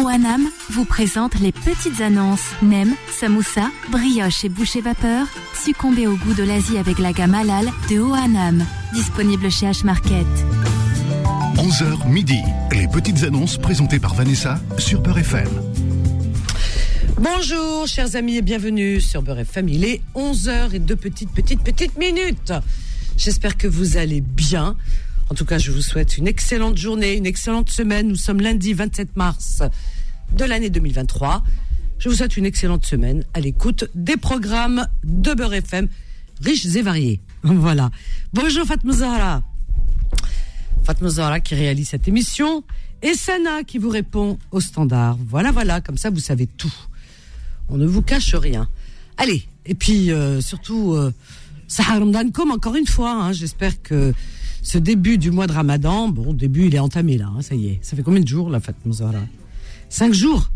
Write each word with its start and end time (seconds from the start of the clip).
OANAM 0.00 0.48
vous 0.70 0.86
présente 0.86 1.38
les 1.40 1.52
petites 1.52 2.00
annonces. 2.00 2.52
Nem, 2.62 2.94
samoussa, 3.10 3.70
brioche 3.90 4.44
et 4.44 4.48
boucher 4.48 4.80
vapeur. 4.80 5.26
Succombez 5.54 6.06
au 6.06 6.16
goût 6.16 6.32
de 6.32 6.42
l'Asie 6.42 6.78
avec 6.78 6.98
la 6.98 7.12
gamme 7.12 7.34
halal 7.34 7.66
de 7.90 7.98
OANAM. 8.00 8.64
Disponible 8.94 9.50
chez 9.50 9.66
H-Market. 9.66 10.26
11h 11.56 12.08
midi. 12.08 12.40
Les 12.72 12.88
petites 12.88 13.24
annonces 13.24 13.58
présentées 13.58 13.98
par 13.98 14.14
Vanessa 14.14 14.58
sur 14.78 15.02
Beurre 15.02 15.18
FM. 15.18 15.48
Bonjour, 17.18 17.86
chers 17.86 18.16
amis, 18.16 18.36
et 18.36 18.42
bienvenue 18.42 19.02
sur 19.02 19.20
Beurre 19.20 19.40
FM. 19.40 19.68
Il 19.68 19.84
est 19.84 20.00
11h 20.14 20.74
et 20.74 20.78
deux 20.78 20.96
petites, 20.96 21.30
petites, 21.30 21.62
petites 21.62 21.98
minutes. 21.98 22.54
J'espère 23.18 23.58
que 23.58 23.68
vous 23.68 23.98
allez 23.98 24.22
bien. 24.22 24.76
En 25.28 25.34
tout 25.34 25.44
cas, 25.44 25.58
je 25.58 25.70
vous 25.70 25.82
souhaite 25.82 26.18
une 26.18 26.26
excellente 26.26 26.76
journée, 26.76 27.16
une 27.16 27.26
excellente 27.26 27.70
semaine. 27.70 28.08
Nous 28.08 28.16
sommes 28.16 28.40
lundi 28.40 28.72
27 28.72 29.16
mars 29.16 29.62
de 30.36 30.44
l'année 30.44 30.70
2023. 30.70 31.42
Je 31.98 32.08
vous 32.08 32.14
souhaite 32.14 32.36
une 32.36 32.46
excellente 32.46 32.84
semaine 32.86 33.24
à 33.34 33.40
l'écoute 33.40 33.84
des 33.94 34.16
programmes 34.16 34.86
de 35.04 35.34
Beurre 35.34 35.54
FM, 35.54 35.88
riches 36.42 36.66
et 36.74 36.82
variés. 36.82 37.20
Voilà. 37.42 37.90
Bonjour 38.32 38.66
Fatma 38.66 38.92
Zahra. 38.92 39.42
Fatma 40.84 41.40
qui 41.40 41.54
réalise 41.54 41.88
cette 41.88 42.08
émission 42.08 42.64
et 43.02 43.14
Sana 43.14 43.64
qui 43.64 43.78
vous 43.78 43.88
répond 43.88 44.38
au 44.50 44.60
standard. 44.60 45.16
Voilà, 45.26 45.52
voilà, 45.52 45.80
comme 45.80 45.96
ça 45.96 46.10
vous 46.10 46.20
savez 46.20 46.46
tout. 46.46 46.72
On 47.68 47.76
ne 47.76 47.86
vous 47.86 48.02
cache 48.02 48.34
rien. 48.34 48.68
Allez, 49.16 49.46
et 49.66 49.74
puis 49.74 50.10
euh, 50.10 50.40
surtout, 50.40 50.94
euh, 50.94 51.12
Sahar 51.68 52.00
comme 52.32 52.50
encore 52.50 52.76
une 52.76 52.86
fois. 52.86 53.12
hein, 53.12 53.32
J'espère 53.32 53.80
que 53.82 54.12
ce 54.62 54.78
début 54.78 55.18
du 55.18 55.30
mois 55.30 55.46
de 55.46 55.52
Ramadan, 55.52 56.08
bon, 56.08 56.32
début 56.32 56.66
il 56.66 56.74
est 56.74 56.78
entamé 56.80 57.16
là, 57.16 57.30
hein, 57.34 57.42
ça 57.42 57.54
y 57.54 57.68
est. 57.68 57.78
Ça 57.82 57.96
fait 57.96 58.02
combien 58.02 58.20
de 58.20 58.28
jours 58.28 58.50
la 58.50 58.60
Fatma 58.60 58.92
Cinq 59.90 60.14
jours 60.14 60.50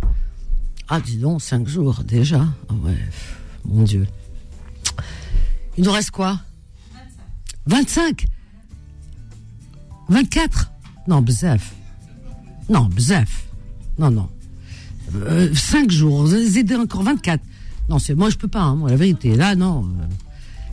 Ah, 0.89 1.01
dis 1.01 1.17
donc, 1.19 1.43
cinq 1.43 1.67
jours 1.69 2.03
déjà. 2.05 2.47
Ah 2.69 2.75
ouais, 2.83 2.97
mon 3.65 3.83
Dieu. 3.83 4.07
Il 5.77 5.85
nous 5.85 5.93
reste 5.93 6.11
quoi? 6.13 6.41
25 7.67 8.27
24 10.09 10.71
Non, 11.09 11.21
bzaf. 11.23 11.75
Non, 12.69 12.85
bzaf. 12.87 13.45
Non, 13.99 14.11
non. 14.11 14.29
5 15.55 15.91
jours, 15.91 16.25
vous 16.27 16.59
aidez 16.59 16.77
encore 16.77 17.03
24. 17.03 17.43
Non, 17.89 17.99
c'est 17.99 18.15
moi 18.15 18.31
je 18.31 18.37
peux 18.37 18.49
pas, 18.49 18.63
hein, 18.63 18.75
moi, 18.77 18.91
la 18.91 18.97
vérité. 18.97 19.35
Là, 19.37 19.55
non. 19.55 19.85
euh, 19.85 20.07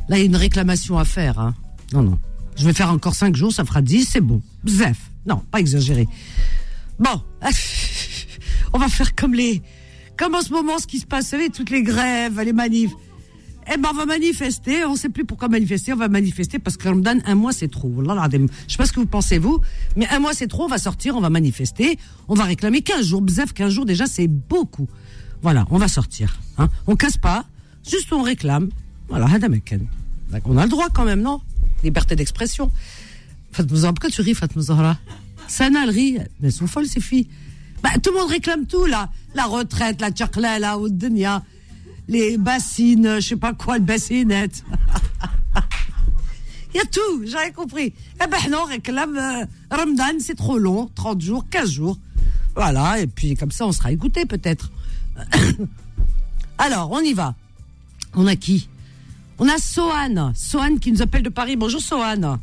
Là, 0.09 0.17
il 0.17 0.19
y 0.19 0.23
a 0.23 0.25
une 0.25 0.35
réclamation 0.35 0.97
à 0.97 1.05
faire. 1.05 1.39
Hein. 1.39 1.53
Non, 1.93 2.03
non. 2.03 2.19
Je 2.55 2.65
vais 2.65 2.73
faire 2.73 2.91
encore 2.91 3.15
5 3.15 3.35
jours, 3.35 3.51
ça 3.51 3.65
fera 3.65 3.81
10, 3.81 4.05
c'est 4.05 4.21
bon. 4.21 4.41
Bzaf. 4.63 4.97
Non, 5.25 5.37
pas 5.51 5.59
exagéré. 5.59 6.07
Bon. 6.99 7.21
On 8.73 8.79
va 8.79 8.89
faire 8.89 9.15
comme 9.15 9.33
les. 9.33 9.61
Comme 10.17 10.35
en 10.35 10.41
ce 10.41 10.51
moment, 10.51 10.77
ce 10.79 10.87
qui 10.87 10.99
se 10.99 11.05
passe, 11.05 11.25
vous 11.25 11.29
savez, 11.31 11.49
toutes 11.49 11.69
les 11.69 11.83
grèves, 11.83 12.39
les 12.41 12.53
manifs. 12.53 12.91
Eh 13.71 13.77
ben, 13.77 13.89
on 13.91 13.95
va 13.95 14.05
manifester. 14.05 14.85
On 14.85 14.95
sait 14.95 15.09
plus 15.09 15.25
pourquoi 15.25 15.47
manifester. 15.47 15.93
On 15.93 15.97
va 15.97 16.07
manifester 16.09 16.59
parce 16.59 16.77
que 16.77 16.87
Ramadan, 16.87 17.19
un 17.25 17.35
mois, 17.35 17.53
c'est 17.53 17.69
trop. 17.69 17.91
Je 17.95 18.71
sais 18.71 18.77
pas 18.77 18.85
ce 18.85 18.91
que 18.91 18.99
vous 18.99 19.05
pensez, 19.05 19.37
vous. 19.37 19.59
Mais 19.95 20.07
un 20.09 20.19
mois, 20.19 20.33
c'est 20.33 20.47
trop. 20.47 20.65
On 20.65 20.67
va 20.67 20.77
sortir, 20.77 21.15
on 21.15 21.21
va 21.21 21.29
manifester. 21.29 21.97
On 22.27 22.33
va 22.33 22.45
réclamer 22.45 22.81
15 22.81 23.05
jours. 23.05 23.21
Bzef, 23.21 23.53
15 23.53 23.71
jours, 23.71 23.85
déjà, 23.85 24.07
c'est 24.07 24.27
beaucoup. 24.27 24.87
Voilà, 25.41 25.65
on 25.69 25.77
va 25.77 25.87
sortir. 25.87 26.39
Hein. 26.57 26.69
On 26.87 26.95
casse 26.95 27.17
pas. 27.17 27.45
Juste, 27.87 28.11
on 28.13 28.21
réclame. 28.21 28.69
Voilà. 29.09 29.27
On 30.45 30.57
a 30.57 30.63
le 30.63 30.69
droit 30.69 30.89
quand 30.93 31.05
même, 31.05 31.21
non? 31.21 31.41
Liberté 31.83 32.15
d'expression. 32.15 32.71
Fatma 33.51 33.91
pourquoi 33.91 34.09
tu 34.09 34.21
ris, 34.21 34.33
Fatma 34.33 34.61
Zahra? 34.61 34.97
Sana, 35.47 35.83
elle 35.83 35.89
rit. 35.89 36.13
Mais 36.39 36.47
elles 36.47 36.51
sont 36.51 36.67
folles, 36.67 36.87
ces 36.87 37.01
filles. 37.01 37.27
Bah, 37.81 37.89
tout 38.01 38.11
le 38.11 38.19
monde 38.19 38.29
réclame 38.29 38.65
tout, 38.65 38.85
là. 38.85 39.09
La 39.33 39.45
retraite, 39.45 40.01
la 40.01 40.11
tchakla, 40.11 40.59
la 40.59 40.77
Oudenia, 40.77 41.43
les 42.07 42.37
bassines, 42.37 43.19
je 43.19 43.29
sais 43.29 43.35
pas 43.35 43.53
quoi, 43.53 43.77
le 43.77 43.83
bassinette. 43.83 44.63
Il 46.73 46.77
y 46.77 46.79
a 46.79 46.85
tout, 46.85 47.37
rien 47.37 47.51
compris. 47.51 47.93
Eh 48.23 48.27
ben 48.27 48.37
non, 48.49 48.59
on 48.63 48.65
réclame 48.65 49.17
euh, 49.17 49.45
Ramadan, 49.69 50.19
c'est 50.19 50.35
trop 50.35 50.57
long, 50.57 50.89
30 50.95 51.19
jours, 51.19 51.45
15 51.49 51.69
jours. 51.69 51.97
Voilà, 52.55 52.99
et 52.99 53.07
puis 53.07 53.35
comme 53.35 53.51
ça, 53.51 53.65
on 53.65 53.71
sera 53.71 53.91
écouté 53.91 54.25
peut-être. 54.25 54.71
Alors, 56.57 56.91
on 56.91 56.99
y 56.99 57.13
va. 57.13 57.35
On 58.13 58.27
a 58.27 58.35
qui? 58.35 58.69
On 59.39 59.49
a 59.49 59.57
Sohan. 59.57 60.33
Sohan 60.35 60.77
qui 60.77 60.91
nous 60.91 61.01
appelle 61.01 61.23
de 61.23 61.29
Paris. 61.29 61.55
Bonjour 61.55 61.81
Sohan. 61.81 62.39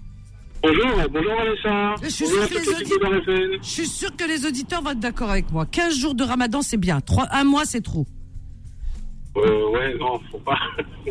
Bonjour, 0.63 0.87
bonjour 1.13 1.33
Vanessa. 1.37 1.95
Je 2.03 2.09
suis 2.09 2.25
Bonjour 2.25 2.45
sûr 2.45 2.49
que 2.49 2.55
les 2.55 2.79
l'équipe 2.79 3.01
de 3.01 3.07
RFN. 3.55 3.63
Je 3.63 3.69
suis 3.69 3.87
sûr 3.87 4.17
que 4.17 4.25
les 4.25 4.45
auditeurs 4.45 4.83
vont 4.83 4.91
être 4.91 4.99
d'accord 5.01 5.31
avec 5.31 5.51
moi. 5.53 5.67
15 5.67 5.97
jours 5.97 6.15
de 6.15 6.25
ramadan, 6.25 6.63
c'est 6.63 6.77
bien. 6.77 7.01
Trois, 7.01 7.27
un 7.31 7.45
mois, 7.45 7.65
c'est 7.65 7.81
trop. 7.81 8.07
Euh, 9.37 9.71
ouais, 9.71 9.95
non, 9.99 10.19
faut 10.33 10.39
pas. 10.39 10.59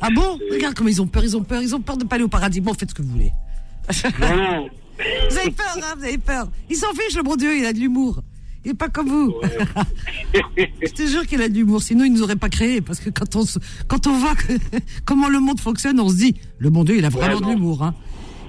Ah 0.01 0.09
bon 0.13 0.37
Regarde 0.51 0.75
comment 0.75 0.89
ils 0.89 1.01
ont 1.01 1.07
peur, 1.07 1.23
ils 1.23 1.37
ont 1.37 1.43
peur, 1.43 1.61
ils 1.61 1.73
ont 1.73 1.79
peur 1.79 1.95
de 1.97 2.03
pas 2.03 2.15
aller 2.15 2.25
au 2.25 2.29
paradis. 2.29 2.59
Bon, 2.59 2.73
faites 2.73 2.89
ce 2.89 2.95
que 2.95 3.01
vous 3.01 3.11
voulez. 3.11 3.31
Non, 4.19 4.35
non. 4.35 4.69
Vous 5.29 5.37
avez 5.37 5.51
peur, 5.51 5.67
hein, 5.77 5.93
vous 5.95 6.03
avez 6.05 6.17
peur. 6.17 6.47
Il 6.71 6.75
s'en 6.75 6.91
fiche, 6.91 7.15
le 7.15 7.21
bon 7.21 7.35
Dieu, 7.35 7.55
il 7.55 7.63
a 7.67 7.71
de 7.71 7.77
l'humour. 7.77 8.19
Il 8.65 8.71
est 8.71 8.73
pas 8.73 8.89
comme 8.89 9.07
vous. 9.07 9.31
Je 10.57 10.91
te 10.91 11.05
jure 11.05 11.23
qu'il 11.27 11.39
a 11.43 11.47
de 11.47 11.53
l'humour, 11.53 11.83
sinon 11.83 12.03
il 12.03 12.11
nous 12.11 12.23
aurait 12.23 12.35
pas 12.35 12.49
créé. 12.49 12.81
Parce 12.81 12.99
que 12.99 13.11
quand 13.11 13.35
on, 13.35 13.45
se- 13.45 13.59
quand 13.87 14.07
on 14.07 14.17
voit 14.17 14.33
que- 14.33 14.53
comment 15.05 15.29
le 15.29 15.39
monde 15.39 15.59
fonctionne, 15.59 15.99
on 15.99 16.09
se 16.09 16.15
dit, 16.15 16.35
le 16.57 16.71
bon 16.71 16.83
Dieu, 16.83 16.97
il 16.97 17.05
a 17.05 17.09
vraiment 17.09 17.35
Ouais, 17.35 17.45
de 17.45 17.51
l'humour. 17.51 17.83
Hein. 17.83 17.93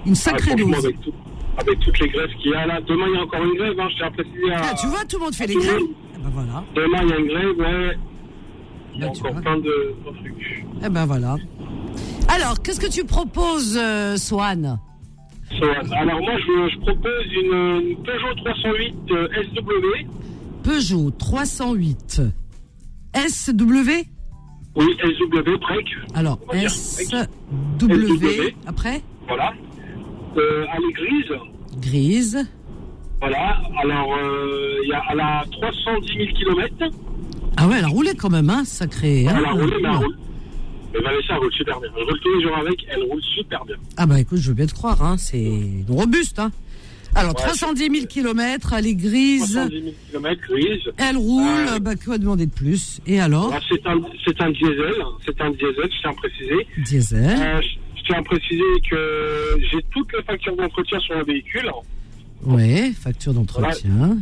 Une 0.05 0.11
Ah, 0.13 0.15
sacrée 0.15 0.55
dose. 0.55 0.85
avec, 0.85 1.01
tout- 1.01 1.13
avec 1.57 1.79
toutes 1.79 1.99
les 1.99 2.07
grèves 2.09 2.29
qu'il 2.41 2.51
y 2.51 2.55
a 2.55 2.65
là, 2.65 2.79
demain 2.81 3.05
il 3.07 3.15
y 3.15 3.17
a 3.17 3.21
encore 3.23 3.43
une 3.43 3.55
grève, 3.55 3.79
hein, 3.79 3.87
je 3.91 3.95
tiens 3.97 4.07
à 4.07 4.11
préciser. 4.11 4.51
À... 4.51 4.61
Ah, 4.71 4.75
tu 4.79 4.87
vois, 4.87 5.03
tout 5.05 5.17
le 5.17 5.23
monde 5.25 5.35
fait 5.35 5.47
les 5.47 5.53
tout 5.53 5.59
le 5.59 5.65
grèves. 5.65 5.81
Eh 6.15 6.21
ben 6.23 6.29
voilà. 6.29 6.63
Demain 6.75 6.97
il 7.03 7.09
y 7.09 7.13
a 7.13 7.17
une 7.19 7.27
grève, 7.27 7.57
ouais. 7.59 7.97
Il 8.95 9.01
y 9.01 9.03
a 9.03 9.09
encore 9.09 9.31
vois. 9.33 9.41
plein 9.41 9.57
de, 9.57 9.95
trucs. 10.03 10.65
Eh 10.85 10.89
ben 10.89 11.05
voilà. 11.05 11.35
Alors, 12.27 12.61
qu'est-ce 12.61 12.79
que 12.79 12.91
tu 12.91 13.05
proposes, 13.05 13.77
euh, 13.81 14.15
Swan? 14.17 14.79
So, 15.57 15.65
alors 15.65 16.21
moi 16.21 16.33
je, 16.37 16.69
je 16.73 16.79
propose 16.79 17.25
une, 17.33 17.89
une 17.89 18.03
Peugeot 18.03 18.35
308 18.37 18.95
euh, 19.11 19.27
SW. 19.55 20.07
Peugeot 20.63 21.09
308 21.11 22.21
SW 23.15 23.61
Oui, 24.75 24.85
SW, 25.01 25.29
break. 25.31 25.87
Alors, 26.13 26.39
SW. 26.53 27.15
après? 28.67 29.01
Voilà. 29.27 29.53
Euh, 30.37 30.65
elle 30.75 30.83
est 30.83 30.93
grise. 30.93 31.39
Grise. 31.81 32.47
Voilà. 33.21 33.59
Alors, 33.81 34.15
euh, 34.15 34.77
il 34.83 34.89
y 34.89 34.93
a, 34.93 35.01
elle 35.11 35.19
a 35.19 35.43
310 35.51 36.07
000 36.17 36.29
km. 36.37 36.75
Ah 37.57 37.67
ouais, 37.67 37.75
elle 37.79 37.85
a 37.85 37.87
roulé 37.89 38.11
quand 38.15 38.29
même, 38.29 38.49
hein, 38.49 38.63
sacré. 38.65 39.27
hein. 39.27 39.35
Elle 39.37 39.45
a 39.45 39.51
roulé, 39.51 39.75
mais 39.81 39.89
elle 39.89 39.95
roule. 39.97 40.17
Mais 40.93 40.99
Vanessa, 41.01 41.35
roule 41.35 41.51
super 41.53 41.79
bien. 41.79 41.89
Je 41.97 42.03
roule 42.03 42.19
tous 42.21 42.35
les 42.37 42.43
jours 42.43 42.57
avec, 42.57 42.85
elle 42.89 43.03
roule 43.03 43.21
super 43.35 43.65
bien. 43.65 43.75
Ah 43.97 44.05
bah 44.05 44.19
écoute, 44.19 44.39
je 44.39 44.47
veux 44.49 44.53
bien 44.55 44.65
te 44.65 44.73
croire, 44.73 45.03
hein, 45.03 45.17
c'est 45.17 45.83
robuste. 45.87 46.39
Hein. 46.39 46.51
Alors, 47.15 47.31
Ouais, 47.35 47.43
310 47.43 47.89
000 47.91 48.05
km, 48.07 48.73
elle 48.77 48.87
est 48.87 48.95
grise, 48.95 49.53
310 49.55 49.81
000 49.81 49.93
km, 50.11 50.41
grise. 50.47 50.81
elle 50.97 51.17
roule, 51.17 51.43
Euh, 51.75 51.79
bah 51.79 51.95
quoi 51.95 52.17
demander 52.19 52.45
de 52.45 52.51
plus? 52.51 53.01
Et 53.05 53.19
alors? 53.19 53.49
Alors, 53.51 53.61
c'est 53.69 53.85
un, 53.87 53.97
diesel, 54.51 54.93
c'est 55.25 55.41
un 55.41 55.49
diesel, 55.51 55.73
je 55.75 56.01
tiens 56.01 56.11
à 56.11 56.13
préciser. 56.13 56.67
Diesel. 56.77 57.35
Euh, 57.39 57.61
tiens 58.09 58.19
à 58.19 58.23
préciser 58.23 58.63
que 58.89 59.59
j'ai 59.71 59.79
toutes 59.91 60.11
les 60.13 60.23
factures 60.23 60.55
d'entretien 60.55 60.99
sur 60.99 61.15
le 61.15 61.23
véhicule. 61.25 61.69
Ouais, 62.43 62.91
facture 62.91 63.33
d'entretien. 63.33 64.17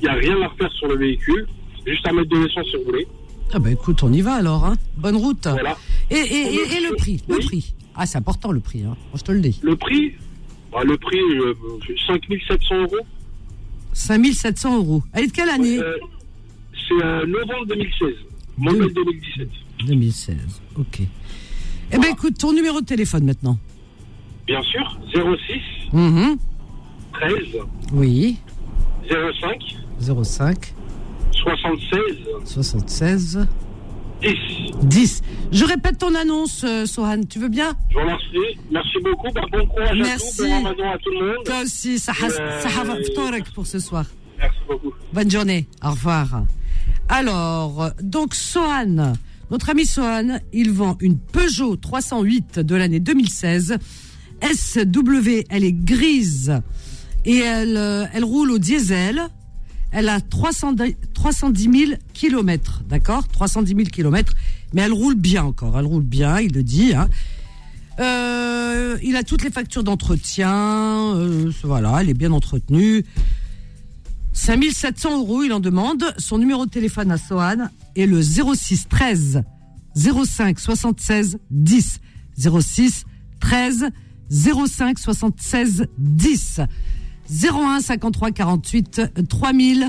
Il 0.00 0.04
n'y 0.04 0.08
a 0.08 0.12
rien 0.14 0.40
à 0.42 0.48
refaire 0.48 0.70
sur 0.72 0.88
le 0.88 0.96
véhicule. 0.96 1.46
Juste 1.86 2.06
à 2.06 2.12
mettre 2.12 2.28
de 2.30 2.36
l'essence 2.44 2.66
si 2.70 2.76
vous 2.76 2.84
voulez. 2.84 3.06
Ah 3.52 3.58
bah 3.58 3.70
écoute, 3.70 4.02
on 4.02 4.12
y 4.12 4.20
va 4.20 4.34
alors, 4.34 4.64
hein. 4.64 4.74
Bonne 4.96 5.16
route. 5.16 5.46
Voilà. 5.46 5.76
Et, 6.10 6.16
et, 6.16 6.54
et, 6.54 6.76
et 6.76 6.88
le 6.88 6.96
prix, 6.96 7.22
le 7.28 7.36
Oui. 7.36 7.44
prix. 7.44 7.74
Ah, 7.94 8.04
c'est 8.06 8.18
important 8.18 8.50
le 8.52 8.60
prix, 8.60 8.82
hein. 8.82 8.96
Je 9.14 9.22
te 9.22 9.32
le 9.32 9.40
dis. 9.40 9.58
Le 9.62 9.76
prix, 9.76 10.12
bah, 10.72 10.80
le 10.84 10.96
prix, 10.98 11.18
euh, 11.18 11.54
5700 12.06 12.82
euros. 12.82 12.96
5700 13.92 14.76
euros. 14.78 15.02
Elle 15.12 15.24
est 15.24 15.26
de 15.28 15.32
quelle 15.32 15.48
année 15.48 15.78
Euh, 15.78 15.96
c'est 16.88 17.04
euh, 17.04 17.24
novembre 17.26 17.66
2016. 17.68 18.14
Modèle 18.58 18.92
2017. 18.92 19.48
2016, 19.86 20.36
ok. 20.78 21.00
Eh 21.92 21.98
ben 21.98 22.08
écoute, 22.10 22.38
ton 22.38 22.52
numéro 22.52 22.80
de 22.80 22.86
téléphone 22.86 23.24
maintenant. 23.24 23.56
Bien 24.46 24.62
sûr, 24.62 24.98
06 25.12 25.92
Mhm. 25.92 26.36
13 27.12 27.32
Oui, 27.92 28.36
05 29.08 29.76
05 30.00 30.74
76 31.32 32.00
76 32.44 33.46
10. 34.22 34.32
10. 34.82 35.22
Je 35.52 35.64
répète 35.64 35.98
ton 35.98 36.14
annonce, 36.14 36.64
euh, 36.64 36.86
Sohan, 36.86 37.22
tu 37.28 37.38
veux 37.38 37.48
bien? 37.48 37.74
Je 37.90 37.94
vous 37.94 38.00
remercie. 38.00 38.58
Merci 38.70 38.96
beaucoup. 39.04 39.28
Bah, 39.32 39.42
bon 39.52 39.66
courage 39.66 39.96
Merci. 39.98 40.42
à 40.42 40.44
tous. 40.44 40.48
Bon 40.48 40.54
ramadan 40.64 40.90
à 40.92 40.98
tout 40.98 41.10
le 41.10 41.26
monde. 41.26 41.44
Toi 41.44 41.62
aussi, 41.62 41.98
ça 41.98 42.12
has- 42.12 42.40
Euh, 42.40 43.42
pour 43.54 43.66
ce 43.66 43.78
soir. 43.78 44.06
Merci 44.38 44.58
beaucoup. 44.68 44.92
Bonne 45.12 45.30
journée, 45.30 45.68
au 45.84 45.90
revoir. 45.90 46.42
Alors, 47.08 47.90
donc 48.02 48.34
Sohan, 48.34 49.12
notre 49.50 49.70
ami 49.70 49.86
Sohan, 49.86 50.38
il 50.52 50.72
vend 50.72 50.96
une 51.00 51.18
Peugeot 51.18 51.76
308 51.76 52.60
de 52.60 52.74
l'année 52.74 53.00
2016. 53.00 53.76
SW, 54.42 55.44
elle 55.48 55.64
est 55.64 55.72
grise 55.72 56.60
et 57.24 57.38
elle, 57.38 57.76
euh, 57.76 58.06
elle 58.12 58.24
roule 58.24 58.50
au 58.50 58.58
diesel. 58.58 59.22
Elle 59.92 60.08
a 60.08 60.20
310 60.20 60.96
000 61.62 61.92
kilomètres, 62.12 62.82
d'accord? 62.88 63.26
310 63.28 63.74
000 63.74 63.82
kilomètres, 63.84 64.34
mais 64.74 64.82
elle 64.82 64.92
roule 64.92 65.14
bien 65.14 65.44
encore. 65.44 65.78
Elle 65.78 65.86
roule 65.86 66.02
bien, 66.02 66.40
il 66.40 66.52
le 66.52 66.62
dit. 66.62 66.92
Hein. 66.92 67.08
Euh, 67.98 68.98
il 69.02 69.16
a 69.16 69.22
toutes 69.22 69.42
les 69.42 69.50
factures 69.50 69.84
d'entretien. 69.84 71.14
Euh, 71.14 71.50
voilà, 71.62 71.98
elle 72.00 72.10
est 72.10 72.14
bien 72.14 72.32
entretenue. 72.32 73.04
5700 74.36 75.18
euros, 75.18 75.42
il 75.44 75.52
en 75.52 75.60
demande. 75.60 76.04
Son 76.18 76.36
numéro 76.36 76.66
de 76.66 76.70
téléphone 76.70 77.10
à 77.10 77.16
Sohan 77.16 77.68
est 77.96 78.06
le 78.06 78.20
06 78.20 78.86
13 78.88 79.42
05 79.96 80.60
76 80.60 81.38
10. 81.50 82.00
06 82.36 83.04
13 83.40 83.88
05 84.28 84.98
76 84.98 85.86
10. 85.98 86.60
01 87.30 87.80
53 87.80 88.30
48 88.30 89.00
3000. 89.26 89.88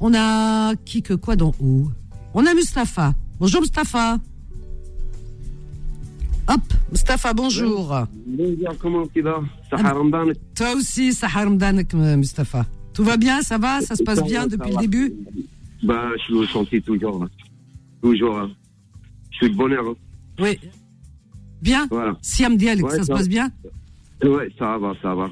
On 0.00 0.14
a 0.14 0.74
qui 0.76 1.02
que 1.02 1.12
quoi 1.12 1.36
dans 1.36 1.52
où? 1.60 1.90
On 2.32 2.46
a 2.46 2.54
Mustapha. 2.54 3.14
Bonjour 3.38 3.60
Mustapha. 3.60 4.18
Hop, 6.48 6.60
Mustapha, 6.90 7.32
bonjour. 7.34 8.06
Bonjour, 8.26 8.78
comment 8.80 9.06
tu 9.06 9.20
vas? 9.20 9.42
Toi 10.54 10.74
aussi, 10.74 11.12
Sahar 11.12 11.50
Mdanek, 11.50 11.92
Mustapha. 11.94 12.66
Tout 12.94 13.04
va 13.04 13.16
bien, 13.16 13.42
ça 13.42 13.58
va 13.58 13.80
Ça 13.80 13.96
se 13.96 14.02
passe 14.02 14.22
bien 14.22 14.46
depuis 14.46 14.70
le 14.70 14.78
début 14.78 15.14
Bah, 15.82 16.10
je 16.16 16.22
suis 16.22 16.34
au 16.34 16.46
chantier 16.46 16.80
toujours. 16.80 17.22
Hein. 17.22 17.28
Toujours. 18.02 18.38
Hein. 18.38 18.50
Je 19.32 19.36
suis 19.38 19.50
de 19.50 19.56
bonheur. 19.56 19.84
Hein. 19.86 19.94
Oui. 20.38 20.58
Bien 21.60 21.86
Voilà. 21.90 22.16
Siam 22.22 22.56
Dial, 22.56 22.80
ça, 22.88 23.02
se 23.02 23.10
passe 23.10 23.28
bien 23.28 23.50
Ouais, 24.22 24.48
ça 24.58 24.78
va, 24.78 24.92
ça 25.02 25.14
va. 25.14 25.30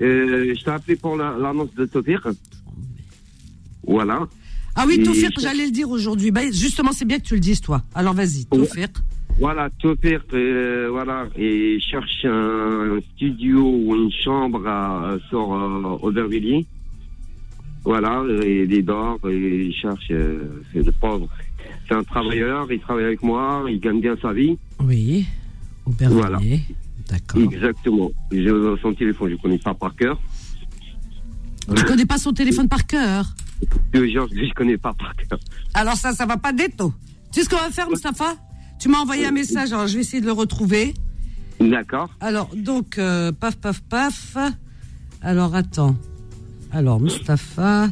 Euh, 0.00 0.54
je 0.54 0.64
t'ai 0.64 0.70
appelé 0.70 0.96
pour 0.96 1.16
l'annonce 1.16 1.74
de 1.74 1.86
Tofir. 1.86 2.26
Voilà. 3.86 4.28
Ah 4.74 4.84
oui, 4.86 5.02
Tofir, 5.02 5.30
j'allais 5.38 5.66
le 5.66 5.70
dire 5.70 5.88
aujourd'hui. 5.90 6.30
Bah, 6.30 6.42
justement, 6.50 6.92
c'est 6.92 7.04
bien 7.04 7.18
que 7.18 7.24
tu 7.24 7.34
le 7.34 7.40
dises, 7.40 7.60
toi. 7.60 7.82
Alors 7.94 8.14
vas-y, 8.14 8.44
Tofir. 8.46 8.88
Voilà, 9.38 9.70
Tofir, 9.70 10.22
euh, 10.34 10.88
voilà, 10.90 11.26
et 11.36 11.78
cherche 11.80 12.24
un 12.24 12.98
studio 13.14 13.60
ou 13.60 13.96
une 13.96 14.10
chambre 14.12 14.66
à, 14.66 15.16
sur 15.30 15.54
euh, 15.54 15.98
Aubervilliers. 16.02 16.66
Voilà, 17.84 18.22
il 18.44 18.84
dort, 18.84 19.18
il 19.24 19.72
cherche, 19.74 20.08
euh, 20.10 20.62
c'est 20.72 20.84
le 20.84 20.92
pauvre. 20.92 21.28
C'est 21.88 21.94
un 21.94 22.04
travailleur, 22.04 22.70
il 22.70 22.80
travaille 22.80 23.04
avec 23.04 23.22
moi, 23.22 23.64
il 23.68 23.80
gagne 23.80 24.00
bien 24.00 24.16
sa 24.22 24.32
vie. 24.32 24.56
Oui, 24.80 25.26
Aubervilliers. 25.86 26.20
Voilà. 26.20 26.38
D'accord. 27.08 27.42
Exactement. 27.42 28.10
J'ai 28.30 28.50
son 28.80 28.94
téléphone, 28.94 29.30
je 29.30 29.34
ne 29.34 29.38
connais 29.40 29.58
pas 29.58 29.74
par 29.74 29.94
cœur. 29.96 30.20
Tu 31.66 31.82
ne 31.82 31.82
connais 31.88 32.06
pas 32.06 32.18
son 32.18 32.32
téléphone 32.32 32.68
par 32.68 32.86
cœur? 32.86 33.34
Je 33.92 33.98
ne 33.98 34.54
connais 34.54 34.78
pas 34.78 34.94
par 34.94 35.14
cœur. 35.16 35.38
Alors 35.74 35.96
ça, 35.96 36.12
ça 36.12 36.24
va 36.24 36.36
pas 36.36 36.52
d'être. 36.52 36.92
Tu 37.32 37.40
sais 37.40 37.44
ce 37.44 37.48
qu'on 37.50 37.56
va 37.56 37.70
faire, 37.70 37.90
Mustapha? 37.90 38.36
Tu 38.78 38.88
m'as 38.88 38.98
envoyé 38.98 39.26
un 39.26 39.30
message, 39.32 39.72
alors 39.72 39.86
je 39.86 39.94
vais 39.94 40.00
essayer 40.00 40.20
de 40.20 40.26
le 40.26 40.32
retrouver. 40.32 40.94
D'accord. 41.60 42.10
Alors, 42.20 42.50
donc, 42.56 42.98
euh, 42.98 43.32
paf, 43.32 43.56
paf, 43.56 43.80
paf. 43.82 44.36
Alors, 45.20 45.54
attends. 45.54 45.96
Alors, 46.72 47.00
Mustapha. 47.00 47.88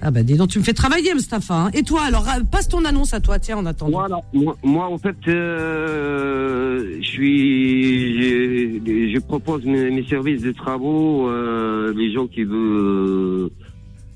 Ah 0.00 0.12
bah 0.12 0.22
dis 0.22 0.36
donc, 0.36 0.50
tu 0.50 0.60
me 0.60 0.64
fais 0.64 0.74
travailler, 0.74 1.12
Mustapha. 1.14 1.54
Hein. 1.54 1.70
Et 1.74 1.82
toi, 1.82 2.02
alors, 2.02 2.24
passe 2.52 2.68
ton 2.68 2.84
annonce 2.84 3.14
à 3.14 3.20
toi, 3.20 3.38
tiens, 3.38 3.56
en 3.58 3.66
attendant. 3.66 3.98
Voilà, 3.98 4.20
moi, 4.32 4.56
moi 4.62 4.88
en 4.88 4.98
fait, 4.98 5.16
euh, 5.26 6.98
je 7.00 7.06
suis, 7.06 8.78
je, 9.12 9.18
propose 9.18 9.64
mes, 9.64 10.04
services 10.04 10.42
de 10.42 10.52
travaux, 10.52 11.28
euh, 11.28 11.92
les 11.96 12.12
gens 12.12 12.28
qui 12.28 12.44
veulent 12.44 13.50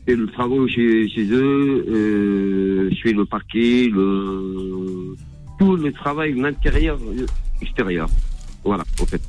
faire 0.07 0.17
le 0.17 0.27
travail 0.29 0.69
chez, 0.69 1.09
chez 1.09 1.27
eux, 1.33 1.85
euh, 1.89 2.91
je 2.93 3.01
fais 3.03 3.13
le 3.13 3.25
parquet, 3.25 3.89
le, 3.93 5.17
tout 5.59 5.75
le 5.77 5.93
travail 5.93 6.35
l'intérieur, 6.35 6.99
extérieur. 7.61 8.09
Voilà, 8.65 8.85
en 9.01 9.07
fait. 9.07 9.23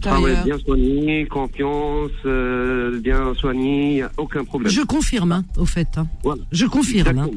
Travail 0.00 0.36
bien 0.44 0.58
soigné, 0.58 1.26
confiance, 1.26 2.10
euh, 2.24 2.98
bien 3.00 3.32
soigné, 3.34 4.04
aucun 4.16 4.44
problème. 4.44 4.72
Je 4.72 4.82
confirme, 4.82 5.32
hein, 5.32 5.44
au 5.56 5.66
fait. 5.66 5.88
Hein. 5.96 6.08
Je 6.52 6.66
confirme. 6.66 7.18
Hein. 7.18 7.30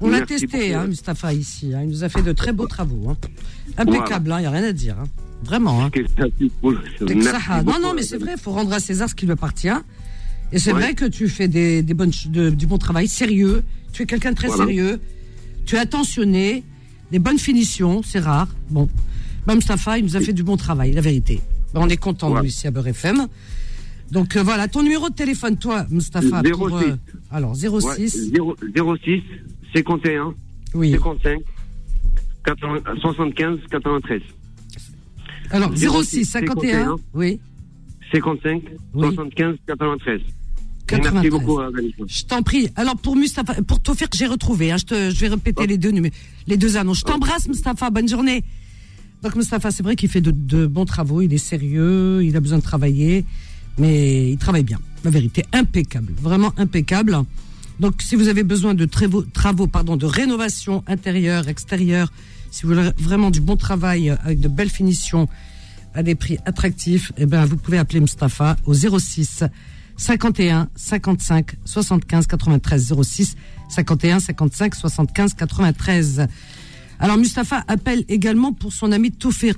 On 0.00 0.10
l'a 0.10 0.22
testé, 0.22 0.74
hein, 0.74 0.86
Mustapha, 0.86 1.32
ici. 1.32 1.70
Il 1.70 1.88
nous 1.88 2.04
a 2.04 2.08
fait 2.08 2.22
de 2.22 2.32
très 2.32 2.52
beaux 2.52 2.66
travaux. 2.66 3.16
Impeccable, 3.76 4.34
il 4.36 4.40
n'y 4.40 4.46
a 4.46 4.50
rien 4.50 4.64
à 4.64 4.72
dire. 4.72 4.96
Vraiment. 5.44 5.90
Non, 6.62 7.80
non, 7.80 7.94
mais 7.94 8.02
c'est 8.02 8.18
vrai, 8.18 8.34
il 8.36 8.40
faut 8.40 8.52
rendre 8.52 8.72
à 8.72 8.80
César 8.80 9.08
ce 9.08 9.14
qui 9.14 9.26
lui 9.26 9.32
appartient. 9.32 9.68
Et 10.52 10.58
c'est 10.58 10.72
vrai 10.72 10.94
que 10.94 11.04
tu 11.04 11.28
fais 11.28 11.48
des, 11.48 11.82
des 11.82 11.94
bonnes, 11.94 12.12
du 12.26 12.66
bon 12.66 12.78
travail, 12.78 13.08
sérieux. 13.08 13.64
Tu 13.92 14.02
es 14.02 14.06
quelqu'un 14.06 14.30
de 14.30 14.36
très 14.36 14.48
sérieux. 14.48 15.00
Tu 15.66 15.76
es 15.76 15.78
attentionné, 15.78 16.64
des 17.10 17.18
bonnes 17.18 17.38
finitions, 17.38 18.02
c'est 18.02 18.18
rare. 18.18 18.48
Bon. 18.70 18.88
Bah, 19.46 19.54
Mustapha, 19.54 19.98
il 19.98 20.04
nous 20.04 20.16
a 20.16 20.20
fait 20.20 20.32
du 20.32 20.42
bon 20.42 20.56
travail, 20.56 20.92
la 20.92 21.00
vérité. 21.00 21.40
On 21.74 21.88
est 21.88 21.96
content 21.96 22.40
de 22.40 22.46
ici 22.46 22.66
à 22.66 22.70
Beurre 22.70 22.88
FM. 22.88 23.26
Donc 24.10 24.36
euh, 24.36 24.42
voilà, 24.42 24.68
ton 24.68 24.82
numéro 24.82 25.08
de 25.08 25.14
téléphone, 25.14 25.56
toi, 25.56 25.86
Mustapha. 25.90 26.42
06. 26.44 26.50
Pour, 26.52 26.76
euh, 26.76 26.96
alors, 27.30 27.54
06. 27.54 28.32
06 28.32 29.22
51 29.74 30.34
oui. 30.74 30.92
55 30.92 31.40
75 33.00 33.58
93. 33.70 34.22
Alors, 35.50 35.70
06 35.76 36.24
51, 36.24 36.96
oui. 37.14 37.40
55 38.12 38.62
75 38.94 39.56
93. 39.66 40.20
Merci 40.90 41.30
beaucoup, 41.30 41.58
Je 42.06 42.24
t'en 42.24 42.42
prie. 42.42 42.68
Alors 42.76 42.96
pour 42.96 43.16
Mustapha, 43.16 43.54
pour 43.62 43.80
que 44.06 44.16
j'ai 44.16 44.26
retrouvé. 44.26 44.72
Hein, 44.72 44.76
je, 44.76 44.84
te, 44.84 45.10
je 45.10 45.20
vais 45.20 45.28
répéter 45.28 45.66
les 45.66 45.78
deux 45.78 45.92
les 46.46 46.56
deux 46.56 46.76
annonces. 46.76 47.00
Je 47.00 47.04
t'embrasse, 47.04 47.48
Mustapha. 47.48 47.88
Bonne 47.90 48.08
journée. 48.08 48.44
Donc 49.22 49.36
Mustafa, 49.36 49.70
c'est 49.70 49.82
vrai 49.84 49.94
qu'il 49.94 50.08
fait 50.08 50.20
de, 50.20 50.66
bons 50.66 50.84
travaux, 50.84 51.22
il 51.22 51.32
est 51.32 51.38
sérieux, 51.38 52.24
il 52.24 52.36
a 52.36 52.40
besoin 52.40 52.58
de 52.58 52.62
travailler, 52.62 53.24
mais 53.78 54.30
il 54.32 54.38
travaille 54.38 54.64
bien. 54.64 54.80
La 55.04 55.10
vérité, 55.10 55.44
impeccable, 55.52 56.12
vraiment 56.20 56.52
impeccable. 56.56 57.16
Donc 57.78 58.02
si 58.02 58.16
vous 58.16 58.28
avez 58.28 58.42
besoin 58.42 58.74
de 58.74 58.84
travaux, 58.84 59.22
travaux 59.22 59.68
pardon, 59.68 59.96
de 59.96 60.06
rénovation 60.06 60.82
intérieure, 60.88 61.48
extérieure, 61.48 62.12
si 62.50 62.64
vous 62.64 62.74
voulez 62.74 62.90
vraiment 62.98 63.30
du 63.30 63.40
bon 63.40 63.56
travail 63.56 64.10
avec 64.10 64.40
de 64.40 64.48
belles 64.48 64.70
finitions 64.70 65.28
à 65.94 66.02
des 66.02 66.14
prix 66.14 66.38
attractifs, 66.44 67.12
eh 67.16 67.26
ben 67.26 67.44
vous 67.44 67.56
pouvez 67.56 67.78
appeler 67.78 68.00
Mustafa 68.00 68.56
au 68.66 68.74
06 68.74 69.44
51 69.96 70.68
55 70.74 71.52
75 71.64 72.26
93 72.26 72.94
06 73.02 73.36
51 73.68 74.20
55 74.20 74.74
75 74.74 75.34
93. 75.34 76.26
Alors 77.02 77.18
Mustapha 77.18 77.64
appelle 77.66 78.04
également 78.08 78.52
pour 78.52 78.72
son 78.72 78.92
ami 78.92 79.10
Tofir. 79.10 79.56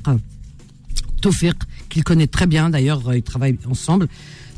Tofir, 1.21 1.53
qu'il 1.91 2.03
connaît 2.03 2.27
très 2.27 2.47
bien 2.47 2.71
d'ailleurs, 2.71 3.07
euh, 3.07 3.19
ils 3.19 3.23
travaillent 3.23 3.59
ensemble. 3.67 4.09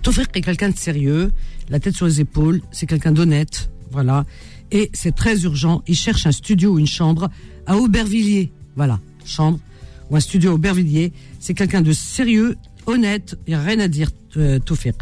Tofir 0.02 0.26
est 0.34 0.40
quelqu'un 0.40 0.70
de 0.70 0.78
sérieux, 0.78 1.32
la 1.68 1.80
tête 1.80 1.96
sur 1.96 2.06
les 2.06 2.20
épaules, 2.20 2.62
c'est 2.70 2.86
quelqu'un 2.86 3.10
d'honnête, 3.10 3.70
voilà. 3.90 4.24
Et 4.70 4.88
c'est 4.94 5.16
très 5.16 5.42
urgent, 5.42 5.82
il 5.88 5.96
cherche 5.96 6.26
un 6.26 6.32
studio 6.32 6.74
ou 6.74 6.78
une 6.78 6.86
chambre 6.86 7.28
à 7.66 7.76
Aubervilliers. 7.76 8.52
Voilà, 8.76 9.00
chambre 9.24 9.58
ou 10.08 10.16
un 10.16 10.20
studio 10.20 10.52
à 10.52 10.54
Aubervilliers. 10.54 11.12
C'est 11.40 11.54
quelqu'un 11.54 11.82
de 11.82 11.92
sérieux, 11.92 12.56
honnête, 12.86 13.36
il 13.48 13.50
n'y 13.50 13.56
a 13.56 13.62
rien 13.62 13.80
à 13.80 13.88
dire, 13.88 14.10
euh, 14.36 14.60
Tofir. 14.60 14.92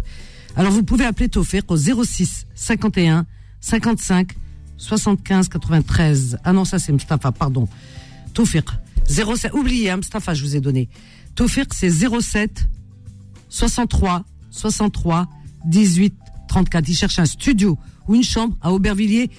Alors 0.56 0.72
vous 0.72 0.84
pouvez 0.84 1.04
appeler 1.04 1.28
Tofir 1.28 1.64
au 1.68 1.76
06 1.76 2.46
51 2.54 3.26
55 3.60 4.28
75 4.76 5.48
93. 5.48 6.38
Ah 6.44 6.52
non, 6.52 6.64
ça 6.64 6.78
c'est 6.78 6.92
Mustafa, 6.92 7.32
pardon. 7.32 7.68
Toufir. 8.32 8.62
07. 9.06 9.52
Oubliez, 9.54 9.90
hein, 9.90 9.98
Mustafa, 9.98 10.34
je 10.34 10.44
vous 10.44 10.56
ai 10.56 10.60
donné. 10.60 10.88
Toufir, 11.34 11.66
c'est 11.72 11.90
07 11.90 12.68
63 13.48 14.24
63 14.50 15.28
18 15.66 16.14
34. 16.48 16.88
Il 16.88 16.94
cherche 16.94 17.18
un 17.18 17.26
studio 17.26 17.78
ou 18.08 18.14
une 18.14 18.22
chambre 18.22 18.56
à 18.60 18.72
Aubervilliers. 18.72 19.30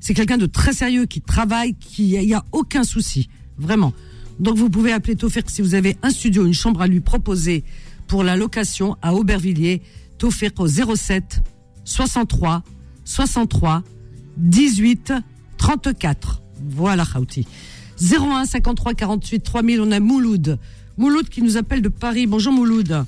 C'est 0.00 0.14
quelqu'un 0.14 0.36
de 0.36 0.46
très 0.46 0.72
sérieux 0.72 1.06
qui 1.06 1.20
travaille, 1.20 1.74
qui 1.74 2.14
il 2.14 2.24
y 2.24 2.34
a 2.34 2.44
aucun 2.52 2.84
souci, 2.84 3.28
vraiment. 3.56 3.92
Donc 4.38 4.56
vous 4.56 4.68
pouvez 4.68 4.92
appeler 4.92 5.16
Tofir 5.16 5.42
si 5.46 5.62
vous 5.62 5.74
avez 5.74 5.96
un 6.02 6.10
studio, 6.10 6.44
une 6.44 6.54
chambre 6.54 6.82
à 6.82 6.86
lui 6.86 7.00
proposer 7.00 7.64
pour 8.06 8.22
la 8.22 8.36
location 8.36 8.96
à 9.00 9.14
Aubervilliers. 9.14 9.82
Tofir 10.18 10.50
au 10.58 10.66
07 10.66 11.42
63 11.84 12.62
63 13.04 13.82
18 14.36 15.12
34. 15.56 16.42
Voilà, 16.70 17.04
Khauti. 17.04 17.46
01 18.00 18.44
53 18.44 18.94
48 18.94 19.40
3000, 19.40 19.80
on 19.80 19.92
a 19.92 20.00
Mouloud. 20.00 20.58
Mouloud 20.98 21.28
qui 21.28 21.42
nous 21.42 21.56
appelle 21.56 21.82
de 21.82 21.88
Paris. 21.88 22.26
Bonjour 22.26 22.52
Mouloud. 22.52 23.04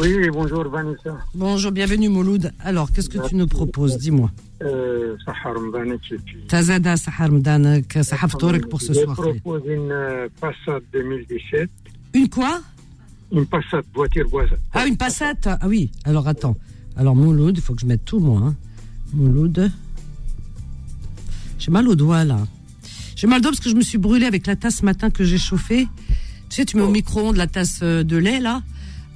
Oui, 0.00 0.28
bonjour 0.32 0.68
Vanessa. 0.68 1.16
Bonjour, 1.34 1.70
bienvenue 1.70 2.08
Mouloud. 2.08 2.52
Alors, 2.60 2.90
qu'est-ce 2.92 3.08
que 3.08 3.26
tu 3.28 3.36
nous 3.36 3.46
proposes? 3.46 3.98
Dis-moi. 3.98 4.30
Euh, 4.62 5.16
Tazada 6.48 6.96
Sahar 6.96 7.30
Mdanek, 7.30 7.98
Sahar 8.02 8.30
pour 8.70 8.80
ce 8.80 8.94
soir. 8.94 9.16
Je 9.16 9.38
propose 9.38 9.62
une 9.66 9.92
euh, 9.92 10.28
Passat 10.40 10.80
2017. 10.92 11.70
Une 12.14 12.28
quoi? 12.28 12.62
Une 13.32 13.46
Passat, 13.46 13.82
voiture 13.94 14.28
boise. 14.28 14.48
Ah, 14.72 14.86
une 14.86 14.96
Passat? 14.96 15.34
Ah 15.44 15.58
oui, 15.68 15.90
alors 16.04 16.26
attends. 16.26 16.56
Alors 16.96 17.14
Mouloud, 17.14 17.56
il 17.56 17.60
faut 17.60 17.74
que 17.74 17.80
je 17.80 17.86
mette 17.86 18.04
tout 18.04 18.18
moi. 18.18 18.40
Hein. 18.40 18.54
Mouloud. 19.12 19.70
J'ai 21.65 21.71
mal 21.71 21.87
au 21.87 21.95
doigt 21.95 22.23
là. 22.23 22.39
J'ai 23.15 23.27
mal 23.27 23.39
au 23.39 23.41
doigt 23.41 23.51
parce 23.51 23.59
que 23.63 23.69
je 23.69 23.75
me 23.75 23.81
suis 23.81 23.97
brûlée 23.97 24.25
avec 24.25 24.47
la 24.47 24.55
tasse 24.55 24.77
ce 24.77 24.85
matin 24.85 25.09
que 25.09 25.23
j'ai 25.23 25.37
chauffée. 25.37 25.87
Tu 26.49 26.55
sais, 26.57 26.65
tu 26.65 26.75
mets 26.77 26.83
au 26.83 26.89
micro-ondes 26.89 27.37
la 27.37 27.47
tasse 27.47 27.79
euh, 27.83 28.03
de 28.03 28.17
lait 28.17 28.39
là. 28.39 28.61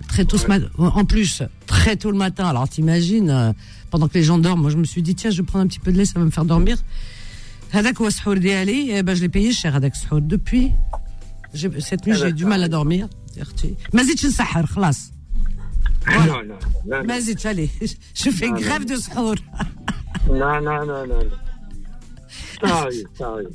Très 0.07 0.25
tôt 0.25 0.37
ce 0.37 0.47
matin. 0.47 0.67
En 0.77 1.03
plus, 1.05 1.41
très 1.65 1.95
tôt 1.95 2.11
le 2.11 2.17
matin. 2.17 2.45
Alors 2.45 2.69
t'imagines, 2.69 3.29
euh, 3.29 3.51
pendant 3.91 4.07
que 4.07 4.13
les 4.13 4.23
gens 4.23 4.37
dorment, 4.37 4.61
moi 4.61 4.69
je 4.71 4.77
me 4.77 4.83
suis 4.85 5.01
dit, 5.01 5.15
tiens, 5.15 5.31
je 5.31 5.37
vais 5.41 5.45
prendre 5.45 5.65
un 5.65 5.67
petit 5.67 5.79
peu 5.79 5.91
de 5.91 5.97
lait, 5.97 6.05
ça 6.05 6.19
va 6.19 6.25
me 6.25 6.31
faire 6.31 6.45
dormir. 6.45 6.77
Hadak 7.73 7.99
wa 7.99 8.11
sahur 8.11 8.35
diali, 8.35 8.91
eh 8.91 9.03
ben, 9.03 9.15
je 9.15 9.21
l'ai 9.21 9.29
payé 9.29 9.51
cher 9.51 9.75
Hadak 9.75 9.95
sahur. 9.95 10.21
Depuis, 10.21 10.71
j'ai- 11.53 11.71
cette 11.81 12.05
nuit, 12.05 12.15
j'ai 12.15 12.31
du 12.31 12.45
mal 12.45 12.63
à 12.63 12.67
dormir. 12.69 13.07
ما 13.93 14.03
زيدش 14.03 14.25
نسحر 14.25 14.65
خلاص 14.65 15.11
Non, 16.07 16.11
non, 16.11 16.43
non, 16.87 17.05
ما 17.05 17.19
زيدش 17.19 17.47
allez 17.47 17.69
je 18.15 18.29
fais 18.29 18.49
grève 18.51 18.85
de 18.85 18.95
sahur 18.95 19.35
non, 20.29 20.61
non, 20.61 20.85
non, 20.85 21.07
non. 21.11 21.23
non. 22.63 22.69
Ça 22.69 22.75
arrive, 22.81 23.07
ça 23.17 23.27
arrive. 23.33 23.49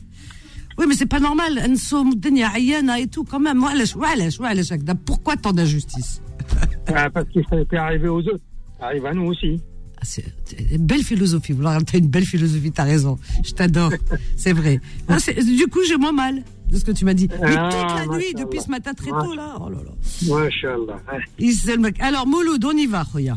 Oui, 0.78 0.84
mais 0.88 0.94
c'est 0.94 1.06
pas 1.06 1.20
normal. 1.20 1.58
نصوم 1.70 2.12
الدنيا 2.12 2.46
عيانة 2.46 2.96
et 2.98 3.06
tout 3.08 3.24
quand 3.24 3.40
même. 3.40 3.62
وعلاش 3.62 3.96
وعلاش 3.96 4.40
وعلاش 4.40 4.72
هكذا 4.72 4.96
Pourquoi 5.06 5.36
tant 5.36 5.52
d'injustice 5.52 6.20
Ah, 6.88 7.10
Parce 7.10 7.28
que 7.34 7.40
ça 7.48 7.56
peut 7.70 7.76
arriver 7.78 8.08
aux 8.08 8.22
autres. 8.32 8.44
Ça 8.78 8.86
arrive 8.86 9.06
à 9.06 9.12
nous 9.14 9.26
aussi. 9.32 9.60
Ah, 10.02 10.04
C'est 10.12 10.24
c'est 10.46 10.60
une 10.78 10.86
belle 10.92 11.04
philosophie. 11.12 11.52
Voilà, 11.52 11.80
T'as 11.88 11.98
une 11.98 12.08
belle 12.16 12.24
philosophie, 12.34 12.72
t'as 12.78 12.84
raison. 12.94 13.14
Je 13.48 13.52
t'adore. 13.58 13.92
C'est 14.42 14.54
vrai. 14.60 14.74
Ah, 15.08 15.18
c'est- 15.24 15.38
du 15.62 15.66
coup, 15.72 15.82
j'ai 15.88 15.98
moins 16.04 16.16
mal 16.24 16.36
de 16.72 16.76
ce 16.80 16.84
que 16.88 16.92
tu 16.98 17.04
m'as 17.08 17.16
dit. 17.20 17.28
Mais 17.30 17.54
Ah, 17.58 17.68
toute 17.74 17.92
la 18.00 18.06
nuit, 18.16 18.30
machallah. 18.32 18.40
depuis 18.42 18.60
ce 18.66 18.70
matin 18.76 18.92
très 19.02 19.12
tôt, 19.22 19.34
là. 19.40 19.48
Oh 19.62 19.68
là 19.74 19.80
là. 19.88 19.92
Masha'Allah. 20.30 20.98
hein. 21.12 21.20
يسلمك. 21.38 21.94
Alors, 22.08 22.26
Mouloud, 22.32 22.64
on 22.64 22.76
y 22.84 22.86
va, 22.94 23.02
Khoya. 23.12 23.36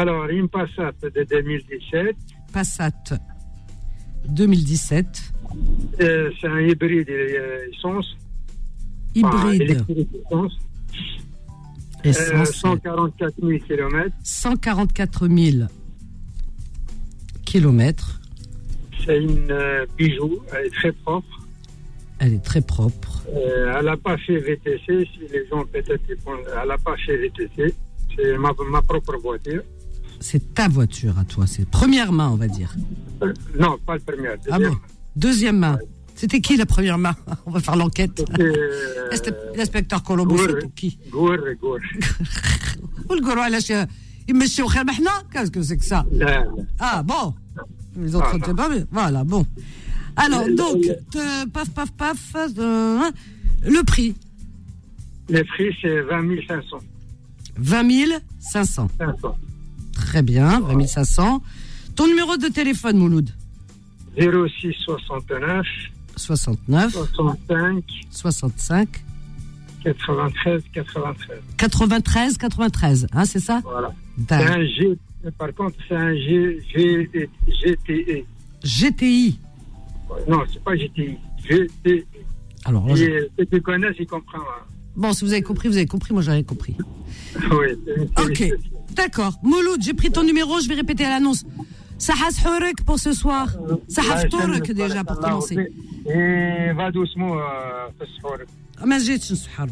Alors, 0.00 0.24
une 0.38 0.48
Passat 0.48 0.92
de 1.02 1.22
2017, 1.30 2.16
Passat 2.52 2.92
2017. 4.29 5.33
euh, 6.01 6.29
c'est 6.39 6.47
un 6.47 6.59
hybride 6.61 7.09
euh, 7.09 7.67
essence. 7.73 8.05
Enfin, 9.23 9.53
Hybride. 9.53 9.85
essence. 10.25 10.53
Euh, 12.05 12.09
Essence. 12.09 12.51
144 12.55 13.33
000 13.41 13.59
km. 13.67 14.09
144 14.23 15.27
000 15.27 15.67
kilomètres. 17.45 18.21
C'est 19.05 19.17
une 19.21 19.51
euh, 19.51 19.85
bijou. 19.97 20.39
Elle 20.53 20.67
est 20.67 20.69
très 20.73 20.91
propre. 20.91 21.27
Elle 22.19 22.33
est 22.35 22.43
très 22.43 22.61
propre. 22.61 23.23
Euh, 23.35 23.73
elle 23.77 23.85
n'a 23.85 23.97
pas 23.97 24.17
fait 24.17 24.37
VTC. 24.37 25.07
Si 25.13 25.19
les 25.31 25.47
gens 25.49 25.63
peut-être 25.65 26.01
ils 26.09 26.15
pensent- 26.17 26.39
elle 26.61 26.67
n'a 26.67 26.77
pas 26.77 26.95
fait 27.05 27.17
VTC. 27.17 27.73
C'est 28.15 28.37
ma, 28.37 28.51
ma 28.69 28.81
propre 28.81 29.17
voiture. 29.17 29.63
C'est 30.21 30.53
ta 30.53 30.67
voiture 30.67 31.17
à 31.19 31.25
toi, 31.25 31.45
c'est 31.47 31.67
première 31.67 32.11
main, 32.11 32.29
on 32.29 32.35
va 32.35 32.47
dire. 32.47 32.73
Euh, 33.23 33.33
non, 33.59 33.77
pas 33.85 33.95
le 33.95 33.99
première. 33.99 34.37
Deuxième. 34.37 34.53
Ah 34.53 34.69
bon 34.69 34.77
Deuxième 35.15 35.57
main. 35.57 35.79
C'était 36.15 36.39
qui 36.39 36.55
la 36.55 36.65
première 36.65 36.97
main 36.97 37.15
On 37.45 37.51
va 37.51 37.59
faire 37.59 37.75
l'enquête. 37.75 38.23
Euh, 38.39 39.09
l'inspecteur 39.55 40.03
Colombo, 40.03 40.37
c'était 40.37 40.69
qui 40.69 40.99
Gour, 41.11 41.35
Gour. 41.59 41.79
Oh, 43.09 43.15
le 43.15 43.21
Gour, 43.21 43.35
Monsieur 44.33 44.63
qu'est-ce 45.33 45.51
que 45.51 45.61
c'est 45.61 45.77
que 45.77 45.83
ça 45.83 46.05
Ah, 46.25 46.43
ah 46.79 47.03
bon 47.03 47.33
Les 47.97 48.15
autres 48.15 48.29
ah, 48.33 48.37
ne 48.47 48.53
pas, 48.53 48.69
voilà, 48.91 49.23
bon. 49.23 49.45
Alors, 50.15 50.41
euh, 50.41 50.55
donc, 50.55 50.85
euh, 51.15 51.45
paf, 51.51 51.69
paf, 51.71 51.91
paf, 51.91 52.35
euh, 52.35 52.99
hein, 52.99 53.11
le 53.65 53.83
prix 53.83 54.15
Le 55.29 55.43
prix, 55.43 55.75
c'est 55.81 56.01
20 56.01 56.47
500. 56.47 56.77
20 57.57 57.83
500 58.39 58.87
500. 58.97 59.35
Très 60.01 60.21
bien, 60.23 60.59
20 60.61 60.87
500. 60.87 61.41
Ton 61.95 62.07
numéro 62.07 62.35
de 62.37 62.47
téléphone, 62.47 62.97
Mouloud 62.97 63.29
06 64.17 64.73
69 64.85 65.65
69 66.17 66.91
65 66.91 67.83
65 68.11 68.89
93 69.83 70.63
93. 70.73 71.39
93 71.57 72.37
93, 72.37 73.07
hein, 73.13 73.25
c'est 73.25 73.39
ça 73.39 73.61
Voilà. 73.63 73.93
C'est 74.27 74.33
un 74.33 74.61
G. 74.65 74.97
Par 75.37 75.53
contre, 75.53 75.75
c'est 75.87 75.95
un 75.95 76.13
G, 76.13 76.59
G, 76.75 77.09
GTE. 77.47 78.25
GTI. 78.63 79.39
Non, 80.27 80.39
c'est 80.51 80.63
pas 80.63 80.75
GTI. 80.75 81.17
GTE. 81.43 82.05
Alors, 82.65 82.87
là, 82.87 82.95
je- 82.95 83.03
Et 83.05 83.29
ceux 83.37 83.45
qui 83.45 83.61
connaissent, 83.61 83.95
ils 83.99 84.05
comprennent. 84.07 84.41
hein. 84.41 84.65
bon, 84.95 85.13
si 85.13 85.23
vous 85.25 85.31
avez 85.31 85.41
compris, 85.41 85.67
vous 85.69 85.77
avez 85.77 85.87
compris, 85.87 86.13
moi 86.13 86.21
j'avais 86.21 86.43
compris. 86.43 86.75
Oui, 87.51 87.67
Ok. 88.17 88.53
D'accord. 88.95 89.33
Mouloud, 89.43 89.81
j'ai 89.81 89.93
pris 89.93 90.11
ton 90.11 90.23
numéro, 90.23 90.59
je 90.59 90.67
vais 90.67 90.75
répéter 90.75 91.05
à 91.05 91.09
l'annonce. 91.09 91.43
Sahas 91.97 92.43
Horek 92.45 92.83
pour 92.83 92.97
ce 92.97 93.13
soir. 93.13 93.47
Euh, 93.69 93.75
Sahas 93.87 94.25
Horek 94.33 94.71
déjà 94.71 95.03
pour 95.03 95.19
commencer. 95.19 95.55
Et 96.05 96.73
va 96.73 96.91
doucement, 96.91 97.35
Horek. 98.23 98.47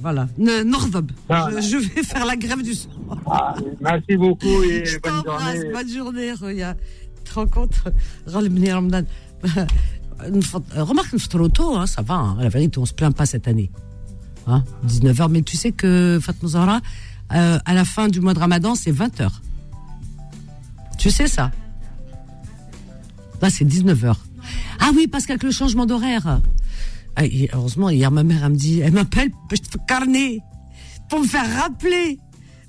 Voilà. 0.01 0.27
Nordab. 0.38 1.11
Ah, 1.29 1.49
je 1.59 1.77
vais 1.77 2.03
faire 2.03 2.25
la 2.25 2.35
grève 2.35 2.61
du 2.61 2.73
soir. 2.73 2.95
Ah, 3.25 3.55
merci 3.81 4.15
beaucoup 4.15 4.63
et 4.63 4.83
bonne 5.03 5.23
journée. 5.25 5.71
Bonne 5.73 5.89
journée, 5.89 6.33
Roya. 6.33 6.75
Tu 7.15 7.23
te 7.23 7.33
rends 7.33 7.47
compte? 7.47 7.75
Ghalmni 8.27 8.69
euh, 8.69 9.65
Remarque, 10.83 11.13
nous 11.13 11.49
tôt, 11.49 11.75
hein, 11.75 11.88
ça 11.88 12.01
va. 12.01 12.15
Hein. 12.15 12.38
La 12.39 12.49
vérité, 12.49 12.77
on 12.77 12.81
ne 12.81 12.88
se 12.88 12.93
plaint 12.93 13.15
pas 13.15 13.25
cette 13.25 13.47
année. 13.47 13.71
Hein, 14.47 14.63
19h, 14.88 15.29
mais 15.29 15.41
tu 15.41 15.57
sais 15.57 15.71
que 15.71 16.19
Fatma 16.21 16.49
Zahra 16.49 16.81
euh, 17.33 17.59
à 17.63 17.74
la 17.74 17.86
fin 17.86 18.07
du 18.07 18.21
mois 18.21 18.33
de 18.33 18.39
Ramadan 18.39 18.75
c'est 18.75 18.91
20h 18.91 19.29
tu 20.98 21.12
sais 21.12 21.27
ça? 21.27 21.51
Là 23.41 23.50
c'est 23.50 23.65
19h 23.65 24.15
ah 24.79 24.91
oui 24.95 25.07
parce 25.07 25.25
qu'avec 25.25 25.43
le 25.43 25.51
changement 25.51 25.86
d'horaire 25.86 26.41
ah, 27.15 27.24
heureusement 27.53 27.89
hier 27.89 28.12
ma 28.12 28.24
mère 28.24 28.43
elle 28.43 28.51
me 28.51 28.57
dit 28.57 28.79
elle 28.79 28.93
m'appelle 28.93 29.31
je 29.51 29.57
te 29.57 29.77
carnet 29.88 30.41
pour 31.09 31.19
me 31.19 31.27
faire 31.27 31.51
rappeler. 31.62 32.19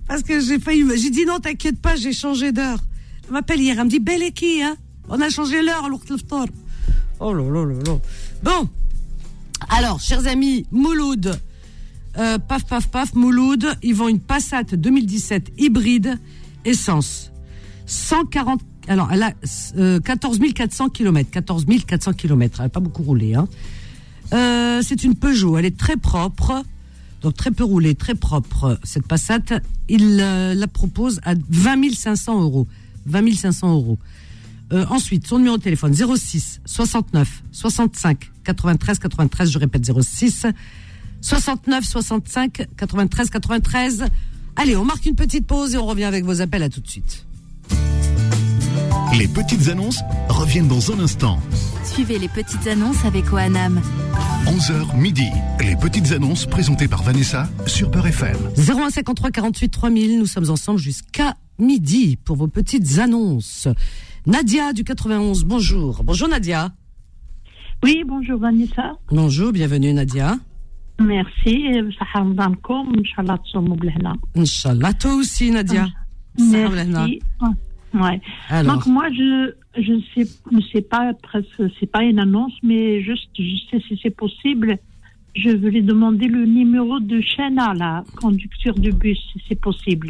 Parce 0.08 0.22
que 0.22 0.40
j'ai 0.40 0.58
failli. 0.58 0.84
J'ai 0.96 1.10
dit 1.10 1.24
non, 1.24 1.38
t'inquiète 1.38 1.80
pas, 1.80 1.94
j'ai 1.94 2.12
changé 2.12 2.50
d'heure. 2.50 2.78
Elle 3.26 3.32
m'appelle 3.32 3.60
hier, 3.60 3.76
elle 3.78 3.84
me 3.84 3.90
dit 3.90 4.00
belle 4.00 4.32
qui, 4.32 4.62
hein? 4.62 4.76
On 5.08 5.20
a 5.20 5.28
changé 5.28 5.62
l'heure, 5.62 5.84
alors 5.84 6.00
que. 6.00 6.14
Oh 7.20 7.32
là 7.32 7.44
là 7.44 7.64
là 7.64 7.74
là. 7.86 7.98
Bon. 8.42 8.68
Alors, 9.68 10.00
chers 10.00 10.26
amis, 10.26 10.66
Mouloud, 10.72 11.38
euh, 12.20 12.38
paf 12.38 12.64
paf 12.64 12.88
paf, 12.88 13.14
Mouloud, 13.14 13.66
ils 13.82 13.94
vont 13.94 14.08
une 14.08 14.20
Passat 14.20 14.64
2017 14.64 15.52
hybride 15.58 16.18
essence. 16.64 17.30
140. 17.86 18.60
Alors, 18.88 19.08
elle 19.12 19.22
a 19.22 19.32
euh, 19.76 20.00
14 20.00 20.38
400 20.54 20.90
km. 20.90 21.30
14 21.30 21.66
400 21.86 22.12
km. 22.12 22.60
Elle 22.60 22.66
n'a 22.66 22.68
pas 22.68 22.80
beaucoup 22.80 23.02
roulé, 23.02 23.34
hein. 23.34 23.48
Euh, 24.32 24.80
c'est 24.84 25.02
une 25.02 25.16
Peugeot, 25.16 25.58
elle 25.58 25.64
est 25.64 25.76
très 25.76 25.96
propre, 25.96 26.62
donc 27.20 27.34
très 27.34 27.50
peu 27.50 27.64
roulée, 27.64 27.96
très 27.96 28.14
propre. 28.14 28.78
Cette 28.84 29.06
Passat, 29.06 29.60
il 29.88 30.18
euh, 30.20 30.54
la 30.54 30.68
propose 30.68 31.20
à 31.24 31.34
20 31.34 31.92
500 31.92 32.40
euros. 32.42 32.68
20 33.06 33.34
500 33.34 33.74
euros. 33.74 33.98
Ensuite, 34.72 35.26
son 35.26 35.38
numéro 35.38 35.58
de 35.58 35.62
téléphone 35.64 35.92
06 35.92 36.60
69 36.64 37.42
65 37.50 38.30
93 38.44 39.00
93. 39.00 39.50
Je 39.50 39.58
répète 39.58 39.84
06 39.84 40.46
69 41.20 41.84
65 41.84 42.66
93 42.76 43.30
93. 43.30 44.04
Allez, 44.56 44.76
on 44.76 44.84
marque 44.84 45.06
une 45.06 45.14
petite 45.14 45.46
pause 45.46 45.74
et 45.74 45.78
on 45.78 45.86
revient 45.86 46.04
avec 46.04 46.24
vos 46.24 46.40
appels. 46.40 46.62
À 46.62 46.68
tout 46.68 46.80
de 46.80 46.88
suite. 46.88 47.26
Les 49.18 49.26
petites 49.26 49.68
annonces 49.68 50.00
reviennent 50.28 50.68
dans 50.68 50.92
un 50.92 51.00
instant. 51.00 51.38
Suivez 51.84 52.18
les 52.18 52.28
petites 52.28 52.66
annonces 52.66 53.04
avec 53.04 53.32
OANAM. 53.32 53.80
11h 54.46 54.96
midi. 54.96 55.28
Les 55.60 55.76
petites 55.76 56.12
annonces 56.12 56.46
présentées 56.46 56.88
par 56.88 57.02
Vanessa 57.02 57.48
sur 57.66 57.90
Peur 57.90 58.06
FM. 58.06 58.36
0153 58.56 59.30
48 59.30 59.68
3000. 59.68 60.18
Nous 60.18 60.26
sommes 60.26 60.48
ensemble 60.50 60.78
jusqu'à 60.78 61.34
midi 61.58 62.16
pour 62.16 62.36
vos 62.36 62.48
petites 62.48 62.98
annonces. 62.98 63.68
Nadia 64.26 64.72
du 64.72 64.84
91, 64.84 65.44
bonjour. 65.44 66.02
Bonjour 66.04 66.28
Nadia. 66.28 66.72
Oui, 67.82 68.02
bonjour 68.06 68.38
Vanessa. 68.38 68.92
Bonjour, 69.10 69.52
bienvenue 69.52 69.92
Nadia. 69.92 70.38
Merci. 70.99 71.91
صحة 71.99 72.19
رمضانكم 72.19 72.93
إن 72.97 73.05
شاء 73.05 73.21
الله 73.21 73.35
تصوموا 73.35 73.75
بالهنا. 73.75 74.15
Inch'Allah, 74.37 74.93
toi 74.93 75.13
aussi 75.15 75.51
Nadia. 75.51 75.87
Salam 76.37 76.71
alaikum. 76.73 76.91
Merci. 76.93 77.19
Ah, 77.41 77.51
Ouais. 77.93 78.19
Alors, 78.49 78.73
Donc 78.75 78.85
moi 78.87 79.07
je 79.19 79.53
je 79.85 79.91
ne 79.99 80.01
sais 80.13 80.25
je 80.51 80.59
sais 80.71 80.81
pas 80.81 81.13
presque 81.29 81.61
c'est 81.79 81.91
pas 81.95 82.03
une 82.03 82.19
annonce 82.19 82.53
mais 82.69 83.01
juste 83.09 83.29
je 83.37 83.55
sais 83.69 83.79
si 83.87 83.93
c'est 84.03 84.15
possible 84.23 84.69
je 85.43 85.49
voulais 85.61 85.81
demander 85.81 86.27
le 86.37 86.43
numéro 86.59 86.95
de 86.99 87.17
Shana 87.21 87.73
là 87.73 88.03
conducteur 88.23 88.73
de 88.85 88.91
bus 88.91 89.19
si 89.31 89.37
c'est 89.47 89.59
possible. 89.69 90.07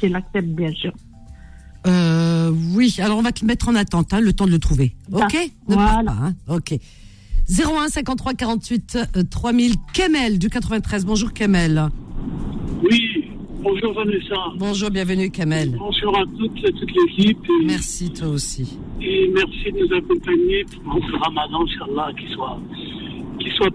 C'est 0.00 0.08
l'accepte 0.14 0.48
bien 0.62 0.72
sûr. 0.82 0.92
euh, 1.86 2.50
oui, 2.76 2.88
alors 3.04 3.16
on 3.18 3.22
va 3.22 3.32
te 3.32 3.44
mettre 3.44 3.68
en 3.68 3.74
attente, 3.84 4.08
hein, 4.12 4.20
le 4.20 4.32
temps 4.32 4.46
de 4.46 4.50
le 4.58 4.58
trouver. 4.68 4.88
Ok 5.12 5.34
Ne 5.68 5.74
pars 5.76 5.92
Voilà. 5.94 6.10
pas, 6.12 6.18
hein. 6.24 6.34
Ok. 6.56 6.70
01 7.51 7.89
53 7.89 8.33
48 8.33 8.97
euh, 9.17 9.23
3000. 9.29 9.73
Kemel 9.93 10.39
du 10.39 10.49
93. 10.49 11.05
Bonjour 11.05 11.33
Kemel. 11.33 11.89
Oui, 12.83 13.31
Bonjour 13.61 13.93
Vanessa. 13.93 14.35
Bonjour, 14.57 14.89
bienvenue 14.89 15.29
Kamel. 15.29 15.75
Bonjour 15.77 16.17
à 16.17 16.23
toute, 16.37 16.55
toute 16.63 16.91
l'équipe. 16.91 17.37
Merci 17.63 18.11
toi 18.11 18.29
aussi. 18.29 18.79
et 18.99 19.29
merci 19.35 19.71
de 19.71 19.85
nous 19.85 19.93
accompagner 19.95 20.65
pour 20.83 20.99
ce 21.05 21.15
ramadan, 21.23 21.61
Inch'Allah, 21.63 22.09
qui 22.19 22.33
soit, 22.33 22.59
qui 23.39 23.49
soit, 23.55 23.69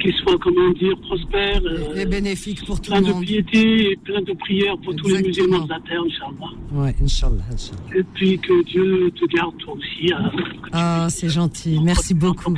qui 0.00 0.10
soit, 0.22 0.38
comment 0.38 0.70
dire, 0.70 0.98
prospère. 1.02 1.60
euh, 1.64 1.94
Et 1.96 2.06
bénéfique 2.06 2.64
pour 2.66 2.80
tout 2.80 2.90
plein 2.90 3.00
le 3.00 3.06
de 3.08 3.12
monde. 3.12 3.24
piété 3.24 3.92
et 3.92 3.96
plein 3.96 4.22
de 4.22 4.32
prières 4.32 4.76
pour 4.78 4.94
tous 4.96 5.08
les 5.08 5.22
musulmans 5.22 5.64
de 5.64 5.70
la 5.70 5.80
terre, 5.80 6.02
Inch'Allah. 6.02 6.52
Ouais, 6.72 6.94
Inch'Allah, 7.02 7.44
Inch'Allah. 7.52 7.98
Et 7.98 8.02
puis 8.14 8.38
que 8.38 8.64
Dieu 8.64 9.10
te 9.12 9.24
garde 9.26 9.56
toi 9.58 9.74
aussi. 9.74 10.12
hein. 10.12 10.30
Ah, 10.72 11.06
c'est 11.10 11.28
gentil. 11.28 11.78
Merci 11.82 12.14
beaucoup. 12.14 12.54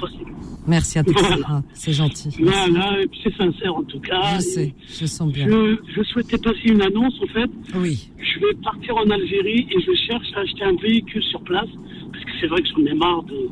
Merci 0.66 1.00
à 1.00 1.02
toi. 1.04 1.14
Voilà. 1.20 1.44
Ah, 1.48 1.62
c'est 1.74 1.92
gentil. 1.92 2.28
Là, 2.40 2.68
là, 2.68 3.00
et 3.02 3.06
puis 3.08 3.18
c'est 3.24 3.36
sincère 3.36 3.74
en 3.74 3.82
tout 3.82 3.98
cas. 3.98 4.36
Je 4.36 4.40
sais, 4.42 4.74
je 4.88 5.06
sens 5.06 5.32
bien. 5.32 5.48
Je, 5.48 5.76
je 5.96 6.02
souhaitais 6.04 6.38
passer 6.38 6.68
une 6.68 6.80
annonce 6.82 7.14
en 7.20 7.26
fait. 7.32 7.50
Oui. 7.74 8.08
Je 8.18 8.38
vais 8.46 8.54
partir 8.62 8.96
en 8.96 9.10
Algérie 9.10 9.66
et 9.68 9.80
je 9.80 9.92
cherche 10.06 10.28
à 10.36 10.40
acheter 10.40 10.62
un 10.62 10.76
véhicule 10.80 11.22
sur 11.24 11.40
place 11.42 11.68
parce 12.12 12.24
que 12.24 12.30
c'est 12.40 12.46
vrai 12.46 12.62
que 12.62 12.68
j'en 12.68 12.86
ai 12.86 12.94
marre 12.94 13.24
de. 13.24 13.48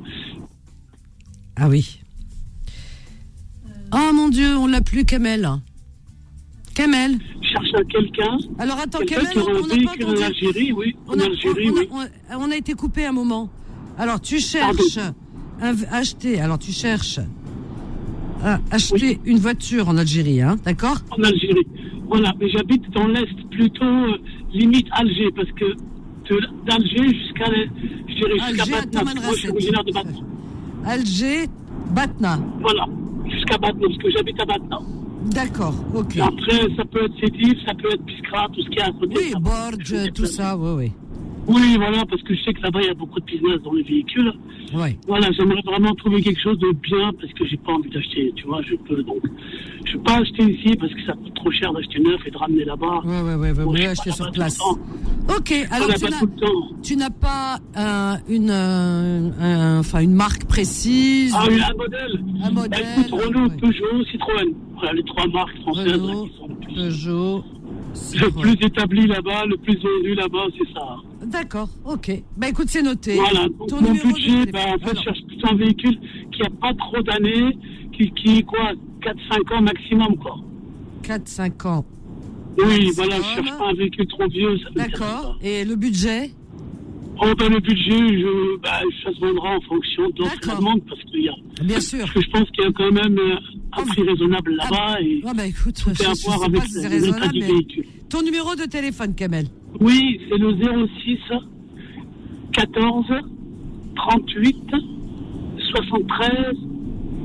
Ah 1.56 1.68
oui. 1.68 1.99
Oh 3.92 4.12
mon 4.14 4.28
Dieu, 4.28 4.56
on 4.56 4.66
l'a 4.66 4.80
plus, 4.80 5.04
Kamel. 5.04 5.48
Kamel. 6.74 7.18
Je 7.42 7.48
cherche 7.48 7.74
à 7.74 7.84
quelqu'un. 7.84 8.38
Alors 8.58 8.78
attends, 8.78 8.98
Quelqu'un 9.00 9.30
Kamel, 9.30 9.38
on 9.38 9.48
un 9.48 9.52
n'a 9.54 9.60
pas 9.60 9.74
véhicule 9.74 10.04
en 10.04 10.08
entendu. 10.10 10.22
Algérie, 10.22 10.72
oui. 10.72 10.96
En 11.08 11.12
On 11.14 11.18
a, 11.18 11.24
Algérie, 11.24 11.70
on 11.70 11.76
a- 11.76 11.80
oui. 11.80 11.88
on 11.90 12.00
a- 12.00 12.38
on 12.38 12.50
a 12.50 12.56
été 12.56 12.74
coupé 12.74 13.04
un 13.06 13.12
moment. 13.12 13.50
Alors 13.98 14.20
tu 14.20 14.38
cherches 14.38 14.98
un, 15.60 15.74
acheter. 15.90 16.40
Alors 16.40 16.58
tu 16.58 16.72
cherches 16.72 17.18
à 18.44 18.60
acheter 18.70 19.20
une 19.26 19.38
voiture 19.38 19.88
en 19.88 19.96
Algérie, 19.98 20.40
hein, 20.40 20.56
d'accord? 20.64 20.98
En 21.10 21.22
Algérie. 21.22 21.66
Voilà, 22.08 22.32
mais 22.40 22.48
j'habite 22.50 22.88
dans 22.92 23.06
l'Est, 23.06 23.48
plutôt 23.50 23.84
euh, 23.84 24.16
limite 24.52 24.86
Alger, 24.92 25.28
parce 25.36 25.50
que 25.52 25.64
d'Alger 26.66 27.08
jusqu'à, 27.12 27.44
je 28.08 28.14
dirais 28.14 28.38
jusqu'à 28.54 28.64
Batna, 28.80 29.02
moi 29.04 29.32
je 29.32 29.38
suis 29.38 29.48
originaire 29.50 29.84
de 29.84 29.92
Batna. 29.92 30.18
Alger, 30.86 31.46
Batna. 31.90 32.40
Voilà, 32.60 32.86
jusqu'à 33.30 33.58
Batna, 33.58 33.80
parce 33.86 33.98
que 33.98 34.10
j'habite 34.10 34.40
à 34.40 34.44
Batna. 34.44 34.78
D'accord, 35.26 35.74
ok. 35.94 36.18
Après, 36.18 36.74
ça 36.76 36.84
peut 36.84 37.04
être 37.04 37.20
Sétif, 37.20 37.54
ça 37.66 37.74
peut 37.74 37.92
être 37.92 38.02
Biskra, 38.04 38.48
tout 38.52 38.62
ce 38.62 38.68
qui 38.70 38.78
est 38.78 38.82
à 38.82 38.92
côté. 38.92 39.14
Oui, 39.16 39.32
Borge, 39.40 40.12
tout 40.14 40.26
ça, 40.26 40.56
oui, 40.56 40.70
oui. 40.76 40.92
Oui, 41.50 41.76
voilà, 41.76 42.04
parce 42.06 42.22
que 42.22 42.34
je 42.34 42.42
sais 42.44 42.52
que 42.52 42.62
là-bas, 42.62 42.80
il 42.82 42.86
y 42.86 42.90
a 42.90 42.94
beaucoup 42.94 43.18
de 43.18 43.24
business 43.24 43.60
dans 43.64 43.72
les 43.72 43.82
véhicules. 43.82 44.32
Ouais. 44.72 44.96
Voilà, 45.08 45.32
j'aimerais 45.32 45.62
vraiment 45.64 45.92
trouver 45.96 46.22
quelque 46.22 46.40
chose 46.40 46.58
de 46.60 46.70
bien 46.70 47.10
parce 47.20 47.32
que 47.32 47.44
j'ai 47.44 47.56
pas 47.56 47.72
envie 47.72 47.90
d'acheter, 47.90 48.32
tu 48.36 48.46
vois, 48.46 48.62
je 48.62 48.76
peux 48.76 49.02
donc. 49.02 49.22
Je 49.84 49.94
peux 49.94 50.02
pas 50.04 50.18
acheter 50.18 50.44
ici 50.44 50.76
parce 50.78 50.94
que 50.94 51.04
ça 51.04 51.14
coûte 51.14 51.34
trop 51.34 51.50
cher 51.50 51.72
d'acheter 51.72 51.98
neuf 51.98 52.20
et 52.24 52.30
de 52.30 52.36
ramener 52.36 52.64
là-bas. 52.64 53.00
Ouais, 53.04 53.20
ouais, 53.22 53.34
ouais, 53.34 53.50
ouais, 53.50 53.64
Bon, 53.64 53.72
mieux 53.72 53.88
acheter 53.88 54.12
sur 54.12 54.30
place. 54.30 54.58
Ok, 55.28 55.52
alors 55.72 55.88
tu 56.82 56.96
n'as, 56.96 57.10
pas 57.10 57.58
euh, 57.76 58.14
une, 58.28 58.50
euh, 58.50 59.82
une 60.00 60.14
marque 60.14 60.44
précise? 60.44 61.34
Ah 61.36 61.46
oui, 61.48 61.60
un 61.60 61.74
modèle. 61.74 62.24
Un 62.44 62.50
modèle, 62.50 62.86
écoute, 62.96 63.20
Renault, 63.20 63.48
ouais. 63.48 63.56
Peugeot, 63.56 64.04
Citroën. 64.10 64.54
Voilà, 64.74 64.92
les 64.92 65.02
trois 65.02 65.26
marques 65.26 65.58
françaises 65.62 66.00
là, 66.00 66.14
qui 66.24 66.36
sont 66.38 66.48
le 66.48 66.54
plus, 66.54 66.74
Peugeot, 66.74 67.44
le 68.14 68.30
plus 68.40 68.66
établi 68.66 69.06
là-bas, 69.08 69.46
le 69.46 69.56
plus 69.56 69.76
vendu 69.76 70.14
là-bas, 70.14 70.46
c'est 70.56 70.72
ça. 70.72 70.96
D'accord, 71.30 71.68
ok. 71.84 72.10
Bah 72.36 72.48
écoute, 72.48 72.66
c'est 72.68 72.82
noté. 72.82 73.14
Voilà, 73.14 73.48
donc 73.48 73.68
Ton 73.68 73.80
mon 73.82 73.92
de 73.92 74.00
budget, 74.02 74.40
en 74.40 74.44
fait, 74.44 74.56
Alors, 74.56 74.78
je 74.96 75.02
cherche 75.02 75.22
plutôt 75.26 75.48
un 75.48 75.54
véhicule 75.56 75.98
qui 76.32 76.42
a 76.42 76.50
pas 76.60 76.74
trop 76.74 77.02
d'années, 77.02 77.56
qui, 77.96 78.10
qui 78.12 78.42
quoi, 78.44 78.72
4-5 79.02 79.54
ans 79.56 79.62
maximum, 79.62 80.16
quoi. 80.16 80.36
4-5 81.04 81.66
ans. 81.68 81.84
Oui, 82.58 82.90
voilà, 82.96 83.16
je 83.16 83.22
cherche 83.22 83.58
pas 83.58 83.68
un 83.68 83.74
véhicule 83.74 84.06
trop 84.06 84.28
vieux, 84.28 84.58
D'accord. 84.74 85.38
Et 85.42 85.64
le 85.64 85.76
budget? 85.76 86.30
Oh, 87.22 87.32
ben, 87.38 87.48
le 87.50 87.60
budget, 87.60 87.98
je, 88.18 88.56
ben, 88.58 88.70
ça 89.04 89.12
se 89.12 89.20
vendra 89.20 89.50
en 89.56 89.60
fonction 89.60 90.08
de 90.10 90.20
l'offre 90.22 90.38
et 90.42 90.46
la 90.46 90.54
demande, 90.56 90.80
parce 90.88 91.02
qu'il 91.04 91.20
y 91.24 91.28
a, 91.28 91.34
Bien 91.62 91.80
sûr. 91.80 92.00
parce 92.00 92.12
que 92.12 92.20
je 92.22 92.30
pense 92.30 92.50
qu'il 92.50 92.64
y 92.64 92.66
a 92.66 92.72
quand 92.72 92.90
même 92.92 93.18
euh, 93.18 93.34
un 93.34 93.38
Ah, 93.72 93.82
prix 93.86 94.02
raisonnable 94.02 94.56
Ah, 94.58 94.64
là-bas 94.70 95.00
et 95.02 95.22
ah 95.26 95.32
bah 95.34 95.46
écoute, 95.46 95.78
je, 95.78 95.84
tout 95.84 95.90
je 95.94 96.08
à 96.08 96.14
sais 96.14 96.26
voir 96.26 96.40
pas 96.40 96.46
avec 96.46 96.62
si 96.62 96.72
c'est 96.72 96.88
raisonnable, 96.88 97.34
mais 97.38 97.84
ton 98.08 98.22
numéro 98.22 98.54
de 98.56 98.64
téléphone, 98.64 99.14
Kamel. 99.14 99.46
Oui, 99.80 100.20
c'est 100.28 100.38
le 100.38 100.56
06 101.04 101.18
14 102.52 103.06
38 103.96 104.56
73 105.70 106.30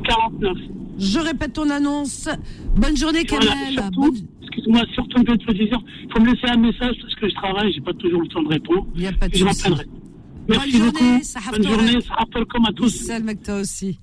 49. 0.03 0.57
Je 0.97 1.19
répète 1.19 1.53
ton 1.53 1.69
annonce. 1.69 2.29
Bonne 2.75 2.95
journée, 2.95 3.25
voilà, 3.27 3.51
Kamel. 3.51 3.89
Bonne... 3.95 4.15
Excuse-moi, 4.41 4.81
surtout 4.93 5.17
le 5.17 5.37
précision. 5.37 5.83
Il 6.03 6.11
faut 6.11 6.21
me 6.21 6.31
laisser 6.31 6.47
un 6.47 6.57
message 6.57 6.95
parce 7.01 7.15
que 7.15 7.29
je 7.29 7.35
travaille, 7.35 7.73
j'ai 7.73 7.81
pas 7.81 7.93
toujours 7.93 8.21
le 8.21 8.27
temps 8.27 8.43
de 8.43 8.49
répondre. 8.49 8.87
Il 8.95 9.01
n'y 9.01 9.07
a 9.07 9.13
pas 9.13 9.27
de 9.27 9.35
Je 9.35 9.43
rappellerai. 9.43 9.85
Bonne 10.47 10.69
journée, 10.69 11.21
Bonne 11.51 11.63
journée, 11.63 11.97
à 12.67 12.73
tous. 12.73 12.89
Salam 12.89 13.35
toi 13.35 13.55
aussi. 13.55 13.99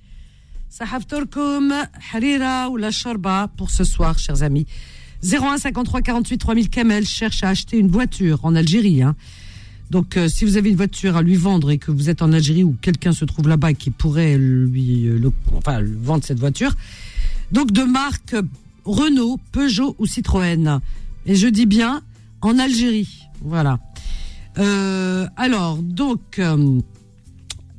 Sahab 0.68 1.06
Turkum, 1.06 1.72
Harira 2.12 2.70
ou 2.70 2.76
la 2.76 2.90
Shorba 2.90 3.48
pour 3.56 3.70
ce 3.70 3.84
soir, 3.84 4.18
chers 4.18 4.42
amis. 4.42 4.66
01 5.22 5.58
53 5.58 6.02
48 6.02 6.38
3000 6.38 6.68
Kamel 6.68 7.06
cherche 7.06 7.42
à 7.44 7.48
acheter 7.50 7.78
une 7.78 7.88
voiture 7.88 8.40
en 8.44 8.54
Algérie. 8.54 9.02
hein. 9.02 9.14
Donc, 9.90 10.16
euh, 10.16 10.26
si 10.26 10.46
vous 10.46 10.56
avez 10.56 10.70
une 10.70 10.76
voiture 10.76 11.16
à 11.18 11.22
lui 11.22 11.36
vendre 11.36 11.70
et 11.70 11.76
que 11.76 11.90
vous 11.90 12.08
êtes 12.08 12.22
en 12.22 12.32
Algérie 12.32 12.64
ou 12.64 12.74
quelqu'un 12.80 13.12
se 13.12 13.26
trouve 13.26 13.46
là-bas 13.46 13.74
qui 13.74 13.90
pourrait 13.90 14.38
lui, 14.38 15.06
euh, 15.06 15.18
lui 15.18 15.96
vendre 16.00 16.24
cette 16.24 16.40
voiture, 16.40 16.74
donc 17.52 17.72
de 17.72 17.82
marque 17.82 18.34
Renault, 18.84 19.38
Peugeot 19.52 19.94
ou 19.98 20.06
Citroën. 20.06 20.80
Et 21.26 21.34
je 21.34 21.46
dis 21.46 21.66
bien 21.66 22.02
en 22.40 22.58
Algérie. 22.58 23.28
Voilà. 23.42 23.80
Euh, 24.58 25.26
alors, 25.36 25.76
donc, 25.76 26.40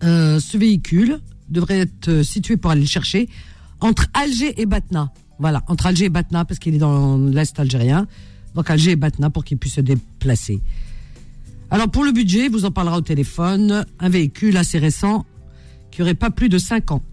ce 0.01 0.58
véhicule 0.58 1.19
devrait 1.49 1.79
être 1.79 2.21
situé 2.21 2.58
pour 2.58 2.71
aller 2.71 2.82
le 2.82 2.88
chercher 2.88 3.27
entre 3.79 4.08
Alger 4.13 4.53
et 4.62 4.65
Batna. 4.65 5.12
Voilà, 5.43 5.62
entre 5.67 5.88
Alger 5.88 6.06
et 6.06 6.10
Batna, 6.10 6.45
parce 6.45 6.58
qu'il 6.58 6.73
est 6.73 6.77
dans 6.77 7.17
l'Est 7.17 7.60
algérien. 7.60 8.08
Donc 8.56 8.69
Alger 8.69 8.91
et 8.91 8.95
Batna 8.95 9.29
pour 9.29 9.43
qu'il 9.43 9.58
puisse 9.58 9.73
se 9.73 9.82
déplacer. 9.82 10.62
Alors 11.69 11.89
pour 11.89 12.06
le 12.06 12.13
budget, 12.13 12.47
vous 12.47 12.63
en 12.63 12.71
parlera 12.71 12.95
au 12.95 13.01
téléphone, 13.01 13.86
un 13.99 14.08
véhicule 14.08 14.56
assez 14.56 14.79
récent 14.79 15.25
qui 15.91 16.01
aurait 16.01 16.13
pas 16.13 16.29
plus 16.29 16.47
de 16.47 16.58
5 16.58 16.91
ans. 16.91 17.03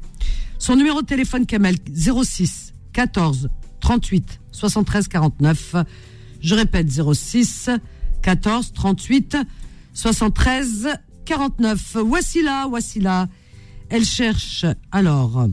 Son 0.60 0.76
numéro 0.76 1.02
de 1.02 1.06
téléphone 1.06 1.44
Kamel 1.44 1.74
06 1.92 2.72
14 2.92 3.48
38 3.80 4.40
73 4.52 5.08
49. 5.08 5.74
Je 6.40 6.54
répète 6.54 6.88
06 6.88 7.68
14 8.22 8.72
38 8.74 9.38
73 9.92 10.88
49. 11.24 11.96
Voici 12.06 12.44
là, 12.44 12.68
voici 12.68 13.00
là. 13.00 13.26
Elle 13.88 14.04
cherche 14.04 14.66
alors. 14.92 15.48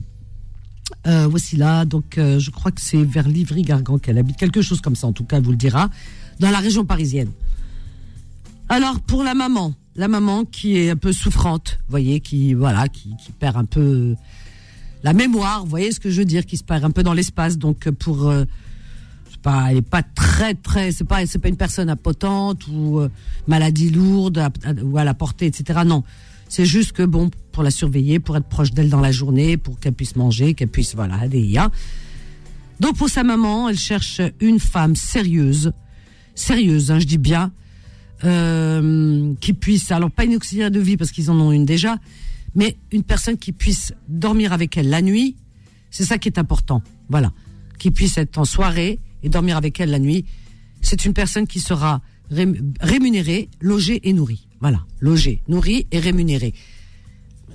Euh, 1.05 1.27
voici 1.27 1.57
là, 1.57 1.85
donc 1.85 2.17
euh, 2.17 2.39
je 2.39 2.49
crois 2.49 2.71
que 2.71 2.81
c'est 2.81 3.03
vers 3.03 3.27
Livry-Gargan 3.27 3.97
qu'elle 3.97 4.17
habite, 4.17 4.37
quelque 4.37 4.61
chose 4.61 4.81
comme 4.81 4.95
ça 4.95 5.07
en 5.07 5.11
tout 5.11 5.25
cas, 5.25 5.37
elle 5.37 5.43
vous 5.43 5.51
le 5.51 5.57
dira, 5.57 5.89
dans 6.39 6.49
la 6.49 6.59
région 6.59 6.85
parisienne. 6.85 7.31
Alors 8.69 8.99
pour 9.01 9.23
la 9.23 9.33
maman, 9.33 9.73
la 9.95 10.07
maman 10.07 10.45
qui 10.45 10.77
est 10.77 10.89
un 10.89 10.95
peu 10.95 11.11
souffrante, 11.11 11.79
voyez, 11.89 12.19
qui 12.19 12.53
voilà, 12.53 12.87
qui, 12.87 13.15
qui 13.17 13.31
perd 13.31 13.57
un 13.57 13.65
peu 13.65 14.15
la 15.03 15.13
mémoire, 15.13 15.63
vous 15.63 15.69
voyez 15.69 15.91
ce 15.91 15.99
que 15.99 16.09
je 16.09 16.19
veux 16.19 16.25
dire, 16.25 16.45
qui 16.45 16.57
se 16.57 16.63
perd 16.63 16.83
un 16.83 16.91
peu 16.91 17.03
dans 17.03 17.13
l'espace. 17.13 17.57
Donc 17.57 17.89
pour, 17.91 18.29
euh, 18.29 18.45
pas, 19.47 19.71
elle 19.71 19.77
est 19.77 19.81
pas 19.81 20.03
très 20.03 20.53
très, 20.55 20.91
c'est 20.91 21.03
pas, 21.03 21.25
c'est 21.25 21.39
pas 21.39 21.47
une 21.47 21.57
personne 21.57 21.89
impotente 21.89 22.67
ou 22.67 22.99
euh, 22.99 23.09
maladie 23.47 23.89
lourde 23.89 24.41
ou 24.83 24.97
à 24.97 25.03
la 25.03 25.13
portée, 25.13 25.45
etc. 25.45 25.81
Non, 25.85 26.03
c'est 26.49 26.65
juste 26.65 26.91
que 26.93 27.03
bon, 27.03 27.29
pour 27.51 27.63
la 27.63 27.71
surveiller, 27.71 28.19
pour 28.19 28.37
être 28.37 28.47
proche 28.47 28.71
d'elle 28.71 28.89
dans 28.89 29.01
la 29.01 29.11
journée, 29.11 29.57
pour 29.57 29.79
qu'elle 29.79 29.93
puisse 29.93 30.15
manger, 30.15 30.53
qu'elle 30.53 30.69
puisse 30.69 30.95
voilà, 30.95 31.27
des 31.27 31.41
Donc 32.79 32.97
pour 32.97 33.09
sa 33.09 33.23
maman, 33.23 33.69
elle 33.69 33.77
cherche 33.77 34.21
une 34.39 34.59
femme 34.59 34.95
sérieuse, 34.95 35.73
sérieuse, 36.35 36.91
hein, 36.91 36.99
je 36.99 37.05
dis 37.05 37.17
bien, 37.17 37.51
euh, 38.23 39.33
qui 39.39 39.53
puisse, 39.53 39.91
alors 39.91 40.11
pas 40.11 40.25
une 40.25 40.35
auxiliaire 40.35 40.71
de 40.71 40.79
vie 40.79 40.97
parce 40.97 41.11
qu'ils 41.11 41.29
en 41.29 41.39
ont 41.39 41.51
une 41.51 41.65
déjà, 41.65 41.97
mais 42.55 42.77
une 42.91 43.03
personne 43.03 43.37
qui 43.37 43.51
puisse 43.51 43.93
dormir 44.07 44.53
avec 44.53 44.77
elle 44.77 44.89
la 44.89 45.01
nuit, 45.01 45.35
c'est 45.91 46.03
ça 46.05 46.17
qui 46.17 46.27
est 46.29 46.39
important. 46.39 46.81
Voilà, 47.09 47.31
qui 47.79 47.91
puisse 47.91 48.17
être 48.17 48.37
en 48.37 48.45
soirée 48.45 48.99
et 49.23 49.29
dormir 49.29 49.57
avec 49.57 49.79
elle 49.79 49.91
la 49.91 49.99
nuit. 49.99 50.25
C'est 50.81 51.05
une 51.05 51.13
personne 51.13 51.47
qui 51.47 51.59
sera 51.59 52.01
ré- 52.29 52.47
rémunérée, 52.79 53.49
logée 53.61 53.99
et 54.07 54.13
nourrie. 54.13 54.46
Voilà, 54.59 54.79
logée, 54.99 55.41
nourrie 55.47 55.85
et 55.91 55.99
rémunérée. 55.99 56.53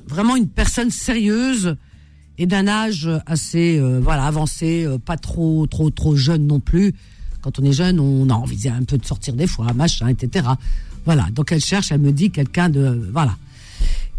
Vraiment 0.07 0.37
une 0.37 0.49
personne 0.49 0.91
sérieuse 0.91 1.77
et 2.39 2.47
d'un 2.47 2.67
âge 2.67 3.09
assez 3.27 3.79
euh, 3.79 4.01
voilà 4.01 4.25
avancé, 4.25 4.85
euh, 4.85 4.99
pas 4.99 5.17
trop 5.17 5.67
trop 5.67 5.91
trop 5.91 6.17
jeune 6.17 6.47
non 6.47 6.61
plus. 6.61 6.95
Quand 7.41 7.59
on 7.59 7.65
est 7.65 7.73
jeune, 7.73 7.99
on 7.99 8.29
a 8.31 8.35
envie 8.35 8.69
un 8.69 8.85
peu 8.85 8.99
de 8.99 9.05
sortir 9.05 9.35
des 9.35 9.47
fois, 9.47 9.73
machin, 9.73 10.09
etc. 10.09 10.47
Voilà, 11.05 11.29
donc 11.33 11.51
elle 11.51 11.61
cherche, 11.61 11.91
elle 11.91 12.01
me 12.01 12.13
dit 12.13 12.31
quelqu'un 12.31 12.69
de 12.69 13.09
voilà 13.13 13.37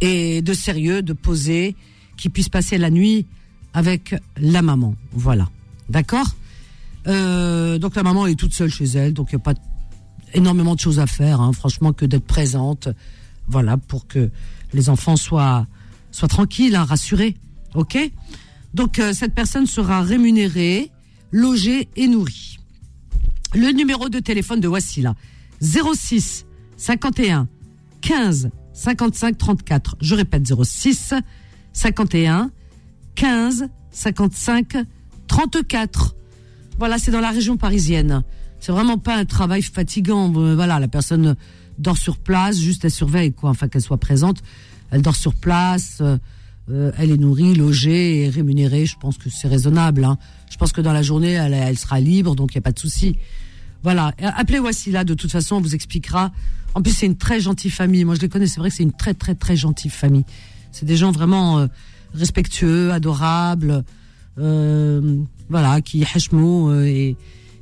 et 0.01 0.41
de 0.41 0.53
sérieux, 0.53 1.01
de 1.01 1.13
posé, 1.13 1.75
qui 2.17 2.29
puisse 2.29 2.49
passer 2.49 2.77
la 2.77 2.89
nuit 2.89 3.25
avec 3.73 4.15
la 4.37 4.61
maman. 4.61 4.95
Voilà, 5.13 5.49
d'accord? 5.89 6.27
Euh, 7.07 7.77
donc 7.79 7.95
la 7.95 8.03
maman 8.03 8.27
est 8.27 8.35
toute 8.35 8.53
seule 8.53 8.69
chez 8.69 8.85
elle, 8.85 9.13
donc 9.13 9.29
il 9.31 9.35
n'y 9.35 9.41
a 9.41 9.43
pas 9.43 9.53
énormément 10.33 10.75
de 10.75 10.79
choses 10.79 10.99
à 10.99 11.07
faire, 11.07 11.41
hein, 11.41 11.53
franchement, 11.53 11.93
que 11.93 12.05
d'être 12.05 12.25
présente, 12.25 12.89
voilà, 13.47 13.77
pour 13.77 14.07
que 14.07 14.29
les 14.73 14.89
enfants 14.89 15.15
soient, 15.15 15.67
soient 16.11 16.27
tranquilles, 16.27 16.75
hein, 16.75 16.83
rassurés. 16.83 17.35
Ok? 17.75 17.97
Donc 18.73 18.99
euh, 18.99 19.13
cette 19.13 19.33
personne 19.33 19.65
sera 19.65 20.01
rémunérée, 20.01 20.91
logée 21.31 21.89
et 21.95 22.07
nourrie. 22.07 22.59
Le 23.53 23.71
numéro 23.71 24.09
de 24.09 24.19
téléphone 24.19 24.59
de 24.59 24.67
Wassila, 24.67 25.15
06 25.61 26.45
51 26.77 27.47
15 28.01 28.49
55 28.73 29.37
34. 29.37 29.97
Je 30.01 30.15
répète 30.15 30.43
06 30.45 31.13
51 31.71 32.51
15 33.15 33.69
55 33.91 34.77
34. 35.27 36.15
Voilà, 36.79 36.97
c'est 36.97 37.11
dans 37.11 37.21
la 37.21 37.29
région 37.29 37.57
parisienne. 37.57 38.23
C'est 38.63 38.71
vraiment 38.71 38.97
pas 38.97 39.17
un 39.17 39.25
travail 39.25 39.61
fatigant. 39.61 40.33
Euh, 40.37 40.55
Voilà, 40.55 40.79
la 40.79 40.87
personne 40.87 41.35
dort 41.79 41.97
sur 41.97 42.15
place, 42.15 42.57
juste 42.57 42.85
elle 42.85 42.91
surveille 42.91 43.33
quoi, 43.33 43.49
enfin 43.49 43.67
qu'elle 43.67 43.81
soit 43.81 43.97
présente. 43.97 44.37
Elle 44.89 45.01
dort 45.01 45.17
sur 45.17 45.33
place, 45.33 45.97
euh, 45.99 46.17
euh, 46.71 46.93
elle 46.97 47.11
est 47.11 47.17
nourrie, 47.17 47.55
logée 47.55 48.21
et 48.23 48.29
rémunérée. 48.29 48.85
Je 48.85 48.95
pense 48.97 49.17
que 49.17 49.29
c'est 49.29 49.49
raisonnable. 49.49 50.05
hein. 50.05 50.17
Je 50.49 50.55
pense 50.55 50.71
que 50.71 50.79
dans 50.79 50.93
la 50.93 51.01
journée, 51.01 51.33
elle, 51.33 51.77
sera 51.77 51.99
libre, 51.99 52.35
donc 52.35 52.53
il 52.53 52.55
y 52.55 52.57
a 52.59 52.61
pas 52.61 52.71
de 52.71 52.79
souci. 52.79 53.17
Voilà, 53.83 54.13
appelez 54.21 54.59
Wassila, 54.59 55.03
de 55.03 55.13
toute 55.13 55.31
façon, 55.31 55.57
on 55.57 55.61
vous 55.61 55.75
expliquera. 55.75 56.31
En 56.73 56.81
plus, 56.81 56.93
c'est 56.93 57.05
une 57.05 57.17
très 57.17 57.41
gentille 57.41 57.69
famille. 57.69 58.05
Moi, 58.05 58.15
je 58.15 58.21
les 58.21 58.29
connais, 58.29 58.47
c'est 58.47 58.61
vrai 58.61 58.69
que 58.69 58.75
c'est 58.77 58.83
une 58.83 58.93
très, 58.93 59.13
très, 59.13 59.35
très 59.35 59.57
gentille 59.57 59.91
famille. 59.91 60.23
C'est 60.71 60.85
des 60.85 60.95
gens 60.95 61.11
vraiment 61.11 61.67
respectueux, 62.13 62.93
adorables, 62.93 63.83
euh, 64.39 65.17
voilà, 65.49 65.81
qui 65.81 66.05
hachemou 66.05 66.69
euh, 66.69 66.85
et, 66.85 67.17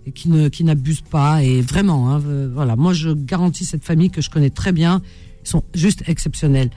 et 0.05 0.11
qui 0.11 0.29
ne 0.29 0.49
qui 0.49 0.63
n'abusent 0.63 1.01
pas. 1.01 1.43
Et 1.43 1.61
vraiment, 1.61 2.09
hein, 2.09 2.21
euh, 2.25 2.49
voilà, 2.53 2.75
moi, 2.75 2.93
je 2.93 3.09
garantis 3.09 3.65
cette 3.65 3.83
famille 3.83 4.09
que 4.09 4.21
je 4.21 4.29
connais 4.29 4.49
très 4.49 4.71
bien. 4.71 5.01
Ils 5.43 5.49
sont 5.49 5.63
juste 5.73 6.03
exceptionnels. 6.07 6.69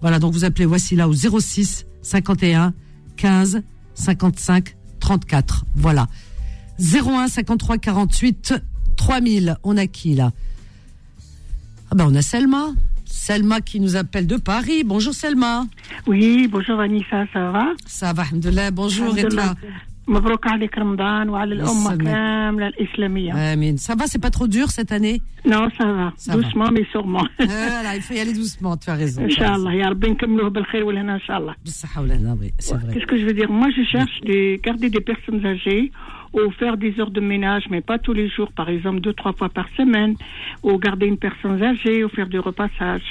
Voilà, 0.00 0.18
donc 0.18 0.32
vous 0.32 0.44
appelez 0.44 0.66
Wassila 0.66 1.08
au 1.08 1.14
06 1.14 1.86
51 2.02 2.74
15 3.16 3.62
55 3.94 4.76
34. 5.00 5.64
Voilà. 5.76 6.08
01 6.78 7.28
53 7.28 7.78
48 7.78 8.54
3000. 8.96 9.56
On 9.62 9.76
a 9.76 9.86
qui 9.86 10.14
là? 10.14 10.32
Ah 11.90 11.94
ben 11.94 12.06
on 12.08 12.14
a 12.14 12.22
Selma. 12.22 12.72
Selma 13.04 13.60
qui 13.60 13.78
nous 13.78 13.94
appelle 13.96 14.26
de 14.26 14.36
Paris. 14.36 14.82
Bonjour 14.84 15.12
Selma. 15.14 15.66
Oui, 16.06 16.48
bonjour 16.48 16.76
Vanessa, 16.76 17.24
ça 17.32 17.50
va? 17.50 17.66
Ça 17.86 18.12
va, 18.12 18.22
alhamdoulilah. 18.22 18.70
Bonjour 18.70 19.16
et 19.16 19.28
toi? 19.28 19.54
مبروك 20.07 20.47
عليك 20.47 20.77
رمضان 20.77 21.29
وعلى 21.29 21.53
الأمة 21.55 21.71
يسلمك. 21.93 22.03
كاملة 22.03 22.67
الإسلامية 22.67 23.33
Amin. 23.55 23.77
Ça 23.77 23.95
va, 23.95 24.07
c'est 24.07 24.21
pas 24.21 24.29
trop 24.29 24.47
dur 24.47 24.67
cette 24.69 24.91
année 24.91 25.21
Non, 25.45 25.67
ça 25.77 25.85
va, 25.91 26.13
Ça 26.17 26.31
va. 26.35 26.41
doucement 26.41 26.69
mais 26.71 26.85
sûrement 26.91 27.25
Voilà, 27.39 27.95
il 27.95 28.01
faut 28.01 28.13
y 28.13 28.19
aller 28.19 28.33
doucement, 28.33 28.77
tu 28.77 28.89
as 28.89 28.95
raison. 28.95 29.21
إن 29.21 29.29
شاء 29.29 29.55
الله 29.55 29.73
يا 29.73 29.89
ربي 29.89 30.09
نكملوه 30.09 30.49
بالخير 30.49 30.83
والهنا 30.83 31.15
إن 31.15 31.19
شاء 31.19 31.37
الله 31.37 31.55
بالصحة 31.65 32.01
والهنا, 32.01 32.37
oui, 32.41 32.51
c'est 32.59 32.75
vrai. 32.75 32.93
Qu'est-ce 32.93 33.05
que 33.05 33.17
je 33.17 33.25
veux 33.25 33.33
dire 33.33 33.51
Moi, 33.51 33.67
je 33.77 33.83
cherche 33.83 34.21
de 34.21 34.55
garder 34.67 34.89
des 34.89 35.01
personnes 35.01 35.45
âgées 35.45 35.91
ou 36.33 36.51
faire 36.51 36.77
des 36.77 36.93
heures 36.99 37.11
de 37.11 37.21
ménage, 37.33 37.65
mais 37.71 37.81
pas 37.81 37.97
tous 38.05 38.13
les 38.13 38.27
jours, 38.29 38.51
par 38.53 38.69
exemple 38.69 38.99
deux, 39.01 39.13
trois 39.21 39.33
fois 39.33 39.49
par 39.49 39.67
semaine, 39.79 40.13
ou 40.63 40.77
garder 40.77 41.05
une 41.13 41.17
personne 41.27 41.61
âgée 41.71 42.03
ou 42.05 42.09
faire 42.17 42.27
du 42.35 42.39
repassage. 42.39 43.07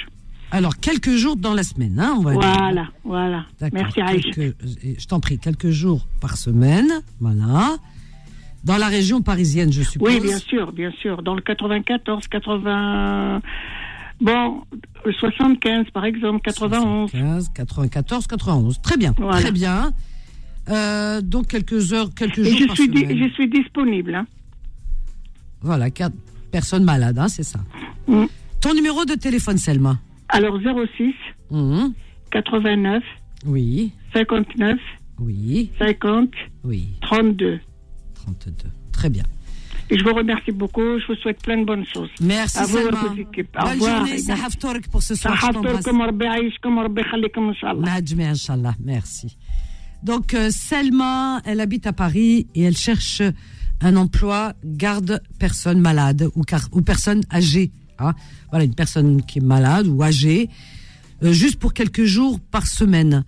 Alors, 0.54 0.76
quelques 0.76 1.12
jours 1.16 1.36
dans 1.36 1.54
la 1.54 1.62
semaine, 1.62 1.98
hein, 1.98 2.14
on 2.18 2.20
va 2.22 2.32
dire. 2.32 2.40
Voilà, 2.40 2.88
voilà. 3.04 3.46
D'accord. 3.58 3.80
Merci. 3.96 4.00
Quelques- 4.30 4.38
euh, 4.62 4.94
je 4.98 5.06
t'en 5.06 5.18
prie, 5.18 5.38
quelques 5.38 5.70
jours 5.70 6.06
par 6.20 6.36
semaine, 6.36 6.90
voilà. 7.20 7.76
Dans 8.62 8.76
la 8.76 8.86
région 8.88 9.22
parisienne, 9.22 9.72
je 9.72 9.82
suppose. 9.82 10.08
Oui, 10.12 10.20
bien 10.20 10.38
sûr, 10.38 10.70
bien 10.72 10.92
sûr. 11.00 11.22
Dans 11.22 11.34
le 11.34 11.40
94, 11.40 12.28
80. 12.28 13.40
Bon, 14.20 14.62
le 15.04 15.12
75 15.12 15.86
par 15.92 16.04
exemple, 16.04 16.40
91. 16.42 17.10
15, 17.10 17.48
94, 17.54 18.26
91. 18.28 18.80
Très 18.82 18.96
bien, 18.96 19.14
Voilà. 19.18 19.40
très 19.40 19.50
bien. 19.52 19.92
Euh, 20.68 21.20
donc 21.22 21.48
quelques 21.48 21.92
heures, 21.92 22.14
quelques 22.14 22.38
Et 22.38 22.44
jours 22.44 22.58
je 22.60 22.66
par 22.66 22.76
suis, 22.76 22.86
semaine. 22.86 23.18
je 23.18 23.32
suis 23.34 23.48
disponible. 23.48 24.14
Hein. 24.14 24.26
Voilà, 25.62 25.90
quatre 25.90 26.14
personnes 26.52 26.84
malades, 26.84 27.18
hein, 27.18 27.26
c'est 27.28 27.42
ça. 27.42 27.58
Mm. 28.06 28.26
Ton 28.60 28.74
numéro 28.74 29.04
de 29.04 29.14
téléphone, 29.14 29.58
Selma? 29.58 29.98
Alors 30.32 30.58
06 30.96 31.14
89 32.30 33.02
59 34.14 34.78
50 35.78 36.30
32 37.02 37.60
32 38.14 38.54
très 38.92 39.10
bien. 39.10 39.24
Je 39.90 40.02
vous 40.04 40.14
remercie 40.14 40.52
beaucoup. 40.52 40.98
Je 41.00 41.06
vous 41.08 41.16
souhaite 41.16 41.42
plein 41.42 41.58
de 41.58 41.64
bonnes 41.64 41.84
choses. 41.84 42.08
Merci. 42.20 42.58
À 42.58 42.64
vous 42.66 42.78
pour 44.90 45.02
ce 45.02 45.14
soir. 45.14 45.34
Selma, 50.50 51.42
elle 51.44 51.60
habite 51.60 51.86
à 51.86 51.92
Paris 51.92 52.46
et 52.54 52.62
elle 52.62 52.76
cherche 52.76 53.22
un 53.80 53.96
emploi 53.96 54.54
garde 54.64 55.20
personne 55.38 55.80
malade 55.80 56.28
ou 56.34 56.80
personne 56.82 57.20
âgée 57.30 57.70
hein. 58.04 58.14
Voilà, 58.50 58.64
une 58.64 58.74
personne 58.74 59.22
qui 59.22 59.38
est 59.38 59.42
malade 59.42 59.86
ou 59.86 60.02
âgée, 60.02 60.48
euh, 61.22 61.32
juste 61.32 61.56
pour 61.56 61.72
quelques 61.72 62.04
jours 62.04 62.40
par 62.40 62.66
semaine. 62.66 63.24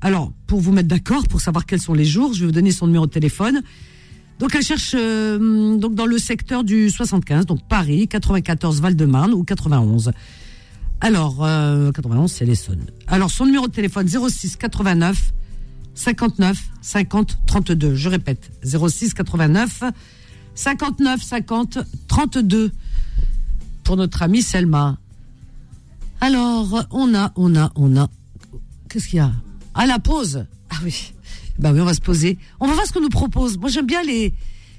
Alors, 0.00 0.32
pour 0.46 0.60
vous 0.60 0.72
mettre 0.72 0.88
d'accord, 0.88 1.26
pour 1.28 1.40
savoir 1.40 1.66
quels 1.66 1.80
sont 1.80 1.94
les 1.94 2.04
jours, 2.04 2.32
je 2.32 2.40
vais 2.40 2.46
vous 2.46 2.52
donner 2.52 2.72
son 2.72 2.86
numéro 2.86 3.06
de 3.06 3.10
téléphone. 3.10 3.62
Donc, 4.38 4.54
elle 4.54 4.62
cherche 4.62 4.94
euh, 4.94 5.76
dans 5.76 6.06
le 6.06 6.16
secteur 6.16 6.64
du 6.64 6.88
75, 6.88 7.44
donc 7.44 7.60
Paris, 7.68 8.08
94 8.08 8.80
Val-de-Marne 8.80 9.34
ou 9.34 9.44
91. 9.44 10.12
Alors, 11.02 11.44
euh, 11.44 11.92
91, 11.92 12.32
c'est 12.32 12.46
l'Essonne. 12.46 12.86
Alors, 13.06 13.30
son 13.30 13.44
numéro 13.44 13.68
de 13.68 13.72
téléphone, 13.72 14.08
06 14.08 14.56
89 14.56 15.32
59 15.94 16.56
50 16.80 17.38
32. 17.46 17.94
Je 17.94 18.08
répète, 18.08 18.50
06 18.64 19.12
89 19.12 19.82
59 20.54 21.22
50 21.22 21.78
32 22.08 22.70
pour 23.90 23.96
notre 23.96 24.22
amie 24.22 24.40
Selma. 24.40 24.98
Alors, 26.20 26.86
on 26.92 27.12
a, 27.12 27.32
on 27.34 27.56
a, 27.56 27.72
on 27.74 27.96
a. 27.96 28.08
Qu'est-ce 28.88 29.08
qu'il 29.08 29.16
y 29.16 29.20
a? 29.20 29.32
À 29.74 29.84
la 29.84 29.98
pause 29.98 30.46
Ah 30.70 30.76
oui. 30.84 31.12
Ben 31.58 31.72
oui, 31.72 31.80
on 31.80 31.84
va 31.84 31.94
se 31.94 32.00
poser. 32.00 32.38
On 32.60 32.68
va 32.68 32.74
voir 32.74 32.86
ce 32.86 32.92
qu'on 32.92 33.00
nous 33.00 33.08
propose. 33.08 33.58
Moi, 33.58 33.68
j'aime 33.68 33.86
bien 33.86 34.04
les, 34.04 34.32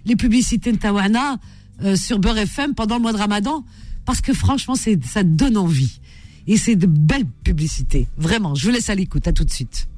les 0.05 0.15
publicités 0.15 0.71
de 0.71 0.77
Tawana 0.77 1.39
euh, 1.83 1.97
sur 1.97 2.19
Beurre 2.19 2.37
FM 2.37 2.73
pendant 2.73 2.95
le 2.95 3.01
mois 3.01 3.11
de 3.11 3.17
Ramadan 3.17 3.65
parce 4.05 4.21
que 4.21 4.33
franchement, 4.33 4.75
c'est, 4.75 4.97
ça 5.03 5.23
donne 5.23 5.57
envie. 5.57 5.99
Et 6.47 6.55
c'est 6.55 6.77
de 6.77 6.87
belles 6.87 7.27
publicités. 7.43 8.07
Vraiment, 8.15 8.55
je 8.55 8.63
vous 8.63 8.71
laisse 8.71 8.89
à 8.89 8.95
l'écoute. 8.95 9.27
À 9.27 9.33
tout 9.33 9.43
de 9.43 9.51
suite. 9.51 9.89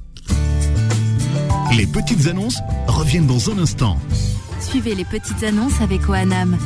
Les 1.77 1.85
petites 1.85 2.25
annonces 2.25 2.57
reviennent 2.87 3.27
dans 3.27 3.51
un 3.51 3.59
instant. 3.59 3.95
Suivez 4.59 4.95
les 4.95 5.05
petites 5.05 5.43
annonces 5.43 5.81
avec 5.81 6.09
Oanam. 6.09 6.57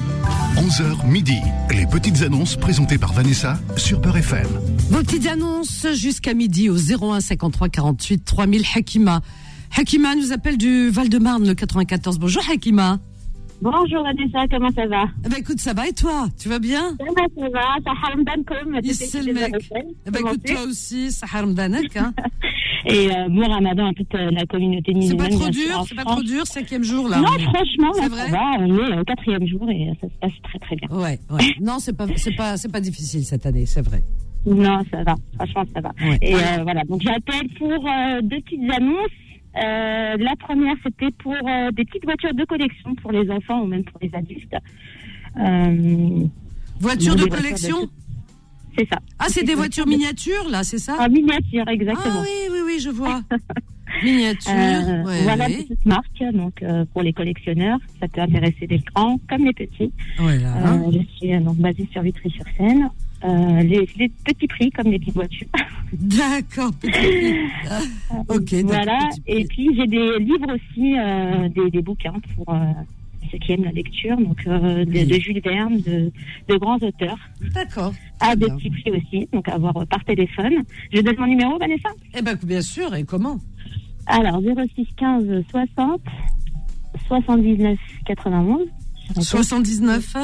11h 0.57 1.07
midi. 1.07 1.37
Les 1.69 1.85
petites 1.85 2.23
annonces 2.23 2.55
présentées 2.55 2.97
par 2.97 3.13
Vanessa 3.13 3.59
sur 3.75 4.01
Peur 4.01 4.17
FM. 4.17 4.47
Vos 4.89 5.03
petites 5.03 5.27
annonces 5.27 5.85
jusqu'à 5.93 6.33
midi 6.33 6.69
au 6.69 6.75
01 6.75 7.21
53 7.21 7.69
48 7.69 8.25
3000 8.25 8.63
Hakima. 8.75 9.21
Hakima 9.77 10.15
nous 10.15 10.31
appelle 10.31 10.57
du 10.57 10.89
Val-de-Marne, 10.89 11.47
le 11.47 11.53
94. 11.53 12.17
Bonjour 12.17 12.41
Hakima. 12.51 12.99
Bonjour 13.59 14.03
Vanessa, 14.03 14.47
comment 14.51 14.69
ça 14.71 14.85
va? 14.85 15.05
Eh 15.25 15.29
ben, 15.29 15.37
écoute, 15.39 15.59
ça 15.59 15.73
va 15.73 15.87
et 15.87 15.93
toi? 15.93 16.27
Tu 16.39 16.47
vas 16.47 16.59
bien? 16.59 16.95
Ça 16.99 17.05
va, 17.05 17.23
ça 17.35 17.49
va. 17.49 17.61
Saharam 17.83 18.23
Bankom. 18.23 18.79
Eh 18.83 20.11
ben, 20.11 20.19
écoute, 20.19 20.43
toi 20.45 20.63
aussi, 20.67 21.11
Saharam 21.11 21.55
Banak. 21.55 21.95
Hein. 21.97 22.13
et 22.85 23.09
euh, 23.09 23.27
bon 23.29 23.49
ramadan 23.49 23.87
à 23.87 23.93
toute 23.93 24.13
euh, 24.13 24.29
la 24.29 24.45
communauté 24.45 24.93
musulmane. 24.93 25.31
C'est 25.31 25.37
pas 25.37 25.43
trop 25.43 25.49
dur, 25.49 25.85
c'est 25.89 25.95
pas 25.95 26.05
trop 26.05 26.21
dur, 26.21 26.45
cinquième 26.45 26.83
jour 26.83 27.09
là. 27.09 27.17
Non, 27.17 27.25
franchement, 27.25 27.91
là, 27.99 28.07
vrai? 28.07 28.25
ça 28.25 28.31
va, 28.31 28.43
on 28.59 28.77
est 28.77 28.99
au 28.99 29.03
quatrième 29.03 29.47
jour 29.47 29.67
et 29.71 29.89
euh, 29.89 29.93
ça 30.01 30.07
se 30.07 30.19
passe 30.21 30.41
très 30.43 30.59
très 30.59 30.75
bien. 30.75 30.89
Ouais, 30.95 31.19
ouais. 31.31 31.55
non, 31.61 31.79
c'est 31.79 31.97
pas, 31.97 32.05
pas, 32.37 32.55
pas 32.71 32.79
difficile 32.79 33.23
cette 33.23 33.45
année, 33.47 33.65
c'est 33.65 33.81
vrai. 33.81 34.03
Non, 34.45 34.81
ça 34.91 35.03
va, 35.03 35.15
franchement, 35.35 35.63
ça 35.73 35.81
va. 35.81 35.91
Et 36.21 36.35
euh, 36.35 36.63
voilà, 36.63 36.83
donc 36.83 37.01
j'appelle 37.01 37.49
pour 37.57 37.71
euh, 37.71 38.21
deux 38.21 38.39
petites 38.41 38.71
annonces. 38.71 39.09
Euh, 39.57 40.17
la 40.17 40.35
première, 40.39 40.75
c'était 40.83 41.11
pour 41.11 41.33
euh, 41.33 41.71
des 41.71 41.85
petites 41.85 42.05
voitures 42.05 42.33
de 42.33 42.45
collection 42.45 42.93
pour 42.95 43.11
les 43.11 43.29
enfants 43.31 43.61
ou 43.61 43.65
même 43.67 43.83
pour 43.83 43.99
les 44.01 44.13
adultes. 44.13 44.55
Euh, 45.39 46.25
Voiture 46.79 47.15
des 47.15 47.23
de 47.23 47.27
voitures 47.27 47.43
collection 47.43 47.89
C'est 48.77 48.87
ça. 48.87 48.99
Ah, 49.17 49.25
c'est 49.29 49.43
des 49.43 49.55
voitures 49.55 49.87
miniatures 49.87 50.49
là, 50.49 50.63
c'est 50.63 50.77
ça 50.77 50.97
En 50.99 51.09
miniature, 51.09 51.67
exactement. 51.67 52.19
Ah 52.19 52.23
oui, 52.23 52.49
oui, 52.51 52.59
oui, 52.65 52.79
je 52.79 52.89
vois. 52.89 53.21
Miniature, 54.03 54.53
ouais, 54.53 55.23
voilà 55.23 55.45
ouais. 55.45 55.63
petite 55.63 55.85
marque, 55.85 56.23
donc 56.33 56.61
pour 56.93 57.01
les 57.01 57.13
collectionneurs, 57.13 57.79
ça 57.99 58.07
peut 58.09 58.21
intéresser 58.21 58.67
les 58.67 58.79
grands 58.79 59.17
comme 59.29 59.45
les 59.45 59.53
petits. 59.53 59.91
Euh, 60.19 60.91
je 60.91 60.99
suis 61.17 61.39
donc 61.39 61.55
basée 61.55 61.87
sur 61.91 62.01
Vitry-sur-Seine. 62.01 62.89
Euh, 63.23 63.61
les, 63.63 63.89
les 63.97 64.09
petits 64.09 64.47
prix 64.47 64.69
comme 64.69 64.91
les 64.91 64.99
petites 64.99 65.15
voitures. 65.15 65.47
D'accord. 65.93 66.71
petit 66.75 66.91
prix. 66.91 67.35
Ah, 67.69 67.79
ok. 68.29 68.53
voilà. 68.63 68.99
Et 69.25 69.43
puis 69.45 69.75
j'ai 69.75 69.87
des 69.87 70.19
livres 70.19 70.53
aussi, 70.53 70.97
euh, 70.99 71.49
des, 71.49 71.71
des 71.71 71.81
bouquins 71.81 72.13
pour 72.35 72.53
euh, 72.53 72.59
ceux 73.31 73.39
qui 73.39 73.53
aiment 73.53 73.63
la 73.63 73.71
lecture, 73.71 74.17
donc 74.17 74.43
de, 74.45 74.83
de 74.85 75.19
Jules 75.19 75.41
Verne, 75.43 75.81
de, 75.81 76.11
de 76.47 76.57
grands 76.57 76.77
auteurs. 76.77 77.17
D'accord. 77.53 77.91
À 78.19 78.35
de 78.35 78.45
petits 78.45 78.69
prix 78.69 78.91
aussi, 78.91 79.27
donc 79.33 79.49
à 79.49 79.57
voir 79.57 79.73
par 79.87 80.03
téléphone. 80.05 80.63
Je 80.93 81.01
donne 81.01 81.15
mon 81.17 81.27
numéro, 81.27 81.57
Vanessa? 81.57 81.89
Eh 82.15 82.21
ben, 82.21 82.37
bien 82.43 82.61
sûr, 82.61 82.93
et 82.93 83.03
comment? 83.03 83.39
Alors, 84.05 84.41
06 84.41 84.85
15 84.95 85.43
60 85.49 86.01
79 87.07 87.77
91. 88.05 88.67
79 89.19 90.15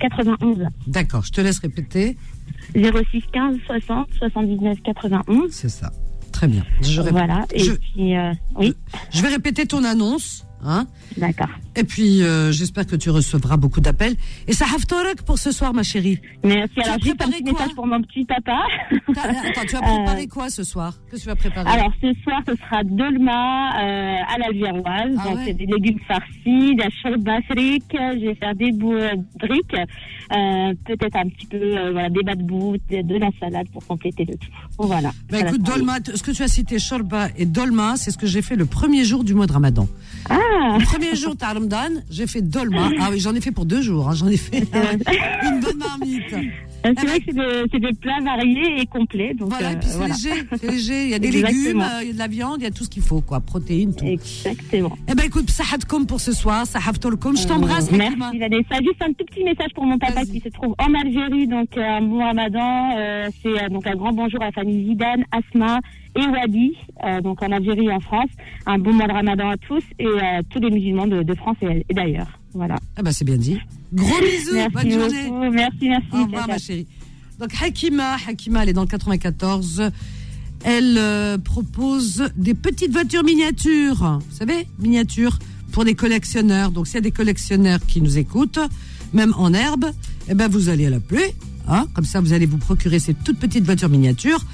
91. 0.00 0.66
D'accord, 0.86 1.24
je 1.24 1.30
te 1.32 1.40
laisse 1.40 1.58
répéter. 1.60 2.16
06 2.74 3.22
15 3.32 3.56
60 3.66 4.08
79 4.18 4.78
91. 4.82 5.50
C'est 5.52 5.68
ça. 5.68 5.90
Très 6.32 6.48
bien. 6.48 6.64
Je 6.82 7.00
Voilà. 7.02 7.44
Et 7.52 7.58
je- 7.60 7.72
puis, 7.72 8.16
euh, 8.16 8.32
oui. 8.56 8.74
Je 9.12 9.20
vais 9.22 9.28
répéter 9.28 9.66
ton 9.66 9.84
annonce. 9.84 10.46
Hein 10.62 10.86
D'accord. 11.16 11.48
Et 11.76 11.84
puis, 11.84 12.22
euh, 12.22 12.50
j'espère 12.50 12.86
que 12.86 12.96
tu 12.96 13.10
recevras 13.10 13.56
beaucoup 13.56 13.80
d'appels. 13.80 14.16
Et 14.48 14.52
ça 14.52 14.64
Haftorek 14.74 15.22
pour 15.22 15.38
ce 15.38 15.52
soir, 15.52 15.72
ma 15.72 15.82
chérie. 15.82 16.20
Merci. 16.42 16.74
Tu 16.74 16.80
as 16.80 16.84
Alors, 16.84 16.98
juste 17.00 17.12
un 17.12 17.16
préparé 17.16 17.42
petit 17.42 17.52
message 17.52 17.74
pour 17.74 17.86
mon 17.86 18.02
petit 18.02 18.24
papa. 18.24 18.62
Attends, 19.08 19.66
tu 19.68 19.76
as 19.76 19.80
préparé 19.82 20.26
quoi 20.26 20.50
ce 20.50 20.64
soir? 20.64 20.94
Que 21.10 21.16
tu 21.16 21.26
vas 21.26 21.36
préparer? 21.36 21.68
Euh, 21.68 21.72
Alors, 21.72 21.92
ce 22.00 22.12
soir, 22.22 22.42
ce 22.46 22.54
sera 22.56 22.82
dolma 22.84 23.70
euh, 23.80 24.16
à 24.28 24.38
l'algéroise. 24.38 25.14
Ah 25.18 25.24
donc, 25.24 25.36
ouais. 25.36 25.44
c'est 25.46 25.54
des 25.54 25.66
légumes 25.66 26.00
farcis, 26.08 26.74
de 26.74 26.82
la 26.82 26.90
shorba 27.02 27.40
fric. 27.48 27.84
Je 27.92 28.26
vais 28.26 28.34
faire 28.34 28.54
des 28.54 28.72
euh, 28.72 29.10
briques. 29.38 29.74
Euh, 29.74 30.74
Peut-être 30.86 31.16
un 31.16 31.28
petit 31.28 31.46
peu 31.46 31.56
euh, 31.56 31.92
voilà, 31.92 32.08
des 32.08 32.22
bas 32.22 32.34
de 32.34 33.02
de, 33.02 33.16
la 33.16 33.30
salade 33.38 33.68
pour 33.72 33.86
compléter 33.86 34.24
le 34.24 34.34
tout. 34.34 34.50
Voilà. 34.78 35.10
Bah 35.30 35.40
écoute, 35.40 35.62
Dolma, 35.62 35.98
ce 36.14 36.22
que 36.22 36.30
tu 36.30 36.42
as 36.42 36.48
cité, 36.48 36.78
Shorba 36.78 37.28
et 37.36 37.46
Dolma, 37.46 37.96
c'est 37.96 38.10
ce 38.10 38.18
que 38.18 38.26
j'ai 38.26 38.42
fait 38.42 38.56
le 38.56 38.66
premier 38.66 39.04
jour 39.04 39.24
du 39.24 39.34
mois 39.34 39.46
de 39.46 39.52
Ramadan. 39.52 39.88
Ah 40.28 40.36
Le 40.78 40.84
premier 40.84 41.14
jour 41.14 41.34
de 41.34 41.40
Ramadan, 41.60 42.00
j'ai 42.10 42.26
fait 42.26 42.40
Dolma. 42.40 42.90
Ah 43.00 43.08
oui, 43.10 43.20
j'en 43.20 43.34
ai 43.34 43.40
fait 43.40 43.50
pour 43.52 43.66
deux 43.66 43.82
jours. 43.82 44.08
hein, 44.08 44.14
J'en 44.14 44.28
ai 44.28 44.36
fait 44.38 44.58
une 45.42 45.60
bonne 45.60 45.76
marmite. 45.78 46.34
Euh, 46.86 46.92
C'est 46.98 47.06
vrai 47.06 47.18
que 47.20 47.24
c'est 47.26 47.36
de- 47.36 47.68
c'est 47.72 47.78
des 47.78 47.92
plats 47.92 48.20
variés 48.24 48.80
et 48.80 48.86
complets. 48.86 49.34
Donc, 49.34 49.50
Voilà, 49.50 49.72
et 49.72 49.74
euh, 49.74 49.78
puis 49.78 49.88
c'est 49.88 49.96
voilà. 49.98 50.14
léger, 50.14 50.42
c'est 50.56 50.70
léger. 50.70 51.04
Il 51.04 51.10
y 51.10 51.14
a 51.14 51.18
des 51.18 51.28
Exactement. 51.28 51.62
légumes, 51.62 51.80
euh, 51.82 52.02
il 52.02 52.06
y 52.06 52.10
a 52.10 52.12
de 52.14 52.18
la 52.18 52.26
viande, 52.26 52.56
il 52.60 52.64
y 52.64 52.66
a 52.66 52.70
tout 52.70 52.84
ce 52.84 52.90
qu'il 52.90 53.02
faut, 53.02 53.20
quoi. 53.20 53.40
Protéines, 53.40 53.94
tout. 53.94 54.06
Exactement. 54.06 54.96
Eh 55.10 55.14
ben 55.14 55.24
écoute, 55.24 55.50
Sahatkom 55.50 56.06
pour 56.06 56.20
ce 56.20 56.32
soir, 56.32 56.66
Sahaftolkom. 56.66 57.36
Je 57.36 57.46
t'embrasse. 57.46 57.90
Merci 57.90 58.38
Vanessa. 58.38 58.76
Juste 58.80 59.02
un 59.02 59.12
tout 59.12 59.24
petit 59.26 59.44
message 59.44 59.72
pour 59.74 59.84
mon 59.84 59.98
papa 59.98 60.24
qui 60.24 60.40
se 60.40 60.48
trouve 60.48 60.74
en 60.78 60.94
Algérie, 60.94 61.46
donc 61.46 61.76
euh, 61.76 61.82
un 61.82 62.02
bon 62.02 62.18
ramadan. 62.24 62.96
Euh, 62.96 63.28
c'est 63.42 63.62
euh, 63.62 63.68
donc 63.68 63.86
un 63.86 63.94
grand 63.96 64.12
bonjour 64.12 64.40
à 64.42 64.46
la 64.46 64.52
famille 64.52 64.86
Zidane, 64.88 65.24
Asma 65.32 65.80
et 66.16 66.26
Wadi, 66.26 66.76
euh, 67.04 67.20
donc 67.20 67.42
en 67.42 67.52
Algérie 67.52 67.86
et 67.86 67.92
en 67.92 68.00
France. 68.00 68.30
Un 68.66 68.78
bon 68.78 68.92
mois 68.94 69.06
de 69.06 69.12
ramadan 69.12 69.50
à 69.50 69.56
tous 69.58 69.82
et 69.98 70.06
euh, 70.06 70.40
tous 70.50 70.60
les 70.60 70.70
musulmans 70.70 71.06
de, 71.06 71.22
de 71.22 71.34
France 71.34 71.56
et, 71.62 71.84
et 71.88 71.94
d'ailleurs. 71.94 72.39
Voilà. 72.54 72.76
Ah 72.96 73.02
ben 73.02 73.12
c'est 73.12 73.24
bien 73.24 73.36
dit. 73.36 73.58
Gros 73.92 74.18
bisous, 74.20 74.54
Merci 74.54 74.72
bonne 74.74 74.90
journée. 74.90 75.24
beaucoup, 75.28 75.50
merci, 75.50 75.88
merci. 75.88 76.06
Au 76.12 76.24
revoir, 76.24 76.48
ma 76.48 76.58
chérie. 76.58 76.86
Donc, 77.38 77.50
Hakima, 77.60 78.16
Hakima, 78.28 78.62
elle 78.62 78.68
est 78.68 78.72
dans 78.72 78.82
le 78.82 78.86
94. 78.88 79.90
Elle 80.62 80.96
euh, 80.98 81.38
propose 81.38 82.28
des 82.36 82.54
petites 82.54 82.92
voitures 82.92 83.24
miniatures. 83.24 84.20
Vous 84.28 84.36
savez, 84.36 84.68
miniatures 84.78 85.38
pour 85.72 85.84
des 85.84 85.94
collectionneurs. 85.94 86.70
Donc, 86.70 86.86
s'il 86.86 86.96
y 86.96 86.98
a 86.98 87.02
des 87.02 87.10
collectionneurs 87.10 87.80
qui 87.86 88.02
nous 88.02 88.18
écoutent, 88.18 88.58
même 89.14 89.32
en 89.38 89.54
herbe, 89.54 89.86
eh 90.28 90.34
ben, 90.34 90.48
vous 90.48 90.68
allez 90.68 90.88
l'appeler. 90.90 91.34
Hein, 91.66 91.86
comme 91.94 92.04
ça, 92.04 92.20
vous 92.20 92.32
allez 92.32 92.46
vous 92.46 92.58
procurer 92.58 92.98
ces 92.98 93.14
toutes 93.14 93.38
petites 93.38 93.64
voitures 93.64 93.88
miniatures. 93.88 94.44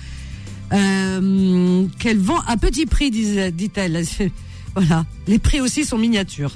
Euh, 0.72 1.86
qu'elle 1.98 2.18
vend 2.18 2.40
à 2.46 2.56
petit 2.56 2.86
prix, 2.86 3.10
dit-elle. 3.10 4.04
voilà, 4.74 5.06
les 5.26 5.38
prix 5.38 5.60
aussi 5.60 5.84
sont 5.84 5.98
miniatures. 5.98 6.52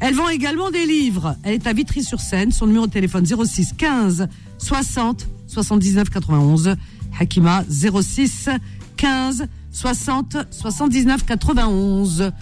Elle 0.00 0.14
vend 0.14 0.28
également 0.28 0.70
des 0.70 0.86
livres. 0.86 1.36
Elle 1.42 1.54
est 1.54 1.66
à 1.66 1.72
Vitry-sur-Seine. 1.72 2.52
Son 2.52 2.66
numéro 2.66 2.86
de 2.86 2.92
téléphone 2.92 3.24
06 3.26 3.74
15 3.76 4.28
60 4.58 5.28
79 5.46 6.08
91. 6.10 6.74
Hakima 7.18 7.64
06 7.68 8.48
15 8.96 9.46
60 9.70 10.36
79 10.50 11.24
91. 11.26 12.32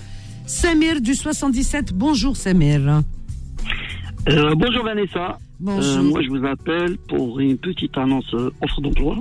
Samir 0.46 1.00
du 1.00 1.14
77. 1.14 1.92
Bonjour 1.92 2.36
Samir. 2.36 3.02
Euh, 4.28 4.54
bonjour 4.56 4.84
Vanessa. 4.84 5.38
Bonjour. 5.60 5.98
Euh, 5.98 6.02
moi 6.02 6.22
je 6.22 6.28
vous 6.28 6.44
appelle 6.46 6.96
pour 7.08 7.40
une 7.40 7.58
petite 7.58 7.96
annonce 7.98 8.32
euh, 8.34 8.50
offre 8.62 8.80
d'emploi. 8.80 9.16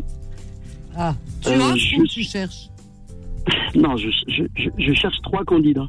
Ah, 0.96 1.16
tu 1.42 1.50
offres 1.50 1.76
je- 1.76 2.02
ou 2.02 2.08
tu 2.08 2.24
cherches? 2.24 2.70
Non, 3.76 3.96
je, 3.98 4.10
je, 4.28 4.44
je, 4.56 4.70
je 4.78 4.94
cherche 4.94 5.16
trois 5.24 5.44
candidats. 5.44 5.88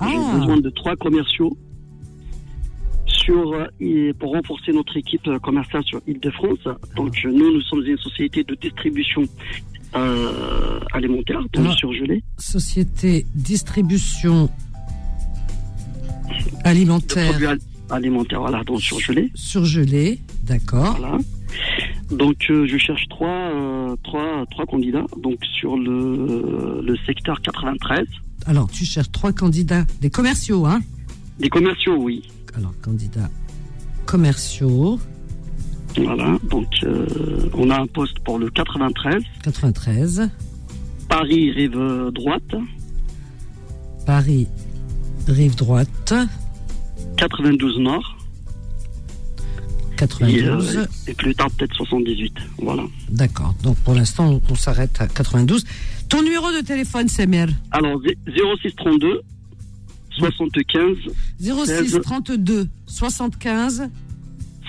J'ai 0.00 0.16
Ah. 0.16 0.36
besoin 0.38 0.56
de 0.58 0.70
trois 0.70 0.96
commerciaux 0.96 1.56
sur, 3.24 3.52
euh, 3.52 4.12
pour 4.18 4.32
renforcer 4.32 4.72
notre 4.72 4.96
équipe 4.96 5.26
euh, 5.28 5.38
commerciale 5.38 5.82
sur 5.84 6.00
Île-de-France. 6.06 6.58
Donc 6.96 7.14
euh, 7.24 7.30
nous, 7.30 7.52
nous 7.52 7.60
sommes 7.62 7.84
une 7.86 7.98
société 7.98 8.44
de 8.44 8.54
distribution 8.54 9.22
euh, 9.94 10.80
alimentaire, 10.92 11.40
donc 11.52 11.64
Alors, 11.66 11.74
surgelée. 11.74 12.22
Société 12.38 13.26
distribution 13.34 14.48
alimentaire 16.64 17.28
Produits 17.30 17.46
al- 17.46 17.58
alimentaires, 17.90 18.40
voilà, 18.40 18.62
donc 18.64 18.80
surgelés. 18.80 19.30
surgelé. 19.34 20.18
D'accord. 20.44 20.96
Voilà. 20.98 21.18
Donc 22.10 22.46
euh, 22.50 22.66
je 22.66 22.78
cherche 22.78 23.06
trois, 23.08 23.28
euh, 23.28 23.96
trois, 24.02 24.44
trois 24.50 24.66
candidats 24.66 25.04
donc 25.20 25.38
sur 25.44 25.76
le, 25.76 26.80
le 26.82 26.96
secteur 27.06 27.40
93. 27.42 28.06
Alors, 28.46 28.70
tu 28.70 28.84
cherches 28.84 29.12
trois 29.12 29.32
candidats, 29.32 29.84
des 30.00 30.10
commerciaux, 30.10 30.66
hein 30.66 30.80
Des 31.38 31.48
commerciaux, 31.48 31.96
oui. 31.96 32.22
Alors, 32.56 32.72
candidats 32.82 33.30
commerciaux, 34.06 34.98
Voilà. 35.96 36.38
Donc 36.50 36.68
euh, 36.82 37.06
on 37.54 37.70
a 37.70 37.80
un 37.80 37.86
poste 37.86 38.18
pour 38.20 38.38
le 38.38 38.50
93. 38.50 39.22
93, 39.42 40.28
Paris 41.08 41.50
rive 41.52 42.10
droite. 42.12 42.54
Paris, 44.06 44.48
rive 45.28 45.54
droite, 45.54 46.14
92 47.16 47.78
nord. 47.78 48.16
Et, 49.92 49.96
92. 49.96 50.76
euh, 50.78 50.86
et 51.06 51.14
plus 51.14 51.34
tard 51.34 51.48
peut-être 51.52 51.74
78. 51.76 52.34
Voilà. 52.58 52.82
D'accord. 53.08 53.54
Donc, 53.62 53.76
pour 53.78 53.94
l'instant, 53.94 54.30
on, 54.32 54.42
on 54.50 54.54
s'arrête 54.56 55.00
à 55.00 55.06
92. 55.06 55.64
Ton 56.08 56.22
numéro 56.22 56.50
de 56.50 56.60
téléphone, 56.64 57.08
c'est 57.08 57.26
Mer 57.28 57.48
Alors 57.70 58.00
zé- 58.02 58.18
06 58.62 58.74
32 58.74 59.20
75 60.18 60.96
06 61.40 61.66
16 61.66 62.00
32 62.02 62.68
75 62.86 63.90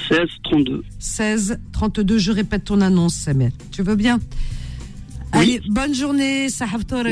16 0.10 0.28
32. 0.44 0.84
16 1.00 1.60
32. 1.72 2.18
Je 2.18 2.32
répète 2.32 2.66
ton 2.66 2.82
annonce, 2.82 3.16
Samir. 3.16 3.52
Tu 3.72 3.84
veux 3.84 3.96
bien 3.96 4.20
Allez, 5.32 5.62
bonne 5.68 5.96
journée, 5.96 6.48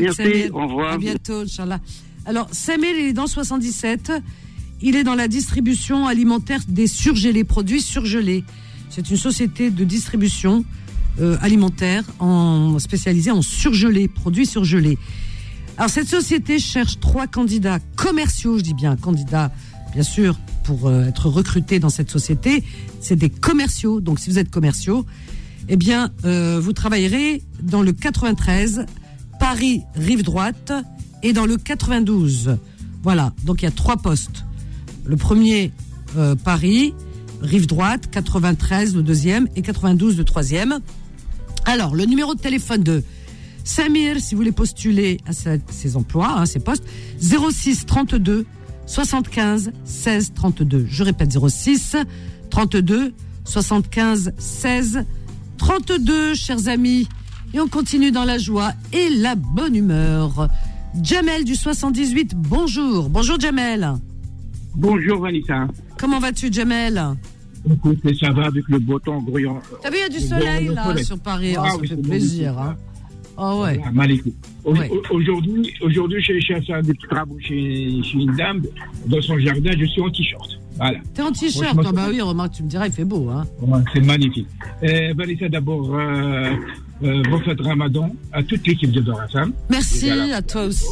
Merci, 0.02 0.15
Samir. 0.15 0.56
au 0.56 0.67
revoir. 0.67 0.94
À 0.94 0.98
bientôt, 0.98 1.41
Inch'Allah. 1.41 1.80
Alors, 2.26 2.48
Samir, 2.52 2.91
il 2.91 3.06
est 3.08 3.13
dans 3.13 3.28
77. 3.28 4.12
Il 4.84 4.96
est 4.96 5.04
dans 5.04 5.15
la 5.15 5.28
distribution 5.28 6.08
alimentaire 6.08 6.60
des 6.67 6.88
surgelés, 6.88 7.44
produits 7.44 7.82
surgelés. 7.82 8.44
C'est 8.89 9.10
une 9.10 9.17
société 9.17 9.72
de 9.72 9.84
distribution 9.84 10.65
euh, 11.20 11.38
alimentaire 11.41 12.04
en, 12.20 12.78
spécialisée 12.80 13.32
en 13.32 13.41
surgelés, 13.41 14.08
produits 14.08 14.46
surgelés. 14.46 14.98
Alors, 15.78 15.90
cette 15.90 16.08
société 16.08 16.60
cherche 16.60 17.00
trois 17.00 17.28
candidats 17.28 17.80
commerciaux, 17.96 18.58
je 18.58 18.64
dis 18.64 18.74
bien 18.74 18.96
candidats, 18.96 19.52
bien 19.94 20.04
sûr, 20.04 20.38
pour 20.64 20.88
euh, 20.88 21.06
être 21.06 21.28
recrutés 21.30 21.80
dans 21.80 21.90
cette 21.90 22.12
société. 22.12 22.64
C'est 23.00 23.16
des 23.16 23.30
commerciaux. 23.30 24.02
Donc, 24.02 24.20
si 24.20 24.30
vous 24.30 24.38
êtes 24.38 24.50
commerciaux, 24.50 25.06
eh 25.70 25.76
bien, 25.76 26.12
euh, 26.26 26.60
vous 26.62 26.74
travaillerez 26.74 27.42
dans 27.62 27.82
le 27.82 27.94
93, 27.94 28.86
Paris, 29.40 29.82
rive 29.96 30.24
droite, 30.24 30.72
et 31.24 31.34
dans 31.34 31.46
le 31.46 31.58
92. 31.58 32.58
Voilà. 33.04 33.34
Donc, 33.44 33.62
il 33.62 33.66
y 33.66 33.68
a 33.68 33.72
trois 33.72 33.98
postes. 33.98 34.46
Le 35.06 35.18
premier, 35.18 35.72
euh, 36.18 36.36
Paris, 36.36 36.94
rive 37.42 37.68
droite, 37.68 38.10
93, 38.12 38.96
le 38.96 39.04
deuxième, 39.04 39.48
et 39.56 39.62
92, 39.62 40.18
le 40.18 40.24
troisième. 40.24 40.80
Alors, 41.66 41.96
le 41.96 42.06
numéro 42.06 42.36
de 42.36 42.40
téléphone 42.40 42.84
de 42.84 43.04
Samir, 43.63 44.19
si 44.19 44.34
vous 44.36 44.39
voulez 44.39 44.52
postuler 44.52 45.19
à 45.28 45.34
ce- 45.34 45.60
ces 45.69 45.95
emplois, 45.95 46.34
hein, 46.39 46.45
ces 46.45 46.60
postes, 46.60 46.84
06 47.19 47.86
32 47.86 48.45
75 48.86 49.71
16 49.86 50.34
32. 50.34 50.86
Je 50.89 51.04
répète 51.04 51.32
06 51.32 51.95
32 52.50 53.13
75 53.45 54.34
16 54.38 55.06
32, 55.58 56.34
chers 56.34 56.67
amis. 56.67 57.08
Et 57.54 57.60
on 57.60 57.67
continue 57.67 58.12
dans 58.12 58.24
la 58.26 58.38
joie 58.38 58.71
et 58.93 59.10
la 59.10 59.36
bonne 59.36 59.76
humeur. 59.76 60.47
Jamel 61.02 61.43
du 61.45 61.56
78, 61.56 62.34
bonjour. 62.36 63.10
Bonjour 63.10 63.39
Jamel. 63.39 63.93
Bonjour 64.76 65.19
Vanessa. 65.21 65.67
Comment 65.97 66.19
vas-tu 66.19 66.52
Jamel? 66.52 67.02
Écoutez, 67.69 68.15
ça 68.19 68.32
va 68.32 68.47
avec 68.47 68.63
le 68.69 68.80
beau 68.80 68.97
temps 69.00 69.21
grouillant. 69.21 69.60
T'as 69.84 69.89
vu, 69.89 69.97
il 69.97 70.02
y 70.02 70.04
a 70.04 70.10
du 70.10 70.19
Le 70.19 70.21
soleil 70.28 70.67
là 70.69 70.86
soleil. 70.86 71.06
sur 71.06 71.19
Paris, 71.19 71.56
Ah 71.58 71.63
hein, 71.65 71.69
ça 71.71 71.78
oui, 71.78 71.88
fait 71.89 71.95
plaisir. 71.97 72.58
hein. 72.58 72.76
Oh 73.38 73.63
ouais. 73.63 73.80
Voilà. 73.94 74.13
Au- 74.63 74.76
Ouais. 74.76 74.89
au- 74.89 75.15
Aujourd'hui, 75.15 75.74
aujourd'hui, 75.82 76.22
je 76.22 76.39
suis 76.39 76.54
à 76.54 76.62
faire 76.62 76.82
des 76.84 76.94
petits 76.94 77.08
travaux 77.08 77.38
chez, 77.39 78.02
chez 78.04 78.17
une 78.17 78.36
dame 78.36 78.62
dans 79.08 79.22
son 79.22 79.38
jardin. 79.39 79.72
Je 79.78 79.86
suis 79.86 80.02
en 80.02 80.10
t-shirt. 80.10 80.50
Voilà. 80.78 81.00
T'es 81.13 81.22
en 81.22 81.32
t-shirt, 81.32 81.78
ah 81.86 81.91
bah 81.91 82.08
oui, 82.10 82.22
remarque, 82.22 82.54
tu 82.54 82.63
me 82.63 82.70
diras, 82.70 82.88
il 82.88 82.94
fait 82.94 83.06
beau, 83.06 83.30
hein. 83.30 83.46
Ouais, 83.62 83.80
c'est 83.94 84.06
magnifique. 84.06 84.48
Euh, 84.84 85.13
Vanessa, 85.15 85.50
d'abord, 85.50 85.94
euh, 85.94 86.54
euh, 87.04 87.24
bon 87.30 87.39
fête 87.39 87.62
Ramadan 87.62 88.12
à 88.32 88.41
toute 88.41 88.65
l'équipe 88.65 88.91
de 88.91 89.02
Dora 89.02 89.28
Femme. 89.28 89.54
Merci 89.70 90.08
voilà. 90.08 90.38
à 90.38 90.41
toi 90.41 90.65
aussi. 90.65 90.86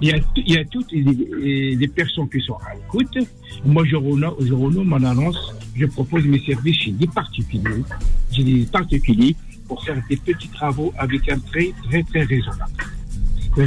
Il 0.00 0.08
y 0.08 0.12
a, 0.12 0.18
il 0.36 0.52
y 0.52 0.56
a 0.56 0.64
toutes 0.64 0.92
les, 0.92 1.88
personnes 1.88 2.28
qui 2.28 2.40
sont 2.40 2.54
à 2.54 2.74
l'écoute. 2.74 3.18
Moi, 3.64 3.84
je 3.84 3.96
renomme, 3.96 4.86
mon 4.86 5.02
annonce. 5.02 5.54
Je 5.74 5.86
propose 5.86 6.24
mes 6.24 6.40
services 6.40 6.76
chez 6.76 6.90
des 6.92 7.06
particuliers. 7.08 7.82
J'ai 8.30 8.44
des 8.44 8.66
particuliers 8.66 9.34
pour 9.68 9.84
faire 9.84 10.00
des 10.08 10.16
petits 10.16 10.48
travaux 10.48 10.92
avec 10.98 11.28
un 11.30 11.38
prix 11.38 11.72
très, 11.88 12.02
très 12.02 12.22
raisonnable. 12.24 12.72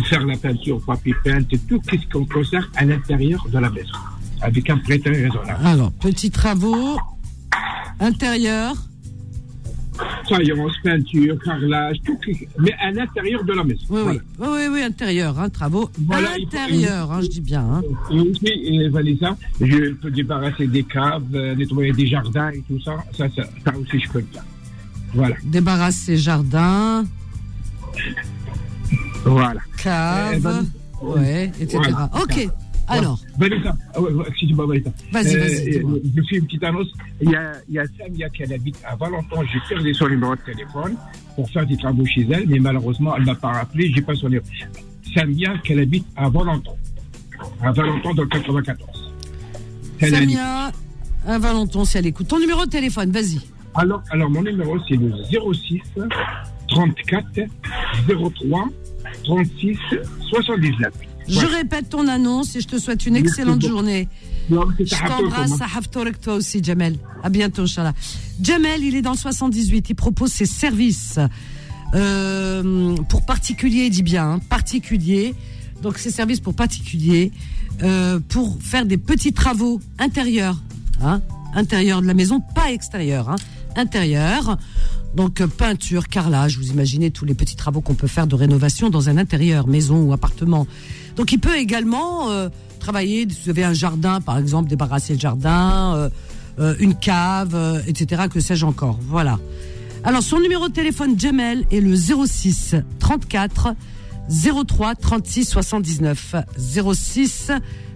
Faire 0.10 0.26
la 0.26 0.38
peinture, 0.38 0.82
papier 0.86 1.14
peint, 1.24 1.42
tout 1.44 1.82
ce 1.90 2.08
qu'on 2.12 2.26
concerne 2.26 2.66
à 2.78 2.86
l'intérieur 2.86 3.46
de 3.52 3.60
la 3.60 3.70
maison. 3.70 3.94
Avec 4.42 4.70
un 4.70 4.78
prix 4.78 5.00
très 5.02 5.12
raisonnable. 5.12 5.60
Alors, 5.66 5.92
petits 5.94 6.32
travaux, 6.32 6.98
intérieur. 8.00 8.74
Faïence, 10.28 10.72
peinture, 10.84 11.38
carrelage, 11.44 11.98
tout, 12.06 12.18
mais 12.58 12.74
à 12.80 12.92
l'intérieur 12.92 13.44
de 13.44 13.52
la 13.54 13.64
maison. 13.66 13.84
Oui, 13.90 14.02
Voilà. 14.02 14.20
oui, 14.40 14.48
oui, 14.50 14.68
oui, 14.76 14.82
intérieur, 14.84 15.38
hein, 15.38 15.50
travaux 15.50 15.90
Voilà, 16.08 16.30
il 16.38 16.48
faut- 16.50 16.56
intérieur, 16.58 17.12
hein, 17.12 17.20
je 17.22 17.28
dis 17.28 17.42
bien. 17.42 17.62
Hein. 17.62 17.82
Et 18.12 18.20
aussi, 18.20 18.88
Vanessa, 18.90 19.38
je 19.60 19.92
peux 19.94 20.10
débarrasser 20.10 20.68
des 20.68 20.84
caves, 20.84 21.24
euh, 21.36 21.54
nettoyer 21.56 21.92
des 21.92 22.08
jardins 22.08 22.50
et 22.52 22.62
tout 22.62 22.80
ça. 22.82 22.96
Ça, 23.16 23.28
ça, 23.36 23.44
ça 23.66 23.78
aussi, 23.78 24.00
je 24.00 24.10
peux 24.10 24.20
le 24.20 24.26
faire. 24.32 24.44
Voilà. 25.14 25.36
Débarrasser 25.44 26.18
jardin, 26.18 27.06
Voilà. 29.26 29.60
cave, 29.78 30.34
Eh 30.36 30.40
ben, 30.40 30.66
ouais, 31.02 31.52
etc. 31.60 31.78
Voilà. 31.82 32.10
Ok, 32.22 32.48
alors, 32.88 33.20
Vanessa, 33.38 33.76
ah 33.96 34.00
excuse-moi, 34.28 34.66
Vanessa. 34.66 34.90
Vas-y, 35.12 35.36
vas-y, 35.38 35.78
euh. 35.78 36.00
Je 36.16 36.22
fais 36.30 36.36
une 36.38 36.46
petite 36.46 36.64
annonce. 36.64 36.88
Il 37.22 37.30
y 37.32 37.36
a, 37.36 37.54
il 37.70 37.76
y 37.76 37.80
a 37.80 37.86
Samia 37.98 38.30
qui 38.30 38.44
habite 38.44 38.78
à 38.86 38.96
Valenton. 38.96 39.42
J'ai 39.52 39.60
perdu 39.76 39.94
son 39.94 40.10
numéro 40.10 40.36
de 40.36 40.42
téléphone 40.42 40.96
pour 41.36 41.50
faire 41.50 41.66
des 41.66 41.78
travaux 41.78 42.06
chez 42.06 42.28
elle, 42.30 42.48
mais 42.48 42.60
malheureusement, 42.60 43.16
elle 43.16 43.22
ne 43.22 43.28
m'a 43.28 43.36
pas 43.36 43.52
rappelé. 43.54 43.92
J'ai 43.96 44.02
pas 44.02 44.16
son 44.16 44.28
numéro. 44.28 44.46
Samia 45.14 45.58
qui 45.60 45.74
habite 45.74 46.06
à 46.16 46.30
Valenton. 46.30 46.76
À 47.62 47.72
Valenton, 47.72 48.14
dans 48.14 48.24
le 48.24 48.30
94. 48.30 49.14
Elle 50.00 50.16
a 50.16 50.20
dit- 50.26 50.34
Samia, 50.34 50.72
un 51.28 51.40
Valenton, 51.40 51.86
si 51.86 51.98
elle 51.98 52.08
écoute. 52.08 52.28
Ton 52.28 52.40
numéro 52.40 52.66
de 52.66 52.70
téléphone, 52.72 53.12
vas-y. 53.12 53.40
Alors, 53.76 54.04
alors, 54.12 54.30
mon 54.30 54.42
numéro, 54.42 54.78
c'est 54.88 54.96
le 54.96 55.12
06 55.30 55.82
34 56.68 57.26
03 58.08 58.70
36 59.24 59.78
79. 60.30 60.94
Je 61.28 61.46
répète 61.46 61.90
ton 61.90 62.08
annonce 62.08 62.56
et 62.56 62.62
je 62.62 62.68
te 62.68 62.78
souhaite 62.78 63.06
une 63.06 63.16
excellente 63.16 63.62
journée. 63.62 64.08
Non, 64.50 64.66
Je 64.80 65.08
t'embrasse 65.08 65.62
à 65.62 65.78
Haftorek, 65.78 66.20
toi 66.20 66.36
aussi, 66.36 66.64
Jamel. 66.64 66.98
À 67.24 67.30
bientôt, 67.30 67.64
Inch'Allah. 67.64 67.94
Jamel, 68.42 68.84
il 68.84 68.96
est 68.96 69.02
dans 69.02 69.12
le 69.12 69.18
78. 69.18 69.90
Il 69.90 69.96
propose 69.96 70.32
ses 70.32 70.46
services 70.46 71.20
euh, 71.94 72.96
pour 73.10 73.26
particuliers, 73.26 73.86
il 73.86 73.92
dit 73.92 74.04
bien, 74.04 74.34
hein, 74.34 74.40
particuliers. 74.50 75.34
Donc, 75.82 75.98
ses 75.98 76.12
services 76.12 76.40
pour 76.40 76.54
particuliers, 76.54 77.32
euh, 77.84 78.20
pour 78.30 78.58
faire 78.62 78.86
des 78.86 78.98
petits 78.98 79.34
travaux 79.34 79.80
intérieurs, 80.00 80.58
hein, 81.02 81.22
intérieur 81.54 82.02
de 82.02 82.08
la 82.08 82.14
maison, 82.14 82.40
pas 82.40 82.72
extérieur, 82.72 83.30
hein, 83.30 83.36
intérieur. 83.76 84.58
Donc, 85.16 85.42
euh, 85.42 85.48
peinture, 85.48 86.08
carrelage, 86.08 86.58
vous 86.58 86.70
imaginez 86.72 87.12
tous 87.12 87.26
les 87.26 87.34
petits 87.34 87.56
travaux 87.56 87.82
qu'on 87.82 87.96
peut 87.96 88.08
faire 88.08 88.28
de 88.28 88.36
rénovation 88.36 88.90
dans 88.90 89.10
un 89.10 89.18
intérieur, 89.18 89.68
maison 89.68 90.02
ou 90.04 90.14
appartement. 90.14 90.68
Donc, 91.18 91.32
il 91.32 91.40
peut 91.40 91.58
également 91.58 92.30
euh, 92.30 92.50
travailler, 92.80 93.28
si 93.30 93.44
vous 93.44 93.50
avez 93.50 93.64
un 93.64 93.74
jardin, 93.74 94.22
par 94.22 94.38
exemple, 94.38 94.70
débarrasser 94.70 95.14
le 95.14 95.20
jardin, 95.20 95.96
euh, 95.96 96.10
euh, 96.60 96.76
une 96.80 96.96
cave, 96.96 97.56
euh, 97.56 97.82
etc., 97.88 98.24
que 98.30 98.40
sais-je 98.40 98.66
encore. 98.66 99.00
Voilà. 99.08 99.40
Alors, 100.04 100.24
son 100.24 100.40
numéro 100.40 100.68
de 100.68 100.74
téléphone, 100.74 101.18
Jamel, 101.18 101.66
est 101.72 101.80
le 101.80 101.96
06 101.96 102.76
34 103.00 103.76
03 104.30 104.96
36 104.96 105.46
79. 105.46 106.36
06 106.58 107.52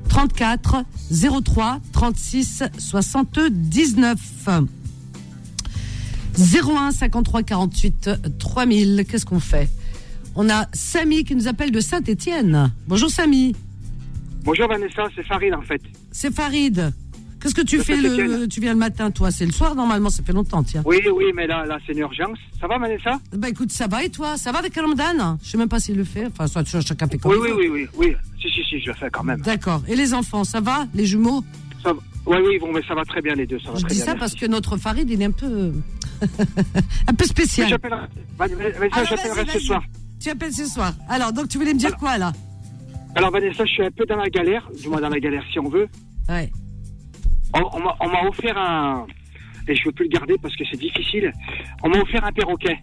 34 0.07 0.83
03 1.11 1.79
36 1.91 2.63
79. 2.77 4.17
01 6.37 6.91
53 6.91 7.43
48 7.43 8.09
3000. 8.39 9.05
Qu'est-ce 9.09 9.25
qu'on 9.25 9.39
fait? 9.39 9.69
On 10.35 10.49
a 10.49 10.67
Samy 10.73 11.23
qui 11.23 11.35
nous 11.35 11.47
appelle 11.47 11.71
de 11.71 11.79
Saint-Étienne. 11.79 12.71
Bonjour 12.87 13.09
Samy. 13.09 13.55
Bonjour 14.43 14.67
Vanessa, 14.67 15.03
c'est 15.15 15.23
Farid 15.25 15.53
en 15.53 15.61
fait. 15.61 15.81
C'est 16.11 16.33
Farid. 16.33 16.91
Qu'est-ce 17.41 17.55
que 17.55 17.61
tu 17.61 17.79
fais 17.79 17.95
le, 17.97 18.47
tu 18.47 18.59
viens 18.59 18.73
le 18.73 18.79
matin 18.79 19.11
toi? 19.11 19.29
C'est 19.31 19.45
le 19.45 19.51
soir 19.51 19.75
normalement, 19.75 20.09
ça 20.09 20.23
fait 20.23 20.33
longtemps 20.33 20.63
tiens. 20.63 20.81
Oui, 20.85 20.97
oui, 21.15 21.25
mais 21.35 21.47
là, 21.47 21.65
là 21.65 21.77
c'est 21.85 21.93
une 21.93 21.99
urgence. 21.99 22.37
Ça 22.59 22.67
va 22.67 22.77
Vanessa? 22.79 23.19
Bah 23.33 23.49
écoute, 23.49 23.71
ça 23.71 23.87
va 23.87 24.03
et 24.03 24.09
toi? 24.09 24.35
Ça 24.37 24.51
va 24.51 24.59
avec 24.59 24.75
Ramadan? 24.75 25.37
Je 25.43 25.51
sais 25.51 25.57
même 25.57 25.69
pas 25.69 25.79
s'il 25.79 25.95
le 25.95 26.03
fait. 26.03 26.25
Enfin, 26.27 26.47
soit 26.47 26.81
chacun 26.81 27.07
fait 27.07 27.17
comme 27.17 27.31
Oui, 27.31 27.37
oui, 27.41 27.49
veut. 27.49 27.55
oui, 27.55 27.67
oui, 27.69 27.87
oui. 27.97 28.15
Si, 28.41 28.49
si, 28.49 28.63
si, 28.63 28.79
je 28.81 28.87
le 28.87 28.93
fais 28.95 29.09
quand 29.09 29.23
même. 29.23 29.41
D'accord. 29.41 29.81
Et 29.87 29.95
les 29.95 30.13
enfants, 30.13 30.43
ça 30.43 30.59
va? 30.59 30.85
Les 30.93 31.05
jumeaux? 31.05 31.43
Oui, 32.27 32.37
oui, 32.43 32.57
bon, 32.59 32.71
mais 32.73 32.81
ça 32.87 32.95
va 32.95 33.03
très 33.05 33.21
bien 33.21 33.35
les 33.35 33.45
deux. 33.45 33.59
Ça 33.59 33.71
va 33.71 33.77
Je 33.77 33.81
très 33.85 33.93
dis 33.93 34.01
bien. 34.01 34.05
ça 34.05 34.15
parce 34.15 34.33
que 34.33 34.45
notre 34.47 34.77
Farid, 34.77 35.07
il 35.09 35.21
est 35.21 35.25
un 35.25 35.31
peu, 35.31 35.71
un 37.07 37.13
peu 37.13 37.25
spécial. 37.25 37.69
j'appellerai- 37.69 39.51
ce 39.51 39.59
soir. 39.59 39.83
Tu 40.19 40.29
appelles 40.29 40.53
ce 40.53 40.65
soir. 40.65 40.93
Alors, 41.07 41.33
donc 41.33 41.49
tu 41.49 41.57
voulais 41.57 41.73
me 41.73 41.79
dire 41.79 41.95
quoi 41.97 42.17
là? 42.17 42.31
Alors 43.15 43.31
Vanessa, 43.31 43.63
je 43.65 43.71
suis 43.71 43.83
un 43.85 43.91
peu 43.91 44.05
dans 44.05 44.15
la 44.17 44.29
galère, 44.29 44.67
du 44.81 44.89
moins 44.89 44.99
dans 45.01 45.09
la 45.09 45.19
galère 45.19 45.43
si 45.51 45.59
on 45.59 45.69
veut. 45.69 45.87
Ouais. 46.27 46.51
On, 47.53 47.61
on 47.73 47.79
m'a- 48.09 48.27
offert 48.27 48.57
un, 48.57 49.05
et 49.67 49.75
je 49.75 49.85
veux 49.85 49.91
plus 49.91 50.05
le 50.05 50.09
garder 50.09 50.35
parce 50.41 50.55
que 50.55 50.63
c'est 50.69 50.79
difficile. 50.79 51.31
On 51.83 51.89
m'a 51.89 51.99
offert 51.99 52.25
un 52.25 52.31
perroquet, 52.31 52.77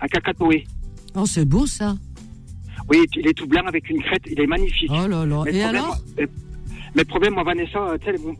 un 0.00 0.06
cacatoé. 0.08 0.64
Oh, 1.14 1.26
c'est 1.26 1.44
beau 1.44 1.66
ça. 1.66 1.94
Oui, 2.88 3.04
il 3.16 3.28
est 3.28 3.34
tout 3.34 3.46
blanc 3.46 3.62
avec 3.66 3.88
une 3.90 4.02
crête, 4.02 4.22
il 4.30 4.40
est 4.40 4.46
magnifique. 4.46 4.90
Oh 4.92 5.06
là 5.06 5.26
là. 5.26 5.42
Mais 5.44 5.50
Et 5.50 5.60
problème, 5.62 5.66
alors 5.76 5.98
Mais 6.94 7.02
le 7.02 7.08
problème, 7.08 7.34
moi, 7.34 7.44
Vanessa, 7.44 7.78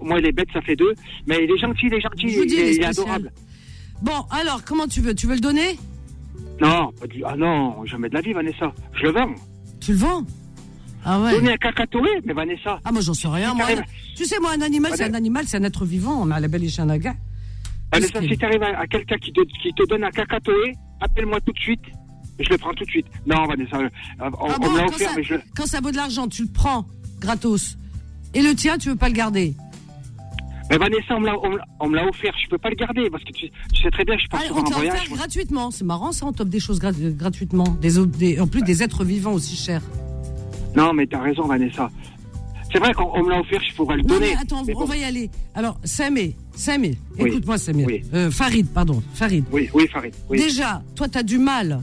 moi, 0.00 0.20
les 0.20 0.32
bêtes, 0.32 0.48
ça 0.52 0.60
fait 0.60 0.76
deux. 0.76 0.94
Mais 1.26 1.44
il 1.44 1.50
est 1.50 1.58
gentil, 1.58 1.86
il 1.86 1.94
est 1.94 2.00
gentil, 2.00 2.26
dis, 2.26 2.32
il, 2.32 2.54
est 2.54 2.56
est, 2.56 2.74
il 2.76 2.80
est 2.82 2.84
adorable. 2.86 3.32
Bon, 4.02 4.24
alors, 4.30 4.64
comment 4.64 4.86
tu 4.86 5.00
veux 5.00 5.14
Tu 5.14 5.26
veux 5.26 5.34
le 5.34 5.40
donner? 5.40 5.78
Non, 6.60 6.90
pas 7.00 7.06
du... 7.06 7.22
ah 7.24 7.36
non, 7.36 7.84
jamais 7.84 8.08
de 8.08 8.14
la 8.14 8.20
vie, 8.20 8.32
Vanessa. 8.32 8.72
Je 8.94 9.02
le 9.02 9.12
vends. 9.12 9.34
Tu 9.80 9.92
le 9.92 9.98
vends? 9.98 10.22
Ah 11.04 11.20
ouais. 11.20 11.32
Donner 11.32 11.52
un 11.52 11.56
cacatoé, 11.56 12.08
mais 12.24 12.32
Vanessa. 12.32 12.80
Ah, 12.84 12.92
moi, 12.92 13.00
j'en 13.00 13.14
sais 13.14 13.28
rien. 13.28 13.50
Si 13.50 13.56
Moi, 13.56 13.66
tu 14.16 14.24
sais, 14.24 14.40
moi, 14.40 14.50
un 14.52 14.60
animal, 14.62 14.92
c'est 14.96 15.04
un 15.04 15.14
animal, 15.14 15.44
c'est 15.46 15.56
un 15.56 15.64
être 15.64 15.84
vivant. 15.84 16.20
On 16.20 16.30
a 16.30 16.40
la 16.40 16.48
belle 16.48 16.64
et 16.64 16.98
gars. 16.98 17.14
Vanessa, 17.92 18.20
si 18.20 18.36
tu 18.36 18.44
arrives 18.44 18.62
à, 18.62 18.80
à 18.80 18.86
quelqu'un 18.86 19.16
qui 19.16 19.32
te, 19.32 19.40
qui 19.62 19.72
te 19.72 19.86
donne 19.88 20.04
un 20.04 20.10
cacatoé, 20.10 20.74
appelle-moi 21.00 21.40
tout 21.40 21.52
de 21.52 21.58
suite. 21.58 21.80
Je 22.38 22.50
le 22.50 22.58
prends 22.58 22.74
tout 22.74 22.84
de 22.84 22.90
suite. 22.90 23.06
Non, 23.26 23.46
Vanessa, 23.46 23.78
euh, 23.78 23.88
on, 24.20 24.24
Ah 24.24 24.56
on 24.56 24.60
bon, 24.60 24.72
me 24.72 24.78
l'a 24.78 24.84
offert, 24.86 25.10
ça, 25.10 25.16
mais 25.16 25.22
je 25.22 25.34
quand 25.56 25.66
ça 25.66 25.80
vaut 25.80 25.90
de 25.90 25.96
l'argent, 25.96 26.28
tu 26.28 26.42
le 26.42 26.48
prends 26.48 26.86
gratos. 27.20 27.76
Et 28.34 28.42
le 28.42 28.54
tien, 28.54 28.78
tu 28.78 28.88
veux 28.90 28.96
pas 28.96 29.08
le 29.08 29.14
garder 29.14 29.54
Mais 30.70 30.76
Vanessa, 30.76 31.16
on 31.16 31.20
me 31.20 31.26
l'a- 31.26 31.64
on 31.80 31.88
me 31.88 31.98
offert. 32.08 32.32
Je 32.44 32.48
peux 32.48 32.58
pas 32.58 32.68
le 32.68 32.76
garder 32.76 33.08
parce 33.10 33.24
que 33.24 33.32
tu, 33.32 33.50
tu 33.72 33.82
sais 33.82 33.90
très 33.90 34.04
bien, 34.04 34.16
je 34.18 34.28
pars 34.28 34.40
Ah, 34.44 34.48
souvent 34.48 34.60
on 34.60 34.64
en 34.66 34.70
l'a 34.70 34.76
offert 34.76 34.90
voyage. 34.90 35.10
gratuitement. 35.10 35.70
C'est 35.70 35.84
marrant, 35.84 36.12
ça, 36.12 36.26
on 36.26 36.32
t'offre 36.32 36.50
des 36.50 36.60
choses 36.60 36.78
grat- 36.78 36.92
gratuitement. 36.92 37.64
Des, 37.80 38.38
en 38.40 38.46
plus, 38.46 38.62
des 38.62 38.82
êtres 38.82 39.02
vivants 39.04 39.32
aussi 39.32 39.56
chers. 39.56 39.82
Non, 40.76 40.92
mais 40.92 41.06
t'as 41.06 41.20
raison, 41.22 41.46
Vanessa. 41.46 41.90
C'est 42.70 42.78
vrai 42.80 42.92
qu'on 42.92 43.10
on 43.14 43.22
me 43.24 43.30
l'a 43.30 43.40
offert, 43.40 43.62
je 43.66 43.74
pourrais 43.74 43.96
le 43.96 44.02
Non, 44.02 44.08
donner. 44.16 44.32
mais 44.34 44.40
attends, 44.42 44.62
Mais 44.66 44.74
on 44.76 44.84
va 44.84 44.96
y 44.98 45.04
aller. 45.04 45.30
Alors, 45.54 45.80
Samé, 45.84 46.36
Samé, 46.54 46.98
Oui. 47.18 47.30
écoute-moi, 47.30 47.56
Samé. 47.56 47.86
Oui. 47.86 48.02
Euh, 48.12 48.30
Farid, 48.30 48.66
pardon, 48.68 49.02
Farid. 49.14 49.46
Oui, 49.50 49.70
oui, 49.72 49.88
Farid. 49.90 50.12
Oui. 50.28 50.36
Déjà, 50.38 50.82
toi, 50.94 51.08
t'as 51.08 51.22
du 51.22 51.38
mal 51.38 51.80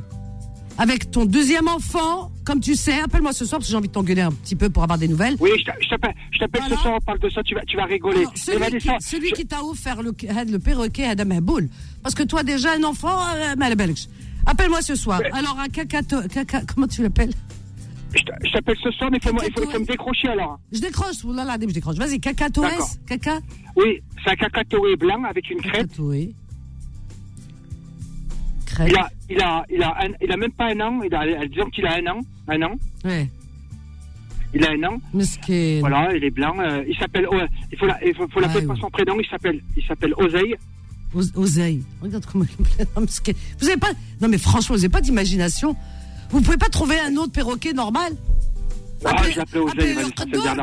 avec 0.78 1.12
ton 1.12 1.26
deuxième 1.26 1.68
enfant. 1.68 2.32
Comme 2.46 2.60
tu 2.60 2.76
sais, 2.76 3.00
appelle-moi 3.00 3.34
ce 3.34 3.44
soir 3.46 3.60
parce 3.60 3.68
que 3.68 3.72
j'ai 3.72 3.78
envie 3.78 3.88
de 3.88 3.94
t'engueuler 3.94 4.22
un 4.22 4.32
petit 4.32 4.56
peu 4.56 4.70
pour 4.70 4.84
avoir 4.84 5.00
des 5.00 5.08
nouvelles. 5.08 5.36
Oui, 5.40 5.50
je 5.60 5.64
t'a- 5.66 5.76
je 5.82 5.90
t'appelle, 5.90 6.14
je 6.32 6.38
t'appelle 6.40 6.62
ce 6.70 6.76
soir, 6.76 6.94
on 6.98 7.02
parle 7.04 7.20
de 7.20 7.30
ça, 7.30 7.42
tu 7.44 7.56
vas, 7.56 7.62
tu 7.66 7.76
vas 7.76 7.86
rigoler. 7.86 8.20
Alors, 8.20 8.34
celui, 8.36 8.58
qui, 8.78 8.88
Vanessa, 8.88 8.98
celui 9.00 9.32
qui 9.32 9.46
t'a 9.48 9.64
offert 9.64 10.04
le, 10.04 10.12
le 10.52 10.58
perroquet 10.60 11.06
Adam 11.06 11.32
Haboul. 11.32 11.70
Parce 12.04 12.14
que 12.14 12.24
toi, 12.24 12.44
déjà, 12.44 12.74
un 12.74 12.84
enfant, 12.84 13.18
euh. 13.36 13.56
Appelle-moi 14.46 14.82
ce 14.84 14.96
soir. 14.96 15.22
Alors, 15.32 15.58
un 15.60 15.70
cacato, 15.70 16.18
caca, 16.32 16.62
comment 16.74 16.88
tu 16.88 17.02
l'appelles? 17.02 17.34
Je 18.16 18.24
t'a- 18.24 18.38
je 18.46 18.52
t'appelle 18.54 18.78
ce 18.82 18.92
soir, 18.92 19.10
mais 19.12 19.18
il 19.22 19.28
faut, 19.28 19.36
il 19.46 19.52
faut, 19.54 19.70
faut 19.70 19.80
me 19.80 19.86
décrocher 19.86 20.28
alors. 20.30 20.60
Je 20.72 20.80
décroche, 20.80 21.24
oulala, 21.24 21.58
je 21.60 21.66
décroche. 21.66 21.96
Vas-y, 21.98 22.20
cacatoès, 22.20 23.00
caca. 23.08 23.40
Oui, 23.76 24.02
c'est 24.24 24.32
un 24.32 24.36
cacatoé 24.36 24.96
blanc 24.96 25.22
avec 25.28 25.50
une 25.50 25.60
crête. 25.60 25.88
Cacatoé. 25.90 26.34
Il 28.88 28.96
a, 28.98 29.10
il 29.30 29.42
a, 29.42 29.66
il 29.70 29.82
a, 29.84 29.96
un- 30.04 30.14
il 30.22 30.32
a 30.32 30.38
même 30.38 30.52
pas 30.52 30.66
un 30.66 30.80
an. 30.82 31.02
Il 31.04 31.14
a, 31.16 31.46
disons 31.48 31.70
qu'il 31.70 31.86
a 31.86 31.96
un 31.96 32.08
an, 32.08 32.20
un 32.48 32.62
an. 32.64 32.76
Ouais. 33.04 33.30
Il 34.54 34.64
a 34.66 34.72
un 34.72 34.84
an. 34.84 34.98
Mesquin. 35.14 35.78
Voilà, 35.82 36.16
il 36.16 36.24
est 36.24 36.30
blanc. 36.32 36.54
euh, 36.60 36.84
il 36.88 36.96
s'appelle. 36.98 37.28
ouais, 37.30 37.48
il 37.72 37.78
faut 37.78 37.86
la- 37.86 38.04
il 38.06 38.16
faut, 38.16 38.28
faut 38.28 38.40
l'appeler 38.40 38.62
Ouais, 38.62 38.68
par 38.68 38.78
son 38.78 38.90
prénom. 38.90 39.16
Il 39.20 39.28
s'appelle, 39.28 39.62
il 39.76 39.84
s'appelle 39.86 40.14
Oseille. 40.18 40.56
Os- 41.14 41.32
Oseille. 41.36 41.84
Regarde 42.02 42.26
comment 42.26 42.46
il 42.46 42.64
me. 42.66 42.86
Non. 43.00 43.06
Vous 43.60 43.68
avez 43.68 43.78
pas. 43.78 43.92
Non, 44.22 44.28
mais 44.28 44.38
franchement, 44.38 44.76
vous 44.76 44.82
n'avez 44.82 44.90
pas 44.90 45.02
d'imagination. 45.02 45.76
Vous 46.30 46.42
pouvez 46.42 46.58
pas 46.58 46.70
trouver 46.70 47.00
un 47.00 47.16
autre 47.18 47.32
perroquet 47.32 47.74
normal? 47.74 48.14
Ah, 49.04 49.10
Appelez- 49.12 49.34
je 49.34 49.38
l'appelais 49.40 49.60
Oseille, 49.60 49.96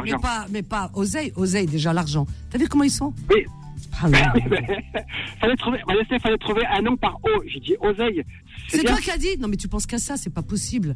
mais 0.05 0.13
pas, 0.21 0.47
mais 0.51 0.63
pas 0.63 0.91
Oseille, 0.95 1.33
Oseille, 1.37 1.67
déjà 1.67 1.93
l'argent. 1.93 2.27
T'as 2.51 2.59
vu 2.59 2.67
comment 2.69 2.85
ils 2.85 2.91
sont? 2.91 3.15
Oui. 3.31 3.45
Fallait 5.41 5.57
trouver, 5.57 5.79
Vanessa, 5.87 6.19
fallait 6.19 6.39
trouver 6.39 6.63
un 6.67 6.83
nom 6.83 6.97
par 6.97 7.17
O. 7.25 7.43
J'ai 7.47 7.61
dit 7.61 7.75
Oseille. 7.81 8.23
C'est 8.69 8.83
toi 8.85 8.97
qui 8.99 9.11
as 9.11 9.17
dit 9.19 9.37
Non, 9.39 9.49
mais 9.49 9.57
tu 9.57 9.69
penses 9.69 9.87
qu'à 9.87 9.99
ça, 9.99 10.17
c'est 10.17 10.33
pas 10.33 10.43
possible. 10.43 10.95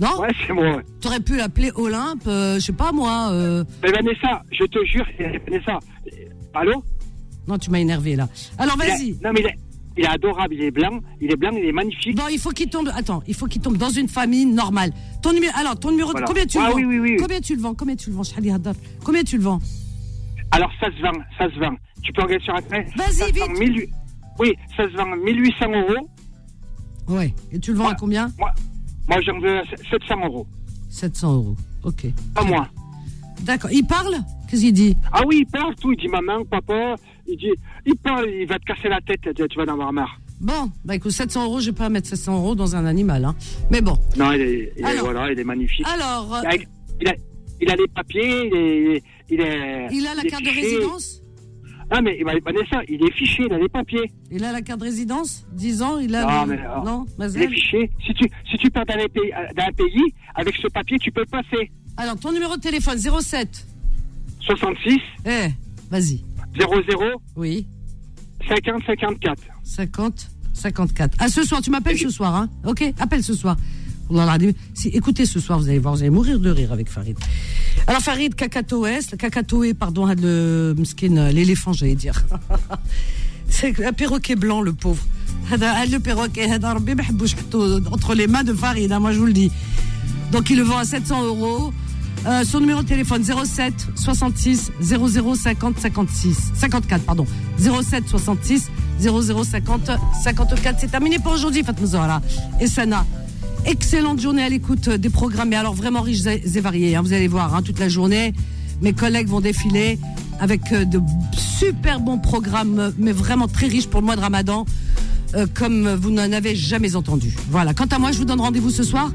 Non 0.00 0.20
Ouais, 0.20 0.28
c'est 0.46 0.52
moi. 0.52 0.80
Tu 1.00 1.08
aurais 1.08 1.20
pu 1.20 1.36
l'appeler 1.36 1.70
Olympe, 1.74 2.26
euh, 2.26 2.56
je 2.56 2.60
sais 2.60 2.72
pas 2.72 2.92
moi. 2.92 3.30
euh, 3.32 3.64
Mais 3.82 3.90
Vanessa, 3.90 4.42
je 4.52 4.64
te 4.64 4.84
jure, 4.84 5.06
Vanessa. 5.48 5.78
Allô 6.54 6.82
Non, 7.48 7.58
tu 7.58 7.70
m'as 7.70 7.78
énervé 7.80 8.16
là. 8.16 8.28
Alors 8.58 8.76
vas-y. 8.76 9.12
Non, 9.24 9.32
mais 9.32 9.40
il 9.40 9.46
est, 9.46 9.54
il 9.98 10.04
est 10.04 10.08
adorable, 10.08 10.54
il 10.54 10.62
est 10.62 10.70
blanc, 10.70 11.00
il 11.20 11.30
est 11.32 11.36
blanc, 11.36 11.50
il 11.54 11.64
est 11.64 11.72
magnifique. 11.72 12.14
Bon, 12.16 12.28
il 12.30 12.38
faut 12.38 12.50
qu'il 12.50 12.68
tombe. 12.68 12.90
Attends, 12.94 13.22
il 13.26 13.34
faut 13.34 13.46
qu'il 13.46 13.62
tombe 13.62 13.76
dans 13.78 13.88
une 13.90 14.08
famille 14.08 14.44
normale. 14.46 14.92
Ton 15.22 15.32
numéro. 15.32 15.52
Alors, 15.58 15.78
ton 15.78 15.90
numéro. 15.90 16.08
de- 16.10 16.12
Voilà. 16.12 16.26
Combien 16.26 16.46
tu 16.46 16.58
le 16.58 16.64
Ah 16.64 16.70
vends 16.70 16.76
oui, 16.76 16.84
oui, 16.84 16.98
oui. 16.98 17.16
Combien 17.18 17.40
tu 17.40 17.54
le 17.56 17.60
vends 17.62 17.74
Combien 17.74 17.96
tu 17.96 18.10
le 18.10 18.16
vends 18.16 18.22
Shali 18.22 18.50
Haddad? 18.50 18.76
Combien 19.02 19.22
tu 19.22 19.36
le 19.38 19.42
vends? 19.44 19.60
Alors, 20.50 20.70
ça 20.80 20.88
se 20.94 21.00
vend, 21.02 21.12
ça 21.38 21.48
se 21.50 21.58
vend. 21.58 21.74
Tu 22.02 22.12
peux 22.12 22.22
regarder 22.22 22.44
sur 22.44 22.54
Internet. 22.54 22.88
Vas-y, 22.96 23.32
vite. 23.32 23.38
vend 23.38 23.52
1000 23.58 23.86
Oui, 24.38 24.54
ça 24.76 24.84
se 24.88 24.96
vend 24.96 25.16
1800 25.16 25.66
euros. 25.72 26.08
Ouais. 27.08 27.34
Et 27.52 27.58
tu 27.60 27.72
le 27.72 27.78
vends 27.78 27.88
à 27.88 27.94
combien 27.94 28.30
Moi, 28.38 28.50
moi 29.08 29.20
j'en 29.22 29.38
veux 29.38 29.60
700 29.90 30.24
euros. 30.24 30.46
700 30.90 31.34
euros. 31.34 31.56
Ok. 31.84 32.06
Pas 32.34 32.44
moins. 32.44 32.68
D'accord. 33.42 33.70
Il 33.72 33.86
parle? 33.86 34.16
Qu'est-ce 34.48 34.62
qu'il 34.62 34.72
dit? 34.72 34.96
Ah 35.12 35.22
oui, 35.26 35.38
il 35.40 35.46
parle 35.46 35.74
tout. 35.76 35.92
Il 35.92 35.98
dit 35.98 36.08
maman, 36.08 36.44
papa. 36.44 36.94
Il 37.28 37.36
dit, 37.36 37.50
il 37.84 37.96
parle, 37.96 38.28
il 38.30 38.46
va 38.46 38.58
te 38.58 38.64
casser 38.64 38.88
la 38.88 39.00
tête. 39.00 39.20
Tu 39.34 39.48
tu 39.48 39.56
vas 39.58 39.64
en 39.64 39.72
avoir 39.74 39.92
marre. 39.92 40.18
Bon, 40.40 40.70
bah 40.84 40.94
écoute, 40.94 41.12
700 41.12 41.44
euros, 41.44 41.60
je 41.60 41.70
vais 41.70 41.76
pas 41.76 41.88
mettre 41.88 42.08
700 42.08 42.36
euros 42.36 42.54
dans 42.54 42.76
un 42.76 42.84
animal. 42.86 43.24
Hein. 43.24 43.34
Mais 43.70 43.80
bon. 43.80 43.96
Non, 44.16 44.32
il 44.32 44.40
est, 44.42 44.72
il 44.76 44.82
est- 44.82 44.84
Alors. 44.84 45.04
voilà, 45.06 45.32
il 45.32 45.38
est 45.38 45.44
magnifique. 45.44 45.86
Alors, 45.92 46.34
euh, 46.34 46.40
Il 46.42 46.48
a, 46.48 46.54
il 47.00 47.08
a, 47.08 47.14
il 47.62 47.70
a 47.70 47.76
les 47.76 47.86
papiers, 47.88 48.46
il 48.48 48.56
est, 48.56 49.02
il 49.30 49.40
est. 49.40 49.88
il 49.92 50.06
a 50.06 50.14
la 50.14 50.22
carte 50.24 50.44
de 50.44 50.50
résidence? 50.50 51.22
Ah, 51.90 52.00
mais 52.02 52.18
Vanessa, 52.22 52.82
il 52.88 53.02
est 53.04 53.12
fiché, 53.12 53.44
il 53.46 53.52
a 53.52 53.58
les 53.58 53.68
papiers. 53.68 54.10
Il 54.32 54.44
a 54.44 54.50
la 54.52 54.60
carte 54.60 54.80
de 54.80 54.84
résidence 54.86 55.46
10 55.52 55.82
ans 55.82 55.98
Il 55.98 56.14
a. 56.16 56.22
Non, 56.26 56.44
le- 56.46 56.56
mais 56.56 56.60
alors, 56.62 56.84
Non, 56.84 57.06
Il 57.34 57.42
est 57.42 57.48
fiché. 57.48 57.90
Si 58.04 58.12
tu, 58.14 58.28
si 58.50 58.56
tu 58.58 58.70
pars 58.70 58.84
dans, 58.86 58.96
les 58.96 59.08
pays, 59.08 59.32
un 59.32 59.72
pays, 59.72 60.12
avec 60.34 60.56
ce 60.56 60.66
papier, 60.68 60.98
tu 60.98 61.12
peux 61.12 61.24
passer. 61.26 61.70
Alors, 61.96 62.18
ton 62.18 62.32
numéro 62.32 62.56
de 62.56 62.60
téléphone 62.60 62.98
07. 62.98 63.66
66 64.40 64.98
Eh, 65.24 65.48
vas-y. 65.90 66.24
00 66.58 67.20
Oui. 67.36 67.66
50 68.48 68.82
54. 68.86 69.42
50 69.64 70.28
54. 70.54 71.16
Ah, 71.20 71.28
ce 71.28 71.42
soir, 71.44 71.60
tu 71.62 71.70
m'appelles 71.70 71.98
ce 71.98 72.08
soir, 72.10 72.34
hein 72.34 72.48
Ok, 72.64 72.82
appelle 72.98 73.22
ce 73.22 73.34
soir. 73.34 73.56
Si, 74.74 74.88
écoutez 74.88 75.26
ce 75.26 75.40
soir, 75.40 75.58
vous 75.58 75.68
allez 75.68 75.78
voir, 75.78 75.94
vous 75.94 76.00
allez 76.00 76.10
mourir 76.10 76.38
de 76.38 76.50
rire 76.50 76.72
avec 76.72 76.88
Farid. 76.88 77.16
Alors 77.86 78.00
Farid 78.00 78.34
Kakatoès, 78.34 79.14
Kakatoé, 79.18 79.74
pardon, 79.74 80.06
le 80.06 80.74
skin, 80.84 81.16
euh, 81.16 81.32
l'éléphant, 81.32 81.72
j'allais 81.72 81.94
dire. 81.94 82.24
C'est 83.48 83.84
un 83.84 83.92
perroquet 83.92 84.36
blanc, 84.36 84.60
le 84.60 84.72
pauvre. 84.72 85.02
Ah, 85.50 85.86
le 85.86 85.98
perroquet, 85.98 86.48
entre 87.92 88.14
les 88.14 88.26
mains 88.26 88.42
de 88.42 88.52
Farid, 88.52 88.90
hein, 88.90 88.98
moi 88.98 89.12
je 89.12 89.18
vous 89.18 89.26
le 89.26 89.32
dis. 89.32 89.52
Donc 90.32 90.50
il 90.50 90.56
le 90.56 90.64
vend 90.64 90.78
à 90.78 90.84
700 90.84 91.24
euros. 91.24 91.72
Euh, 92.26 92.42
son 92.44 92.58
numéro 92.58 92.82
de 92.82 92.88
téléphone 92.88 93.22
07 93.22 93.72
66 93.94 94.72
00 94.80 95.34
50 95.36 95.78
56 95.78 96.52
54 96.54 97.04
pardon 97.04 97.24
07 97.58 98.08
66 98.08 98.68
00 98.98 99.44
50 99.44 99.90
54 100.24 100.78
c'est 100.80 100.90
terminé 100.90 101.20
pour 101.20 101.32
aujourd'hui 101.32 101.62
Fatma 101.62 102.20
et 102.58 102.66
Sana 102.66 103.06
excellente 103.66 104.20
journée 104.20 104.42
à 104.42 104.48
l'écoute 104.48 104.88
des 104.88 105.10
programmes 105.10 105.50
mais 105.50 105.56
alors 105.56 105.74
vraiment 105.74 106.00
riches 106.00 106.26
et 106.26 106.60
variés 106.60 106.96
hein. 106.96 107.02
vous 107.02 107.12
allez 107.12 107.28
voir 107.28 107.54
hein, 107.54 107.62
toute 107.62 107.78
la 107.78 107.88
journée 107.88 108.32
mes 108.80 108.92
collègues 108.92 109.28
vont 109.28 109.40
défiler 109.40 109.98
avec 110.40 110.72
euh, 110.72 110.84
de 110.84 111.00
super 111.32 112.00
bons 112.00 112.18
programmes 112.18 112.92
mais 112.98 113.12
vraiment 113.12 113.48
très 113.48 113.66
riches 113.66 113.88
pour 113.88 114.00
le 114.00 114.06
mois 114.06 114.16
de 114.16 114.20
Ramadan 114.20 114.64
euh, 115.34 115.46
comme 115.52 115.94
vous 115.94 116.10
n'en 116.10 116.32
avez 116.32 116.54
jamais 116.54 116.96
entendu. 116.96 117.34
Voilà. 117.50 117.74
Quant 117.74 117.86
à 117.86 117.98
moi, 117.98 118.12
je 118.12 118.18
vous 118.18 118.24
donne 118.24 118.40
rendez-vous 118.40 118.70
ce 118.70 118.82
soir 118.82 119.10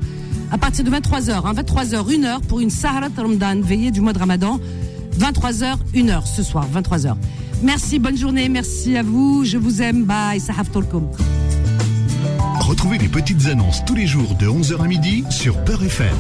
à 0.52 0.58
partir 0.58 0.84
de 0.84 0.92
23h. 0.92 1.42
Hein, 1.46 1.54
23h, 1.54 2.10
1h 2.10 2.42
pour 2.42 2.60
une 2.60 2.70
Sahara 2.70 3.08
Ramadan, 3.16 3.62
veillée 3.62 3.92
du 3.92 4.02
mois 4.02 4.14
de 4.14 4.20
Ramadan. 4.20 4.60
23h, 5.18 5.78
1h 5.96 6.36
ce 6.36 6.44
soir, 6.44 6.68
23h. 6.74 7.16
Merci, 7.64 8.00
bonne 8.00 8.18
journée, 8.18 8.50
merci 8.50 8.98
à 8.98 9.04
vous, 9.04 9.44
je 9.46 9.58
vous 9.58 9.82
aime, 9.82 10.04
bye, 10.04 10.40
sahaf 10.40 10.72
tolkoum. 10.72 11.08
Retrouvez 12.72 13.00
les 13.00 13.10
petites 13.10 13.48
annonces 13.48 13.84
tous 13.84 13.96
les 13.96 14.08
jours 14.08 14.34
de 14.36 14.48
11h 14.48 14.82
à 14.82 14.88
midi 14.88 15.26
sur 15.30 15.62
Peur 15.66 15.84
FM. 15.84 16.16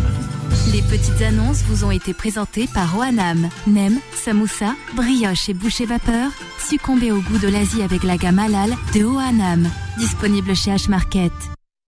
Les 0.73 0.81
petites 0.81 1.21
annonces 1.21 1.61
vous 1.61 1.85
ont 1.85 1.91
été 1.91 2.13
présentées 2.13 2.67
par 2.73 2.97
Oanam. 2.97 3.47
Nem, 3.67 3.97
samoussa, 4.13 4.75
brioche 4.93 5.47
et 5.47 5.53
boucher 5.53 5.85
vapeur. 5.85 6.29
Succombez 6.59 7.13
au 7.13 7.21
goût 7.21 7.37
de 7.37 7.47
l'Asie 7.47 7.83
avec 7.83 8.03
la 8.03 8.17
gamme 8.17 8.39
halal 8.39 8.71
de 8.93 9.05
Oanam. 9.05 9.69
Disponible 9.97 10.53
chez 10.53 10.71
H-Market. 10.71 11.31